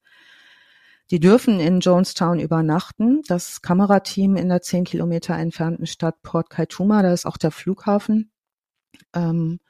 [1.10, 3.22] Die dürfen in Jonestown übernachten.
[3.28, 8.32] Das Kamerateam in der zehn Kilometer entfernten Stadt Port Kaituma, da ist auch der Flughafen.
[9.14, 9.60] Ähm,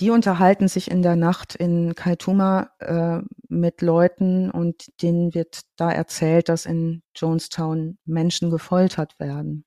[0.00, 5.90] die unterhalten sich in der Nacht in Kaituma äh, mit Leuten und denen wird da
[5.90, 9.64] erzählt, dass in Jonestown Menschen gefoltert werden.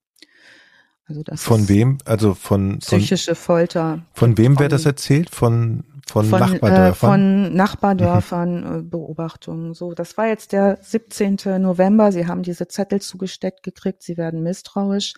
[1.08, 2.00] Also das Von wem?
[2.06, 4.04] Also von, von, psychische Folter.
[4.14, 5.30] von wem von- wird das erzählt?
[5.30, 6.90] Von, von, Von, Nachbardörfern?
[6.90, 9.76] Äh, von Nachbardörfern äh, Beobachtungen.
[9.76, 11.38] So, das war jetzt der 17.
[11.60, 12.12] November.
[12.12, 14.02] Sie haben diese Zettel zugesteckt gekriegt.
[14.02, 15.14] Sie werden misstrauisch.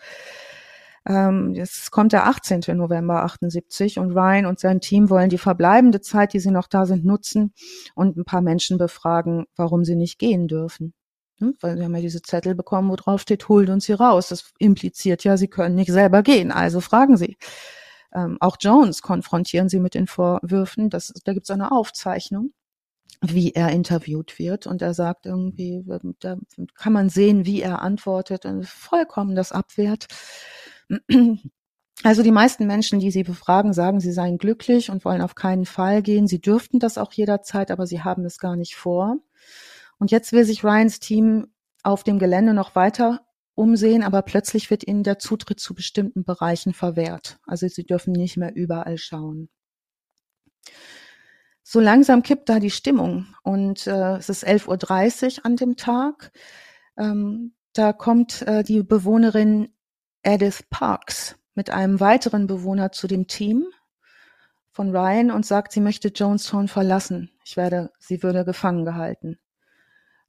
[1.08, 2.64] Ähm, jetzt kommt der 18.
[2.76, 6.86] November 78 und Ryan und sein Team wollen die verbleibende Zeit, die sie noch da
[6.86, 7.54] sind, nutzen
[7.96, 10.94] und ein paar Menschen befragen, warum sie nicht gehen dürfen.
[11.40, 11.56] Hm?
[11.62, 14.28] Weil sie haben ja diese Zettel bekommen, wo drauf steht, holt uns hier raus.
[14.28, 16.52] Das impliziert ja, sie können nicht selber gehen.
[16.52, 17.38] Also fragen sie.
[18.14, 20.90] Ähm, auch Jones konfrontieren sie mit den Vorwürfen.
[20.90, 22.52] Das, da gibt es eine Aufzeichnung,
[23.22, 24.68] wie er interviewt wird.
[24.68, 25.86] Und er sagt irgendwie,
[26.20, 26.38] da
[26.76, 30.08] kann man sehen, wie er antwortet und vollkommen das abwehrt.
[32.04, 35.66] Also die meisten Menschen, die sie befragen, sagen, sie seien glücklich und wollen auf keinen
[35.66, 36.28] Fall gehen.
[36.28, 39.18] Sie dürften das auch jederzeit, aber sie haben es gar nicht vor.
[39.98, 41.48] Und jetzt will sich Ryans Team
[41.82, 46.74] auf dem Gelände noch weiter umsehen, aber plötzlich wird ihnen der Zutritt zu bestimmten Bereichen
[46.74, 47.40] verwehrt.
[47.48, 49.50] Also sie dürfen nicht mehr überall schauen.
[51.64, 56.32] So langsam kippt da die Stimmung und äh, es ist 11.30 Uhr an dem Tag.
[56.98, 59.70] Ähm, da kommt äh, die Bewohnerin
[60.28, 63.66] Edith Parks mit einem weiteren Bewohner zu dem Team
[64.74, 67.32] von Ryan und sagt, sie möchte Jonestown verlassen.
[67.46, 69.40] Ich werde, sie würde gefangen gehalten.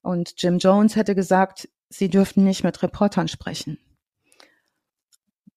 [0.01, 3.81] Und Jim Jones hätte gesagt, sie dürften nicht mit Reportern sprechen.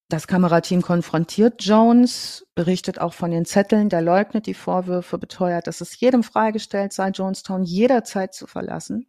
[0.08, 5.80] Das Kamerateam konfrontiert Jones, berichtet auch von den Zetteln, der leugnet die Vorwürfe, beteuert, dass
[5.80, 9.06] es jedem freigestellt sei, Jonestown jederzeit zu verlassen.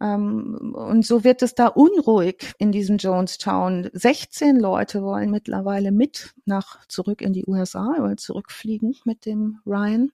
[0.00, 3.90] Ähm, und so wird es da unruhig in diesem Jonestown.
[3.92, 10.12] 16 Leute wollen mittlerweile mit nach zurück in die USA, wollen zurückfliegen mit dem Ryan.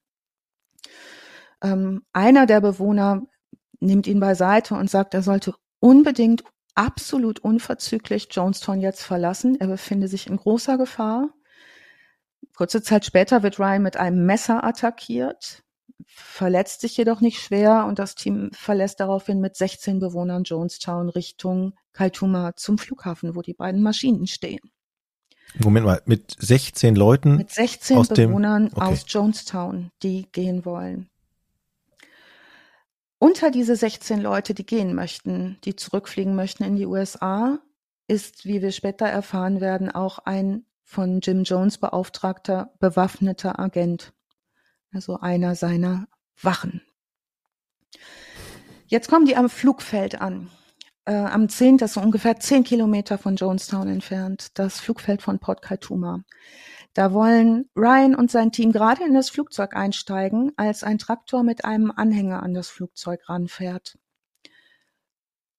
[1.61, 3.23] Ähm, einer der Bewohner
[3.79, 6.43] nimmt ihn beiseite und sagt, er sollte unbedingt
[6.75, 9.59] absolut unverzüglich Jonestown jetzt verlassen.
[9.59, 11.29] Er befinde sich in großer Gefahr.
[12.55, 15.63] Kurze Zeit später wird Ryan mit einem Messer attackiert,
[16.05, 21.73] verletzt sich jedoch nicht schwer und das Team verlässt daraufhin mit 16 Bewohnern Jonestown Richtung
[21.93, 24.59] Kaituma zum Flughafen, wo die beiden Maschinen stehen.
[25.59, 27.37] Moment mal, mit 16 Leuten?
[27.37, 28.81] Mit 16 aus dem- Bewohnern okay.
[28.81, 31.09] aus Jonestown, die gehen wollen.
[33.19, 37.59] Unter diese 16 Leute, die gehen möchten, die zurückfliegen möchten in die USA,
[38.07, 44.13] ist, wie wir später erfahren werden, auch ein von Jim Jones beauftragter bewaffneter Agent.
[44.93, 46.07] Also einer seiner
[46.41, 46.81] Wachen.
[48.87, 50.49] Jetzt kommen die am Flugfeld an.
[51.05, 55.61] Äh, am 10., das ist ungefähr 10 Kilometer von Jonestown entfernt, das Flugfeld von Port
[55.61, 56.23] Kaituma.
[56.93, 61.65] Da wollen Ryan und sein Team gerade in das Flugzeug einsteigen, als ein Traktor mit
[61.65, 63.97] einem Anhänger an das Flugzeug ranfährt.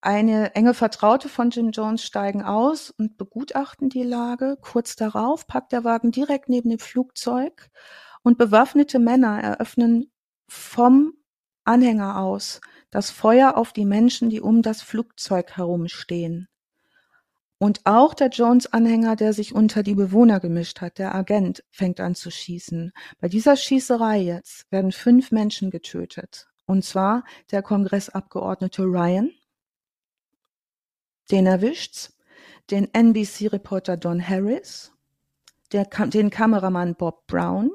[0.00, 4.58] Eine enge Vertraute von Jim Jones steigen aus und begutachten die Lage.
[4.60, 7.70] Kurz darauf packt der Wagen direkt neben dem Flugzeug
[8.24, 10.10] und bewaffnete Männer eröffnen
[10.48, 11.12] vom
[11.62, 12.60] Anhänger aus
[12.90, 16.48] das Feuer auf die Menschen, die um das Flugzeug herumstehen.
[17.58, 22.14] Und auch der Jones-Anhänger, der sich unter die Bewohner gemischt hat, der Agent, fängt an
[22.14, 22.92] zu schießen.
[23.20, 26.46] Bei dieser Schießerei jetzt werden fünf Menschen getötet.
[26.66, 29.30] Und zwar der Kongressabgeordnete Ryan,
[31.30, 32.16] den erwischt's,
[32.70, 34.92] den NBC-Reporter Don Harris,
[35.72, 37.70] der, den Kameramann Bob Brown,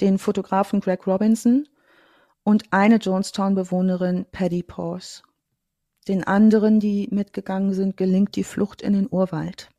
[0.00, 1.68] den Fotografen Greg Robinson
[2.42, 5.22] und eine Jonestown-Bewohnerin Paddy Paws.
[6.06, 9.70] Den anderen, die mitgegangen sind, gelingt die Flucht in den Urwald.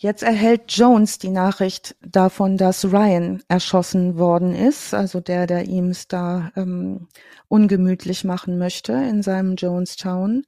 [0.00, 5.88] Jetzt erhält Jones die Nachricht davon, dass Ryan erschossen worden ist, also der, der ihm
[5.88, 7.08] es da ähm,
[7.48, 10.44] ungemütlich machen möchte in seinem Jonestown.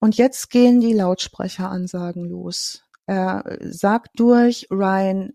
[0.00, 2.84] Und jetzt gehen die Lautsprecheransagen los.
[3.06, 5.32] Er sagt durch, Ryan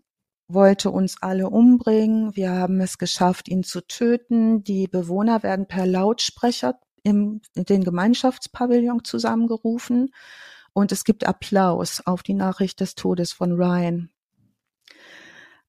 [0.48, 2.36] wollte uns alle umbringen.
[2.36, 4.62] Wir haben es geschafft, ihn zu töten.
[4.62, 10.10] Die Bewohner werden per Lautsprecher im den Gemeinschaftspavillon zusammengerufen
[10.72, 14.10] und es gibt Applaus auf die Nachricht des Todes von Ryan.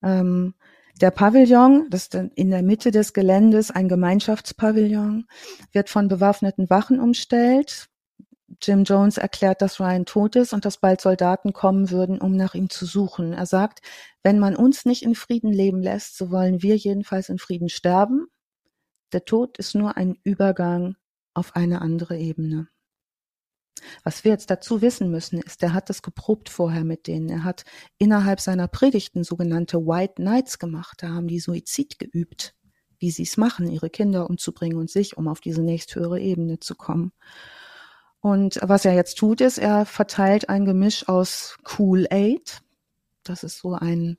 [0.03, 0.53] Ähm,
[0.99, 5.27] der Pavillon, das ist in der Mitte des Geländes ein Gemeinschaftspavillon,
[5.71, 7.87] wird von bewaffneten Wachen umstellt.
[8.61, 12.55] Jim Jones erklärt, dass Ryan tot ist und dass bald Soldaten kommen würden, um nach
[12.55, 13.33] ihm zu suchen.
[13.33, 13.81] Er sagt,
[14.23, 18.27] wenn man uns nicht in Frieden leben lässt, so wollen wir jedenfalls in Frieden sterben.
[19.13, 20.95] Der Tod ist nur ein Übergang
[21.33, 22.67] auf eine andere Ebene.
[24.03, 27.29] Was wir jetzt dazu wissen müssen, ist, er hat das geprobt vorher mit denen.
[27.29, 27.63] Er hat
[27.99, 31.03] innerhalb seiner Predigten sogenannte White Nights gemacht.
[31.03, 32.55] Da haben die Suizid geübt,
[32.99, 36.75] wie sie es machen, ihre Kinder umzubringen und sich, um auf diese nächsthöhere Ebene zu
[36.75, 37.11] kommen.
[38.27, 42.59] Und was er jetzt tut, ist, er verteilt ein Gemisch aus Kool-Aid.
[43.23, 44.17] Das ist so ein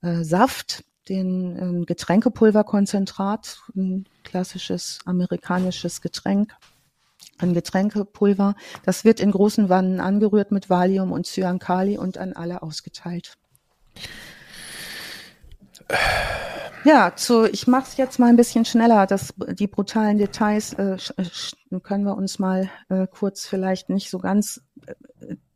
[0.00, 6.54] äh, Saft, den äh, Getränkepulverkonzentrat, ein klassisches amerikanisches Getränk
[7.38, 8.54] ein Getränkepulver.
[8.84, 13.34] Das wird in großen Wannen angerührt mit Valium und Cyankali und an alle ausgeteilt.
[16.88, 19.06] Ja, zu, ich mache es jetzt mal ein bisschen schneller.
[19.06, 20.96] Das, die brutalen Details äh,
[21.82, 24.67] können wir uns mal äh, kurz vielleicht nicht so ganz äh,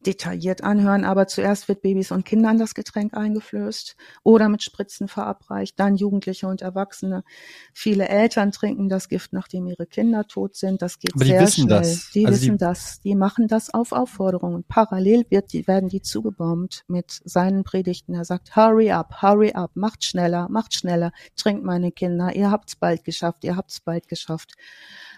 [0.06, 5.78] detailliert anhören, aber zuerst wird Babys und Kindern das Getränk eingeflößt oder mit Spritzen verabreicht,
[5.78, 7.24] dann Jugendliche und Erwachsene.
[7.72, 10.82] Viele Eltern trinken das Gift, nachdem ihre Kinder tot sind.
[10.82, 11.68] Das geht aber sehr schnell.
[11.68, 12.10] Das.
[12.10, 13.00] Die also wissen die das.
[13.00, 14.54] Die machen das auf Aufforderung.
[14.54, 18.14] Und parallel wird die, werden die zugebombt mit seinen Predigten.
[18.14, 22.76] Er sagt, hurry up, hurry up, macht schneller, macht schneller, trinkt meine Kinder, ihr habt's
[22.76, 24.54] bald geschafft, ihr habt's bald geschafft.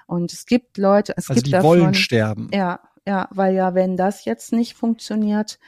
[0.06, 2.50] Und es gibt Leute, es also gibt die davon, wollen sterben.
[2.52, 5.58] ja, ja, weil ja, wenn das jetzt nicht funktioniert,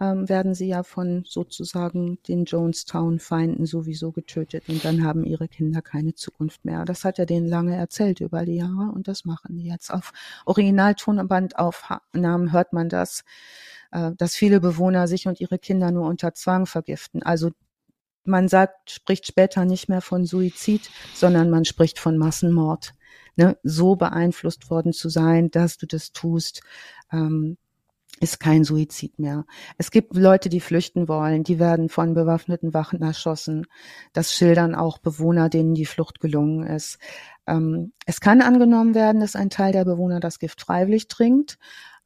[0.00, 5.82] ähm, werden sie ja von sozusagen den Jonestown-Feinden sowieso getötet und dann haben ihre Kinder
[5.82, 6.84] keine Zukunft mehr.
[6.84, 9.90] Das hat er denen lange erzählt über die Jahre und das machen die jetzt.
[9.90, 10.12] Auf
[10.46, 13.24] Originaltonbandaufnahmen hört man das,
[13.92, 17.22] äh, dass viele Bewohner sich und ihre Kinder nur unter Zwang vergiften.
[17.22, 17.52] Also
[18.24, 22.94] man sagt, spricht später nicht mehr von Suizid, sondern man spricht von Massenmord
[23.36, 26.62] ne, so beeinflusst worden zu sein, dass du das tust,
[27.12, 27.56] ähm,
[28.20, 29.44] ist kein Suizid mehr.
[29.76, 33.66] Es gibt Leute, die flüchten wollen, die werden von bewaffneten Wachen erschossen.
[34.12, 36.98] Das schildern auch Bewohner, denen die Flucht gelungen ist.
[37.46, 41.58] Ähm, es kann angenommen werden, dass ein Teil der Bewohner das Gift freiwillig trinkt.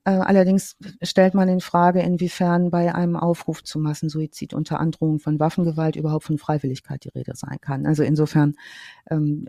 [0.04, 5.38] Äh, allerdings stellt man in Frage, inwiefern bei einem Aufruf zum Massensuizid unter Androhung von
[5.38, 7.84] Waffengewalt überhaupt von Freiwilligkeit die Rede sein kann.
[7.84, 8.54] Also insofern
[9.10, 9.48] ähm,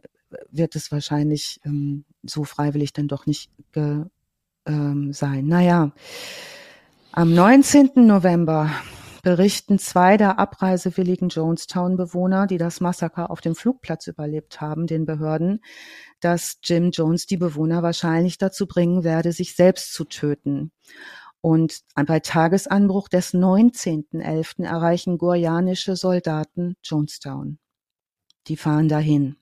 [0.52, 4.06] wird es wahrscheinlich ähm, so freiwillig dann doch nicht ge,
[4.66, 5.48] ähm, sein.
[5.48, 5.92] Naja,
[7.12, 7.92] am 19.
[7.96, 8.72] November
[9.24, 15.62] berichten zwei der abreisewilligen Jonestown-Bewohner, die das Massaker auf dem Flugplatz überlebt haben, den Behörden,
[16.20, 20.72] dass Jim Jones die Bewohner wahrscheinlich dazu bringen werde, sich selbst zu töten.
[21.42, 24.66] Und bei Tagesanbruch des 19.11.
[24.66, 27.60] erreichen gorianische Soldaten Jonestown.
[28.48, 29.39] Die fahren dahin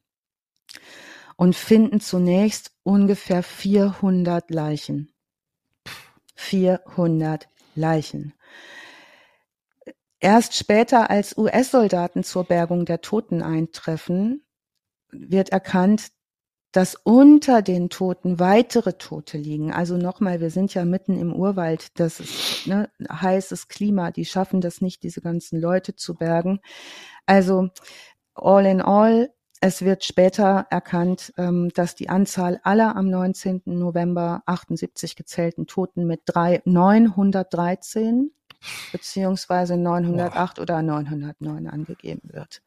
[1.35, 5.13] und finden zunächst ungefähr 400 Leichen.
[6.35, 8.33] 400 Leichen.
[10.19, 14.43] Erst später, als US-Soldaten zur Bergung der Toten eintreffen,
[15.11, 16.11] wird erkannt,
[16.71, 19.71] dass unter den Toten weitere Tote liegen.
[19.71, 24.59] Also nochmal, wir sind ja mitten im Urwald, das ist ne, heißes Klima, die schaffen
[24.59, 26.59] das nicht, diese ganzen Leute zu bergen.
[27.25, 27.69] Also
[28.35, 33.63] all in all es wird später erkannt, ähm, dass die Anzahl aller am 19.
[33.65, 38.31] November 78 gezählten Toten mit drei, 913
[38.91, 40.61] beziehungsweise 908 Boah.
[40.61, 42.61] oder 909 angegeben wird.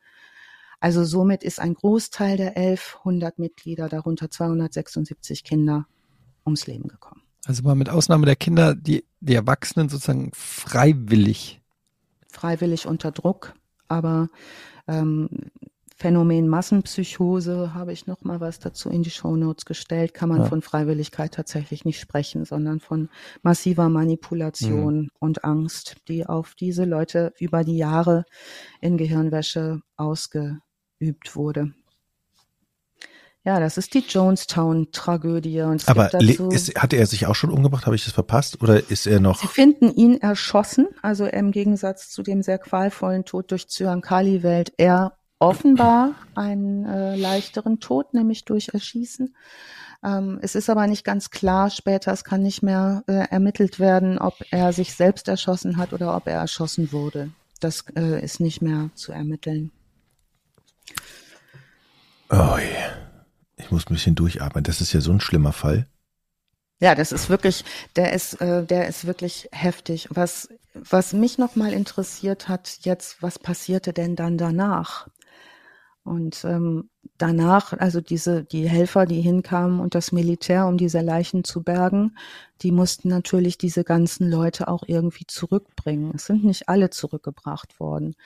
[0.80, 5.86] Also somit ist ein Großteil der 1100 Mitglieder, darunter 276 Kinder,
[6.46, 7.22] ums Leben gekommen.
[7.44, 11.60] Also mal mit Ausnahme der Kinder, die, die Erwachsenen sozusagen freiwillig.
[12.28, 13.54] Freiwillig unter Druck,
[13.88, 14.28] aber
[14.88, 15.28] ähm,
[16.00, 20.14] Phänomen Massenpsychose habe ich noch mal was dazu in die Shownotes gestellt.
[20.14, 20.44] Kann man ja.
[20.46, 23.10] von Freiwilligkeit tatsächlich nicht sprechen, sondern von
[23.42, 25.10] massiver Manipulation mhm.
[25.18, 28.24] und Angst, die auf diese Leute über die Jahre
[28.80, 31.74] in Gehirnwäsche ausgeübt wurde.
[33.44, 35.60] Ja, das ist die Jonestown-Tragödie.
[35.84, 37.84] Aber ist, hatte er sich auch schon umgebracht?
[37.84, 38.62] Habe ich das verpasst?
[38.62, 39.38] Oder ist er noch?
[39.38, 44.72] Sie finden ihn erschossen, also im Gegensatz zu dem sehr qualvollen Tod durch Zyankali-Welt.
[44.78, 49.34] Er offenbar einen äh, leichteren Tod, nämlich durch Erschießen.
[50.04, 54.18] Ähm, es ist aber nicht ganz klar später, es kann nicht mehr äh, ermittelt werden,
[54.18, 57.30] ob er sich selbst erschossen hat oder ob er erschossen wurde.
[57.58, 59.72] Das äh, ist nicht mehr zu ermitteln.
[62.30, 62.56] Oh,
[63.56, 64.64] ich muss ein bisschen durchatmen.
[64.64, 65.86] Das ist ja so ein schlimmer Fall.
[66.80, 67.64] Ja, das ist wirklich,
[67.96, 70.08] der ist, äh, der ist wirklich heftig.
[70.10, 75.08] Was, was mich nochmal interessiert hat, jetzt, was passierte denn dann danach?
[76.02, 81.44] Und ähm, danach, also diese, die Helfer, die hinkamen und das Militär, um diese Leichen
[81.44, 82.16] zu bergen,
[82.62, 86.12] die mussten natürlich diese ganzen Leute auch irgendwie zurückbringen.
[86.14, 88.16] Es sind nicht alle zurückgebracht worden.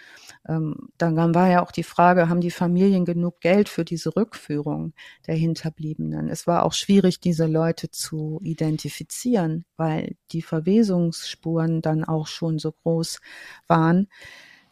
[0.48, 4.92] Ähm, dann war ja auch die Frage, haben die Familien genug Geld für diese Rückführung
[5.26, 6.28] der Hinterbliebenen?
[6.28, 12.72] Es war auch schwierig, diese Leute zu identifizieren, weil die Verwesungsspuren dann auch schon so
[12.72, 13.20] groß
[13.66, 14.08] waren.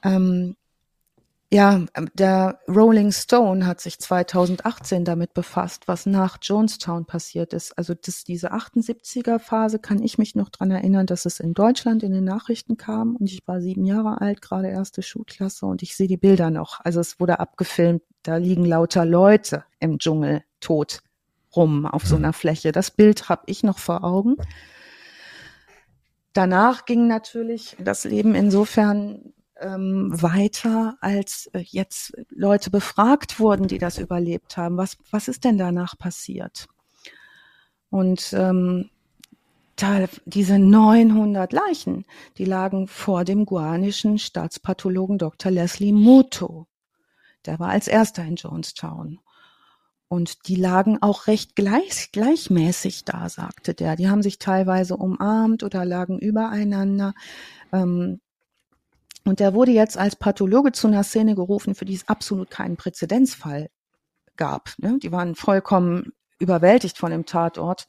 [0.04, 0.56] Ähm,
[1.52, 7.76] ja, ähm, der Rolling Stone hat sich 2018 damit befasst, was nach Jonestown passiert ist.
[7.76, 12.02] Also das, diese 78er Phase kann ich mich noch dran erinnern, dass es in Deutschland
[12.02, 15.94] in den Nachrichten kam und ich war sieben Jahre alt, gerade erste Schulklasse und ich
[15.94, 16.80] sehe die Bilder noch.
[16.84, 21.02] Also es wurde abgefilmt, da liegen lauter Leute im Dschungel tot
[21.54, 22.24] rum auf so mhm.
[22.24, 22.72] einer Fläche.
[22.72, 24.36] Das Bild habe ich noch vor Augen.
[26.32, 33.78] Danach ging natürlich das Leben insofern ähm, weiter, als äh, jetzt Leute befragt wurden, die
[33.78, 34.76] das überlebt haben.
[34.76, 36.66] Was, was ist denn danach passiert?
[37.90, 38.90] Und ähm,
[39.76, 42.04] da, diese 900 Leichen,
[42.38, 45.50] die lagen vor dem guanischen Staatspathologen Dr.
[45.50, 46.66] Leslie Muto.
[47.44, 49.18] Der war als erster in Jonestown.
[50.08, 53.96] Und die lagen auch recht gleich, gleichmäßig da, sagte der.
[53.96, 57.14] Die haben sich teilweise umarmt oder lagen übereinander.
[57.72, 58.20] Ähm,
[59.24, 62.76] und der wurde jetzt als Pathologe zu einer Szene gerufen, für die es absolut keinen
[62.76, 63.70] Präzedenzfall
[64.36, 64.74] gab.
[64.78, 64.98] Ne?
[65.02, 67.86] Die waren vollkommen überwältigt von dem Tatort.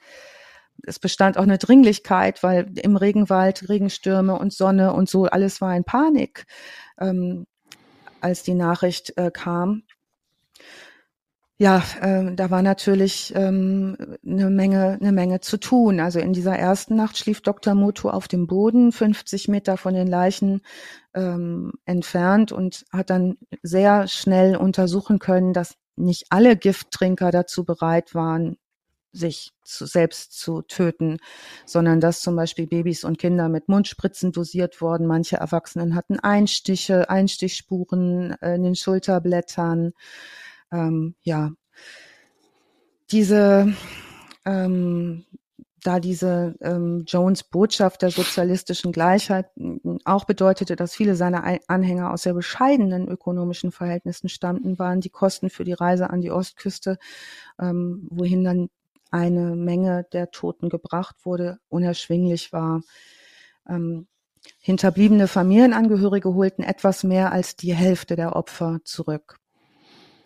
[0.85, 5.75] Es bestand auch eine Dringlichkeit, weil im Regenwald Regenstürme und Sonne und so, alles war
[5.75, 6.45] in Panik,
[6.99, 7.45] ähm,
[8.21, 9.83] als die Nachricht äh, kam
[11.57, 15.99] ja, äh, da war natürlich ähm, eine Menge, eine Menge zu tun.
[15.99, 17.75] Also in dieser ersten Nacht schlief Dr.
[17.75, 20.61] Moto auf dem Boden, 50 Meter von den Leichen
[21.13, 28.15] ähm, entfernt und hat dann sehr schnell untersuchen können, dass nicht alle Gifttrinker dazu bereit
[28.15, 28.57] waren,
[29.11, 31.19] sich zu, selbst zu töten,
[31.67, 35.05] sondern dass zum Beispiel Babys und Kinder mit Mundspritzen dosiert wurden.
[35.05, 39.93] Manche Erwachsenen hatten Einstiche, Einstichspuren in den Schulterblättern
[40.73, 41.51] ähm, ja,
[43.11, 43.73] diese,
[44.43, 45.25] ähm,
[45.83, 49.47] da diese ähm, Jones Botschaft der sozialistischen Gleichheit
[50.05, 55.49] auch bedeutete, dass viele seiner Anhänger aus sehr bescheidenen ökonomischen Verhältnissen stammten, waren die Kosten
[55.49, 56.97] für die Reise an die Ostküste,
[57.59, 58.69] ähm, wohin dann
[59.11, 62.81] eine Menge der Toten gebracht wurde, unerschwinglich war.
[63.69, 64.07] Ähm,
[64.59, 69.37] hinterbliebene Familienangehörige holten etwas mehr als die Hälfte der Opfer zurück.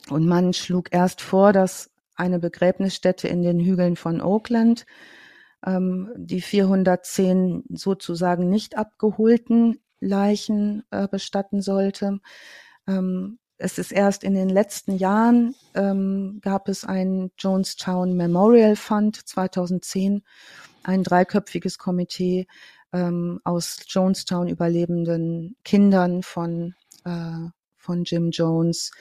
[0.10, 4.86] Und man schlug erst vor, dass eine Begräbnisstätte in den Hügeln von Oakland
[5.66, 12.20] ähm, die 410 sozusagen nicht abgeholten Leichen äh, bestatten sollte.
[12.88, 19.16] Ähm, es ist erst in den letzten Jahren ähm, gab es ein Jonestown Memorial Fund
[19.28, 20.24] 2010,
[20.84, 22.46] ein dreiköpfiges Komitee
[22.94, 27.50] ähm, aus Jonestown überlebenden Kindern von äh,
[27.88, 28.92] von Jim Jones,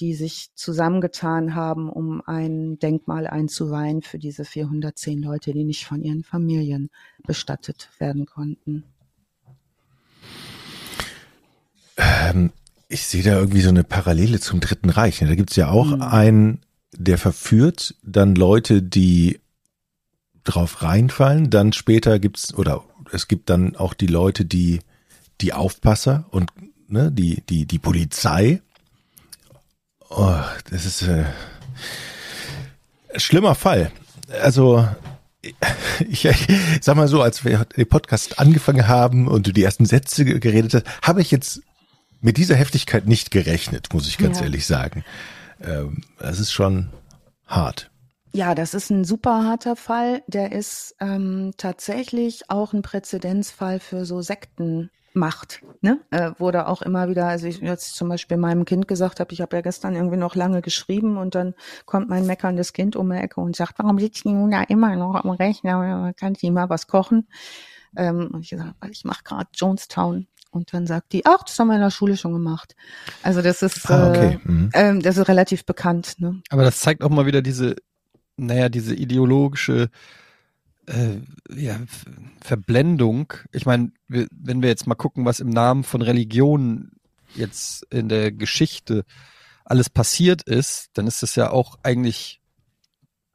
[0.00, 6.02] die sich zusammengetan haben, um ein Denkmal einzuweihen für diese 410 Leute, die nicht von
[6.02, 6.90] ihren Familien
[7.24, 8.84] bestattet werden konnten.
[11.96, 12.50] Ähm,
[12.88, 15.18] ich sehe da irgendwie so eine Parallele zum Dritten Reich.
[15.18, 16.02] Da gibt es ja auch mhm.
[16.02, 16.60] einen,
[16.92, 19.40] der verführt dann Leute, die
[20.44, 21.50] drauf reinfallen.
[21.50, 24.80] Dann später gibt's oder es gibt dann auch die Leute, die
[25.40, 26.50] die Aufpasser und
[26.88, 28.62] ne, die die die Polizei
[30.14, 30.34] Oh,
[30.70, 31.24] das ist äh,
[33.14, 33.90] ein schlimmer Fall.
[34.42, 34.86] Also
[35.40, 36.46] ich, ich
[36.80, 40.74] sag mal so, als wir den Podcast angefangen haben und du die ersten Sätze geredet
[40.74, 41.62] hast, habe ich jetzt
[42.20, 44.44] mit dieser Heftigkeit nicht gerechnet, muss ich ganz Ja.
[44.44, 45.04] ehrlich sagen.
[45.62, 46.90] Ähm, das ist schon
[47.46, 47.90] hart.
[48.34, 50.22] Ja, das ist ein super harter Fall.
[50.26, 54.22] Der ist ähm, tatsächlich auch ein Präzedenzfall für so
[55.12, 55.62] Sektenmacht.
[55.80, 56.00] Ne?
[56.10, 59.40] Äh, wurde auch immer wieder, also ich jetzt zum Beispiel meinem Kind gesagt habe, ich
[59.40, 63.16] habe ja gestern irgendwie noch lange geschrieben und dann kommt mein meckerndes Kind um die
[63.16, 66.12] Ecke und sagt, warum sitzt die nun da immer noch am Rechner?
[66.14, 67.28] Kann ich mal was kochen?
[67.96, 70.26] Ähm, und ich gesagt, weil ich mache gerade Jonestown.
[70.50, 72.76] Und dann sagt die, ach, das haben wir in der Schule schon gemacht.
[73.22, 74.38] Also das ist, Ah, okay.
[74.44, 74.70] äh, Mhm.
[74.74, 76.16] ähm, das ist relativ bekannt.
[76.18, 76.42] Ne?
[76.50, 77.76] Aber das zeigt auch mal wieder diese,
[78.36, 79.88] naja, diese ideologische
[80.86, 81.18] äh,
[81.54, 81.78] ja,
[82.40, 83.32] Verblendung.
[83.52, 86.92] Ich meine, wenn wir jetzt mal gucken, was im Namen von Religion
[87.34, 89.04] jetzt in der Geschichte
[89.64, 92.40] alles passiert ist, dann ist das ja auch eigentlich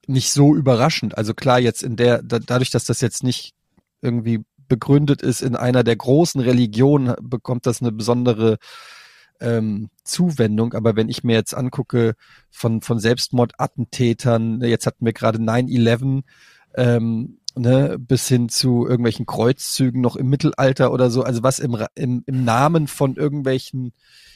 [0.08, 1.18] nicht so überraschend.
[1.18, 3.54] Also klar, jetzt in der, da, dadurch, dass das jetzt nicht
[4.02, 8.58] irgendwie begründet ist in einer der großen Religionen, bekommt das eine besondere
[9.40, 10.74] ähm, Zuwendung.
[10.74, 12.16] Aber wenn ich mir jetzt angucke
[12.50, 16.24] von, von Selbstmordattentätern, jetzt hatten wir gerade 9-11,
[16.78, 21.78] ähm, ne, bis hin zu irgendwelchen Kreuzzügen noch im Mittelalter oder so, also was im,
[21.96, 23.92] im, im Namen von irgendwelchen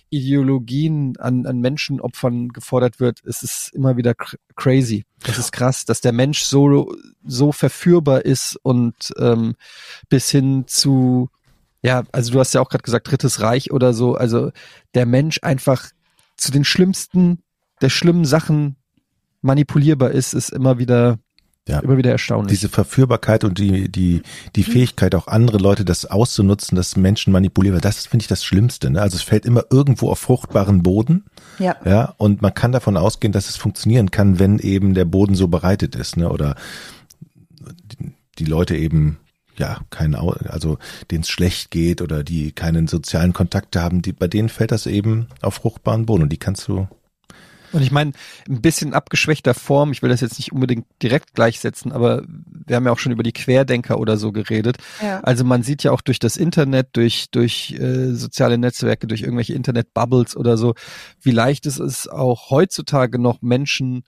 [0.10, 5.06] Ideologien an, an Menschenopfern gefordert wird, ist es immer wieder cr crazy.
[5.24, 6.94] Das ist krass, dass der Mensch so,
[7.24, 9.56] so verführbar ist und ähm,
[10.10, 11.30] bis hin zu,
[11.82, 14.52] ja, also du hast ja auch gerade gesagt, Drittes Reich oder so, also
[14.96, 15.90] der Mensch einfach
[16.36, 17.42] zu den schlimmsten,
[17.82, 18.76] der schlimmen Sachen
[19.42, 21.20] manipulierbar ist, ist immer wieder,
[21.72, 21.80] Ja.
[21.80, 22.50] immer wieder erstaunlich.
[22.50, 24.22] Diese Verführbarkeit und die, die,
[24.56, 28.90] die Fähigkeit, auch andere Leute das auszunutzen, dass Menschen manipulieren, das finde ich das Schlimmste.
[28.90, 29.02] Ne?
[29.02, 31.24] Also es fällt immer irgendwo auf fruchtbaren Boden,
[31.60, 31.76] Ja.
[31.86, 35.48] ja, und man kann davon ausgehen, dass es funktionieren kann, wenn eben der Boden so
[35.48, 36.30] bereitet ist, ne?
[36.30, 36.56] Oder
[37.62, 39.18] die, die Leute eben
[39.58, 40.78] ja keinen, also
[41.12, 44.86] denen es schlecht geht oder die keinen sozialen Kontakte haben, die bei denen fällt das
[44.88, 46.88] eben auf fruchtbaren Boden und die kannst du
[47.74, 48.12] Und ich meine,
[48.50, 52.86] ein bisschen abgeschwächter Form, ich will das jetzt nicht unbedingt direkt gleichsetzen, aber wir haben
[52.86, 54.78] ja auch schon über die Querdenker oder so geredet.
[55.02, 55.20] Ja.
[55.22, 59.54] Also man sieht ja auch durch das Internet, durch, durch äh, soziale Netzwerke, durch irgendwelche
[59.54, 60.76] Internet-Bubbles oder so,
[61.22, 64.04] wie leicht es ist, auch heutzutage noch Menschen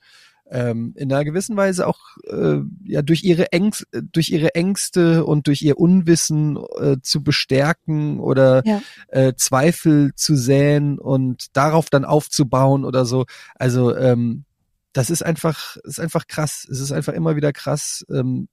[0.50, 5.46] ähm, in einer gewissen Weise auch äh, ja durch ihre Ängste, durch ihre Ängste und
[5.46, 8.82] durch ihr Unwissen äh, zu bestärken oder Ja.
[9.08, 13.24] äh, Zweifel zu säen und darauf dann aufzubauen oder so.
[13.54, 14.44] Also ähm,
[14.92, 16.68] das ist einfach, ist einfach krass.
[16.70, 18.48] Es ist einfach immer wieder krass, ähm,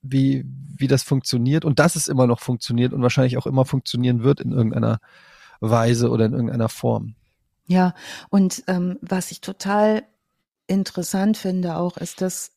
[0.00, 4.22] wie wie das funktioniert und dass es immer noch funktioniert und wahrscheinlich auch immer funktionieren
[4.22, 5.00] wird in irgendeiner
[5.60, 7.16] Weise oder in irgendeiner Form.
[7.66, 7.94] Ja,
[8.30, 10.04] und ähm, was ich total
[10.68, 12.52] interessant finde auch, ist, dass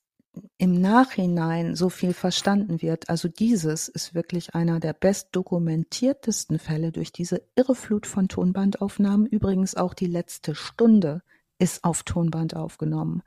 [0.58, 3.10] im Nachhinein so viel verstanden wird.
[3.10, 9.26] Also dieses ist wirklich einer der bestdokumentiertesten Fälle durch diese irre Flut von Tonbandaufnahmen.
[9.26, 11.22] Übrigens auch die letzte Stunde
[11.60, 13.24] ist auf Tonband aufgenommen.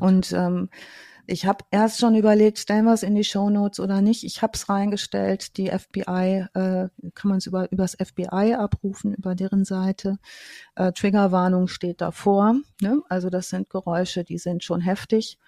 [0.00, 0.70] Und ähm,
[1.26, 4.24] ich habe erst schon überlegt, stellen wir es in die Shownotes oder nicht.
[4.24, 5.56] Ich habe es reingestellt.
[5.56, 10.18] Die FBI, äh, kann man es über übers FBI abrufen, über deren Seite.
[10.76, 12.54] Äh, Triggerwarnung steht davor.
[12.80, 13.02] Ne?
[13.08, 15.38] Also das sind Geräusche, die sind schon heftig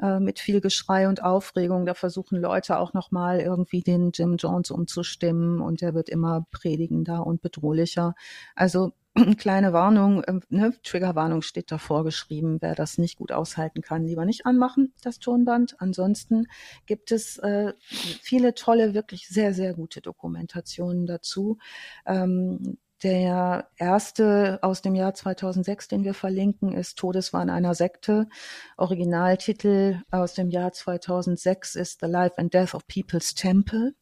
[0.00, 1.86] äh, mit viel Geschrei und Aufregung.
[1.86, 7.26] Da versuchen Leute auch nochmal irgendwie den Jim Jones umzustimmen und der wird immer predigender
[7.26, 8.14] und bedrohlicher.
[8.54, 8.92] Also
[9.38, 12.58] kleine Warnung, äh, ne, Triggerwarnung steht davor geschrieben.
[12.60, 15.80] Wer das nicht gut aushalten kann, lieber nicht anmachen, das Tonband.
[15.80, 16.46] Ansonsten
[16.86, 21.58] gibt es äh, viele tolle, wirklich sehr, sehr gute Dokumentationen dazu.
[22.06, 28.28] Ähm, der erste aus dem Jahr 2006, den wir verlinken, ist Todeswahn einer Sekte.
[28.76, 33.94] Originaltitel aus dem Jahr 2006 ist The Life and Death of People's Temple.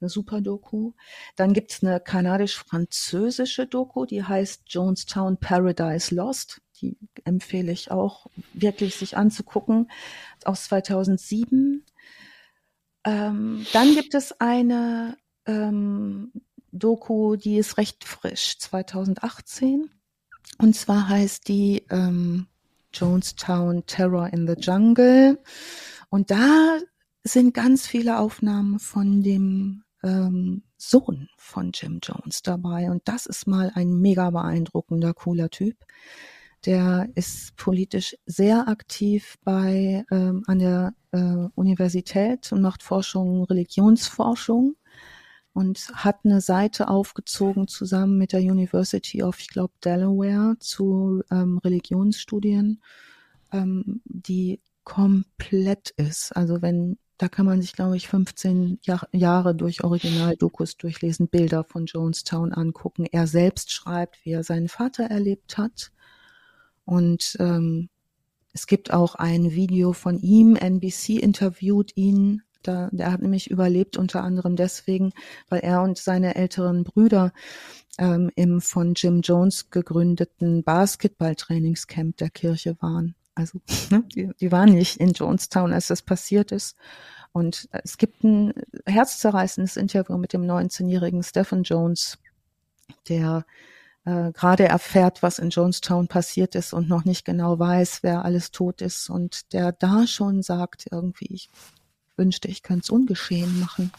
[0.00, 0.92] Eine super Doku.
[1.36, 6.62] Dann gibt's eine kanadisch-französische Doku, die heißt Jonestown Paradise Lost.
[6.80, 9.90] Die empfehle ich auch wirklich sich anzugucken.
[10.44, 11.84] Aus 2007.
[13.04, 15.16] Ähm, dann gibt es eine
[15.46, 16.32] ähm,
[16.72, 19.90] Doku, die ist recht frisch, 2018.
[20.58, 22.46] Und zwar heißt die ähm,
[22.92, 25.38] Jonestown Terror in the Jungle.
[26.08, 26.78] Und da
[27.22, 32.90] sind ganz viele Aufnahmen von dem ähm, Sohn von Jim Jones dabei.
[32.90, 35.76] Und das ist mal ein mega beeindruckender, cooler Typ.
[36.66, 44.76] Der ist politisch sehr aktiv bei ähm, an der äh, Universität und macht Forschung, Religionsforschung
[45.52, 51.58] und hat eine Seite aufgezogen zusammen mit der University of, ich glaube, Delaware zu ähm,
[51.58, 52.82] Religionsstudien,
[53.52, 54.60] ähm, die
[54.90, 56.36] komplett ist.
[56.36, 61.64] Also wenn da kann man sich, glaube ich, 15 Jahr, Jahre durch Original-Dokus durchlesen, Bilder
[61.64, 63.06] von Jonestown angucken.
[63.12, 65.92] Er selbst schreibt, wie er seinen Vater erlebt hat.
[66.86, 67.90] Und ähm,
[68.54, 72.42] es gibt auch ein Video von ihm, NBC interviewt ihn.
[72.62, 75.12] Da, der hat nämlich überlebt, unter anderem deswegen,
[75.50, 77.32] weil er und seine älteren Brüder
[77.98, 83.14] ähm, im von Jim Jones gegründeten Basketballtrainingscamp der Kirche waren.
[83.34, 86.76] Also ne, die, die waren nicht in Jonestown, als das passiert ist.
[87.32, 88.52] Und es gibt ein
[88.86, 92.18] herzzerreißendes Interview mit dem 19-jährigen Stephen Jones,
[93.08, 93.44] der
[94.04, 98.50] äh, gerade erfährt, was in Jonestown passiert ist und noch nicht genau weiß, wer alles
[98.50, 101.50] tot ist und der da schon sagt, irgendwie, ich
[102.16, 103.92] wünschte, ich könnte es ungeschehen machen.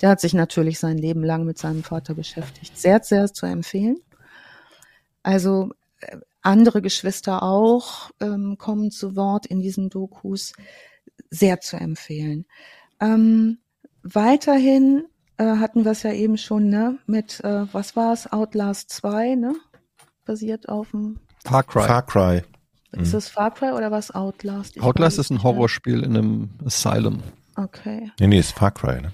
[0.00, 2.76] Der hat sich natürlich sein Leben lang mit seinem Vater beschäftigt.
[2.76, 3.98] Sehr, sehr zu empfehlen.
[5.22, 5.70] Also
[6.42, 10.52] andere Geschwister auch ähm, kommen zu Wort in diesen Dokus.
[11.30, 12.46] Sehr zu empfehlen.
[13.00, 13.58] Ähm,
[14.02, 15.04] weiterhin
[15.38, 16.98] äh, hatten wir es ja eben schon, ne?
[17.06, 18.32] Mit, äh, was war es?
[18.32, 19.54] Outlast 2, ne?
[20.24, 21.82] Basiert auf dem Far Cry.
[21.82, 22.42] Far Cry.
[22.92, 24.76] Ist es Far Cry oder was Outlast?
[24.76, 25.42] Ich Outlast ist ein.
[25.42, 27.22] Horrorspiel in einem Asylum.
[27.56, 28.10] Okay.
[28.20, 29.12] Nee, nee, ist Far Cry, ne?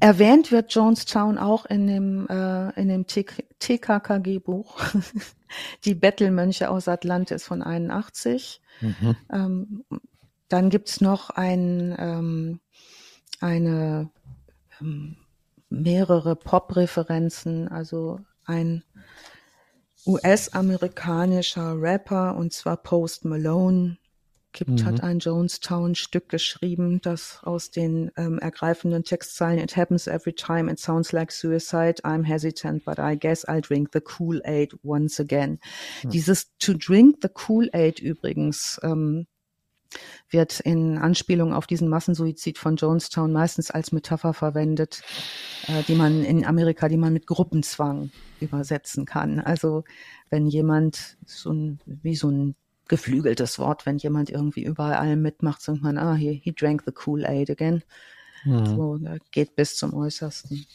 [0.00, 4.80] Erwähnt wird Jonestown auch in dem, äh, in dem TKKG-Buch.
[5.84, 8.60] Die Bettelmönche aus Atlantis von 81.
[8.80, 9.16] Mhm.
[9.32, 9.84] Ähm,
[10.48, 12.60] dann gibt's noch ein, ähm,
[13.40, 14.10] eine
[14.80, 15.16] ähm,
[15.68, 18.84] mehrere Pop-Referenzen, also ein
[20.06, 23.98] US-amerikanischer Rapper und zwar Post Malone
[24.58, 24.84] gibt, Mhm.
[24.84, 30.80] hat ein Jonestown-Stück geschrieben, das aus den ähm, ergreifenden Textzeilen It happens every time, it
[30.80, 35.60] sounds like suicide, I'm hesitant, but I guess I'll drink the Kool-Aid once again.
[36.02, 39.26] Dieses To drink the Kool-Aid übrigens ähm,
[40.28, 45.02] wird in Anspielung auf diesen Massensuizid von Jonestown meistens als Metapher verwendet,
[45.68, 48.10] äh, die man in Amerika, die man mit Gruppenzwang
[48.40, 49.38] übersetzen kann.
[49.40, 49.84] Also
[50.30, 52.54] wenn jemand so ein, wie so ein
[52.88, 56.92] geflügeltes Wort, wenn jemand irgendwie überall allem mitmacht, sagt man, ah, he, he drank the
[56.92, 57.82] Kool-Aid again.
[58.44, 58.66] Mhm.
[58.66, 59.00] So,
[59.30, 60.66] geht bis zum Äußersten.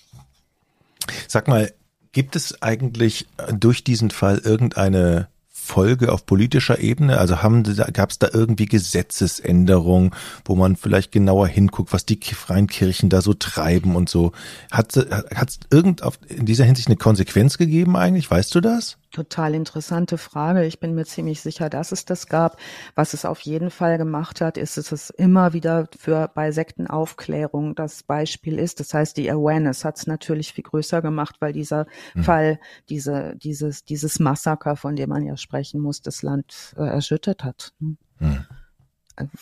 [1.27, 1.73] Sag mal,
[2.11, 7.18] gibt es eigentlich äh, durch diesen Fall irgendeine Folge auf politischer Ebene?
[7.18, 7.64] Also haben
[7.94, 10.11] gab es da irgendwie Gesetzesänderungen,
[10.45, 14.34] wo man vielleicht genauer hinguckt, was die freien Kirchen da so treiben und so?
[14.72, 18.30] Hat es irgend auf, in dieser Hinsicht eine Konsequenz gegeben eigentlich?
[18.30, 18.98] Weißt du das?
[19.14, 20.65] Total interessante Frage.
[20.65, 22.57] Ich bin mir ziemlich sicher, dass es das gab.
[22.95, 27.76] Was es auf jeden Fall gemacht hat, ist, dass es immer wieder für bei Sektenaufklärung
[27.76, 28.80] das Beispiel ist.
[28.80, 31.85] Das heißt, die Awareness hat es natürlich viel größer gemacht, weil dieser
[32.15, 32.23] Mhm.
[32.23, 32.60] Fall,
[32.90, 37.73] diese, dieses, dieses Massaker, von dem man ja sprechen muss, das Land äh, erschüttert hat.
[37.80, 37.95] ne?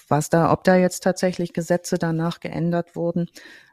[0.07, 3.27] Was da, ob da jetzt tatsächlich Gesetze danach geändert wurden,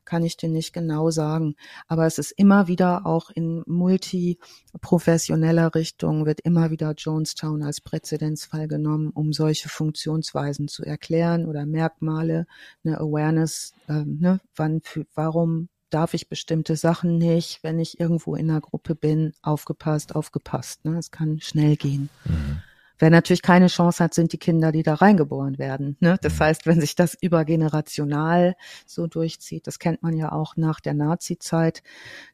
[0.05, 1.55] kann ich dir nicht genau sagen.
[1.87, 8.69] Aber es ist immer wieder auch in multiprofessioneller Richtung wird immer wieder Jonestown als Präzedenzfall
[8.69, 12.47] genommen, um solche Funktionsweisen zu erklären oder Merkmale,
[12.85, 18.35] eine Awareness, ähm, ne, wann, für, warum darf ich bestimmte Sachen nicht, wenn ich irgendwo
[18.35, 20.85] in einer Gruppe bin, aufgepasst, aufgepasst.
[20.85, 20.99] Ne?
[20.99, 22.09] Es kann schnell gehen.
[22.25, 22.63] Mhm.
[22.99, 25.97] Wer natürlich keine Chance hat, sind die Kinder, die da reingeboren werden.
[26.01, 26.19] Ne?
[26.21, 26.41] Das Mhm.
[26.41, 28.55] heißt, wenn sich das übergenerational
[28.87, 31.83] so durchzieht, das kennt man ja auch nach der Nazi-Zeit,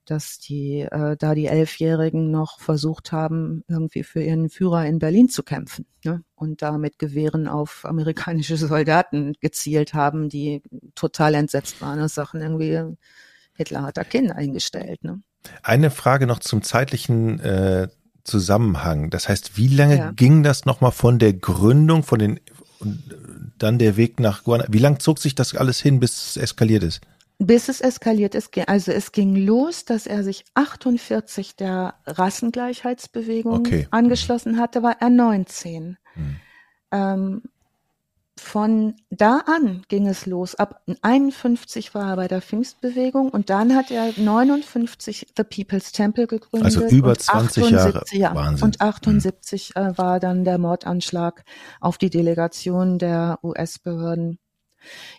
[0.04, 5.28] dass die äh, da die Elfjährigen noch versucht haben, irgendwie für ihren Führer in Berlin
[5.28, 6.22] zu kämpfen ne?
[6.34, 10.62] und da mit Gewehren auf amerikanische Soldaten gezielt haben, die
[10.94, 12.96] total entsetzt waren und sagten irgendwie,
[13.56, 15.04] Hitler hat da Kinder eingestellt.
[15.04, 15.22] Ne?
[15.62, 17.88] Eine Frage noch zum zeitlichen äh,
[18.24, 19.10] Zusammenhang.
[19.10, 20.10] Das heißt, wie lange Ja.
[20.12, 22.40] ging das nochmal von der Gründung, von den
[22.80, 23.02] und
[23.58, 24.72] dann der Weg nach Guantanamo?
[24.74, 27.00] Wie lang zog sich das alles hin, bis es eskaliert ist?
[27.38, 33.88] Bis es eskaliert ist, also es ging los, dass er sich 48 der Rassengleichheitsbewegung Okay.
[33.90, 35.96] angeschlossen hatte, war er 19.
[36.14, 36.36] Hm.
[36.92, 37.42] Ähm,
[38.36, 40.56] von da an ging es los.
[40.56, 46.26] Ab 51 war er bei der Pfingstbewegung und dann hat er 59 The People's Temple
[46.26, 46.76] gegründet.
[46.76, 47.88] Also über und 20 Jahre.
[47.88, 48.64] 78 ja, Wahnsinn.
[48.64, 51.44] Und 78 äh, war dann der Mordanschlag
[51.80, 54.38] auf die Delegation der US-Behörden.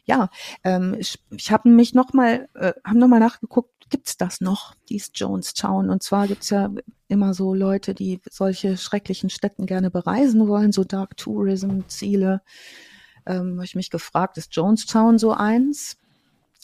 [0.04, 0.30] Ja,
[0.64, 5.90] ähm, ich, ich habe mich nochmal, äh, haben nochmal nachgeguckt, gibt's das noch, dies Jonestown?
[5.90, 6.70] Und zwar gibt's ja
[7.08, 12.42] immer so Leute, die solche schrecklichen Städten gerne bereisen wollen, so Dark Tourism Ziele.
[13.26, 15.98] Ähm, habe ich mich gefragt, ist Jonestown so eins?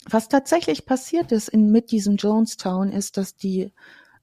[0.10, 3.72] Was tatsächlich passiert ist in, mit diesem Jonestown ist, dass die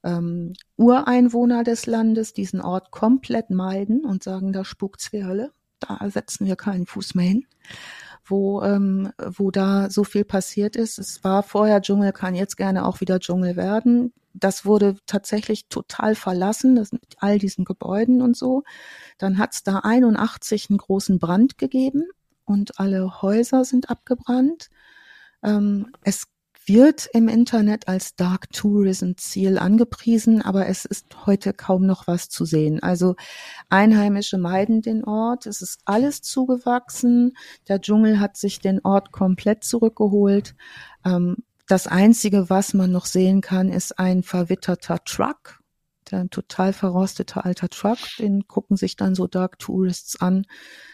[0.03, 5.51] ähm, Ureinwohner des Landes diesen Ort komplett meiden und sagen, da spukt's wie Hölle.
[5.79, 7.45] Da setzen wir keinen Fuß mehr hin.
[8.25, 10.99] wo, ähm, wo da so viel passiert ist.
[10.99, 14.13] Es war vorher Dschungel, kann jetzt gerne auch wieder Dschungel werden.
[14.33, 18.63] Das wurde tatsächlich total verlassen, das mit all diesen Gebäuden und so.
[19.17, 22.05] Dann hat es da 81 einen großen Brand gegeben
[22.49, 24.69] und alle Häuser sind abgebrannt.
[25.43, 26.25] Ähm, es
[26.65, 32.29] wird im Internet als Dark Tourism Ziel angepriesen, aber es ist heute kaum noch was
[32.29, 32.81] zu sehen.
[32.81, 33.15] Also
[33.69, 35.45] Einheimische meiden den Ort.
[35.45, 37.35] Es ist alles zugewachsen.
[37.67, 40.55] Der Dschungel hat sich den Ort komplett zurückgeholt.
[41.05, 45.58] Ähm, das einzige, was man noch sehen kann, ist ein verwitterter Truck.
[46.13, 47.99] Ein total verrosteter alter Truck.
[48.17, 50.45] Den gucken sich dann so Dark Tourists an.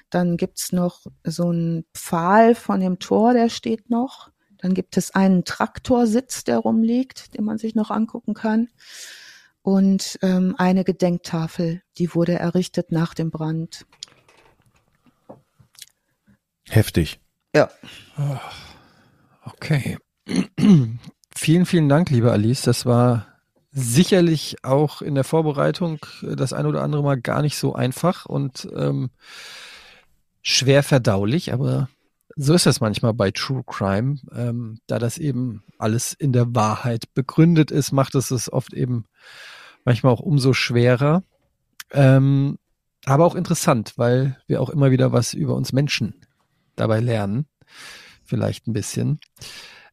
[0.09, 4.31] Dann gibt's noch so einen Pfahl von dem Tor, der steht noch.
[4.57, 8.69] Dann gibt es einen Traktorsitz, der rumliegt, den man sich noch angucken kann.
[9.61, 13.85] Und ähm, eine Gedenktafel, die wurde errichtet nach dem Brand.
[16.69, 17.19] Heftig.
[17.55, 17.69] Ja.
[19.43, 19.97] Okay.
[21.35, 22.63] vielen, vielen Dank, liebe Alice.
[22.63, 23.34] Das war
[23.75, 28.67] sicherlich auch in der Vorbereitung das ein oder andere Mal gar nicht so einfach und
[28.75, 29.09] ähm,
[30.41, 31.89] schwer verdaulich, aber
[32.37, 34.17] so ist das manchmal bei True Crime.
[34.33, 39.05] Ähm, da das eben alles in der Wahrheit begründet ist, macht es es oft eben
[39.83, 41.23] manchmal auch umso schwerer.
[41.91, 42.57] Ähm,
[43.05, 46.15] aber auch interessant, weil wir auch immer wieder was über uns Menschen
[46.75, 47.45] dabei lernen.
[48.23, 49.19] Vielleicht ein bisschen.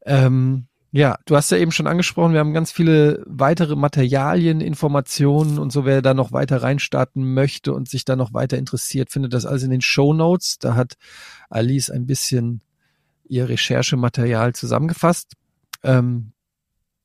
[0.04, 5.58] Ähm, ja, du hast ja eben schon angesprochen, wir haben ganz viele weitere Materialien, Informationen
[5.58, 9.32] und so, wer da noch weiter reinstarten möchte und sich da noch weiter interessiert, findet
[9.32, 10.58] das alles in den Show Notes.
[10.58, 10.98] Da hat
[11.48, 12.60] Alice ein bisschen
[13.26, 15.32] ihr Recherchematerial zusammengefasst.
[15.82, 16.32] Ähm,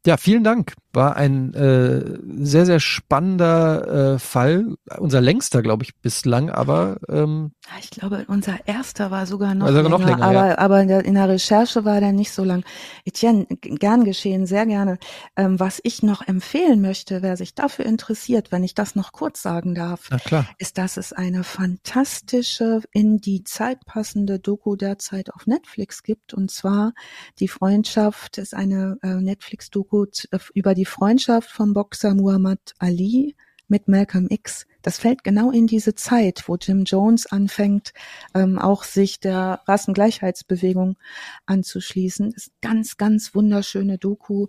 [0.05, 0.73] ja, vielen Dank.
[0.93, 4.75] War ein äh, sehr, sehr spannender äh, Fall.
[4.97, 9.81] Unser längster, glaube ich, bislang, aber ähm, ich glaube, unser erster war sogar noch, also
[9.81, 10.23] länger, noch länger.
[10.23, 10.57] aber, ja.
[10.57, 12.63] aber in der, in der Recherche war der nicht so lang.
[13.05, 14.97] Etienne, gern geschehen, sehr gerne.
[15.35, 19.41] Ähm, was ich noch empfehlen möchte, wer sich dafür interessiert, wenn ich das noch kurz
[19.41, 20.09] sagen darf,
[20.57, 26.33] ist, dass es eine fantastische, in die Zeit passende Doku derzeit auf Netflix gibt.
[26.33, 26.93] Und zwar
[27.39, 33.35] Die Freundschaft ist eine äh, Netflix-Doku äh, über die Freundschaft vom Boxer Muhammad Ali
[33.67, 34.65] mit Malcolm X.
[34.81, 37.93] Das fällt genau in diese Zeit, wo Jim Jones anfängt,
[38.33, 40.97] ähm, auch sich der Rassengleichheitsbewegung
[41.45, 42.31] anzuschließen.
[42.31, 44.47] Ist ganz, ganz wunderschöne Doku.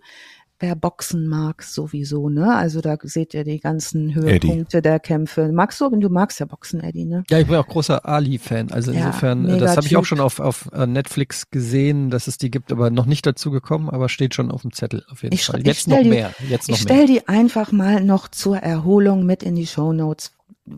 [0.60, 2.52] Wer Boxen mag, sowieso, ne?
[2.56, 5.52] Also da seht ihr die ganzen Höhepunkte der Kämpfe.
[5.52, 5.89] Magst du?
[5.89, 7.22] Du magst ja Boxen, Eddie, ne?
[7.30, 8.72] Ja, ich bin auch großer Ali-Fan.
[8.72, 12.26] Also Ja, insofern, äh, das habe ich auch schon auf, auf äh, Netflix gesehen, dass
[12.26, 15.22] es die gibt, aber noch nicht dazu gekommen, aber steht schon auf dem Zettel auf
[15.22, 15.64] jeden Ich Fall.
[15.64, 16.32] Jetzt noch die- mehr.
[16.48, 16.94] Jetzt noch Ich mehr.
[16.97, 20.32] stell die einfach mal noch zur Erholung mit in die Show Notes,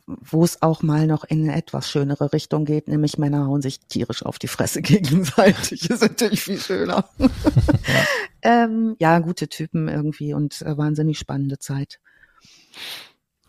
[0.07, 3.81] wo es auch mal noch in eine etwas schönere Richtung geht, nämlich Männer hauen sich
[3.81, 5.89] tierisch auf die Fresse gegenseitig.
[5.91, 7.09] Ist natürlich viel schöner.
[8.43, 11.99] ähm, ja, gute Typen irgendwie und äh, wahnsinnig spannende Zeit.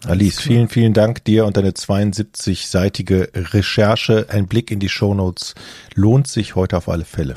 [0.05, 4.25] Alice, vielen, vielen Dank dir und deine 72-seitige Recherche.
[4.29, 5.53] Ein Blick in die Shownotes
[5.93, 7.35] lohnt sich heute auf alle Fälle.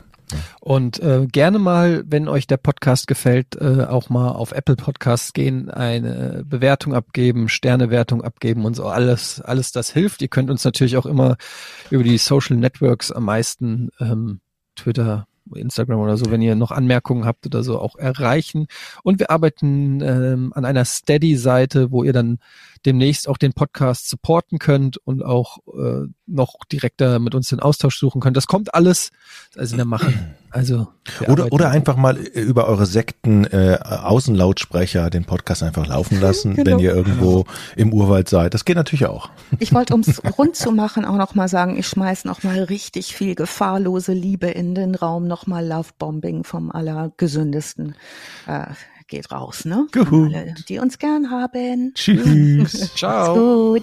[0.60, 5.32] Und äh, gerne mal, wenn euch der Podcast gefällt, äh, auch mal auf Apple Podcasts
[5.32, 10.22] gehen, eine Bewertung abgeben, Sternewertung abgeben und so alles, alles das hilft.
[10.22, 11.36] Ihr könnt uns natürlich auch immer
[11.90, 14.40] über die Social Networks am meisten ähm,
[14.76, 18.66] Twitter, Instagram oder so, wenn ihr noch Anmerkungen habt oder so, auch erreichen.
[19.02, 22.38] Und wir arbeiten ähm, an einer Steady-Seite, wo ihr dann
[22.86, 27.98] demnächst auch den Podcast supporten könnt und auch äh, noch direkter mit uns den Austausch
[27.98, 28.36] suchen könnt.
[28.36, 29.10] Das kommt alles,
[29.56, 30.12] also in der Mache.
[30.50, 30.86] Also
[31.26, 36.54] Oder, oder einfach mal äh, über eure Sekten äh, Außenlautsprecher den Podcast einfach laufen lassen,
[36.54, 36.70] Genau.
[36.70, 37.44] wenn ihr irgendwo
[37.74, 38.54] im Urwald seid.
[38.54, 39.30] Das geht natürlich auch.
[39.58, 42.62] Ich wollte, um es rund zu machen, auch noch mal sagen, ich schmeiß noch mal
[42.62, 47.96] richtig viel gefahrlose Liebe in den Raum, noch mal Lovebombing vom allergesündesten.
[48.46, 48.66] Äh,
[49.08, 49.86] geht raus, ne?
[49.94, 51.92] Alle, die uns gern haben.
[51.94, 52.92] Tschüss.
[52.96, 53.72] Ciao.
[53.72, 53.82] Gut.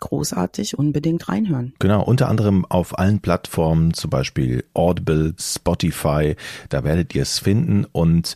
[0.00, 1.74] großartig, unbedingt reinhören.
[1.78, 6.36] Genau, unter anderem auf allen Plattformen, zum Beispiel Audible, Spotify,
[6.68, 7.86] da werdet ihr es finden.
[7.92, 8.34] Und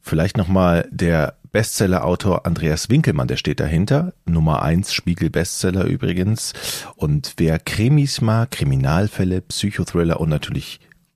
[0.00, 6.52] vielleicht nochmal der Bestseller-Autor Andreas Winkelmann, der steht dahinter, Nummer eins Spiegel-Bestseller übrigens.
[6.96, 10.80] Und wer Krimis mag, Kriminalfälle, Psychothriller und natürlich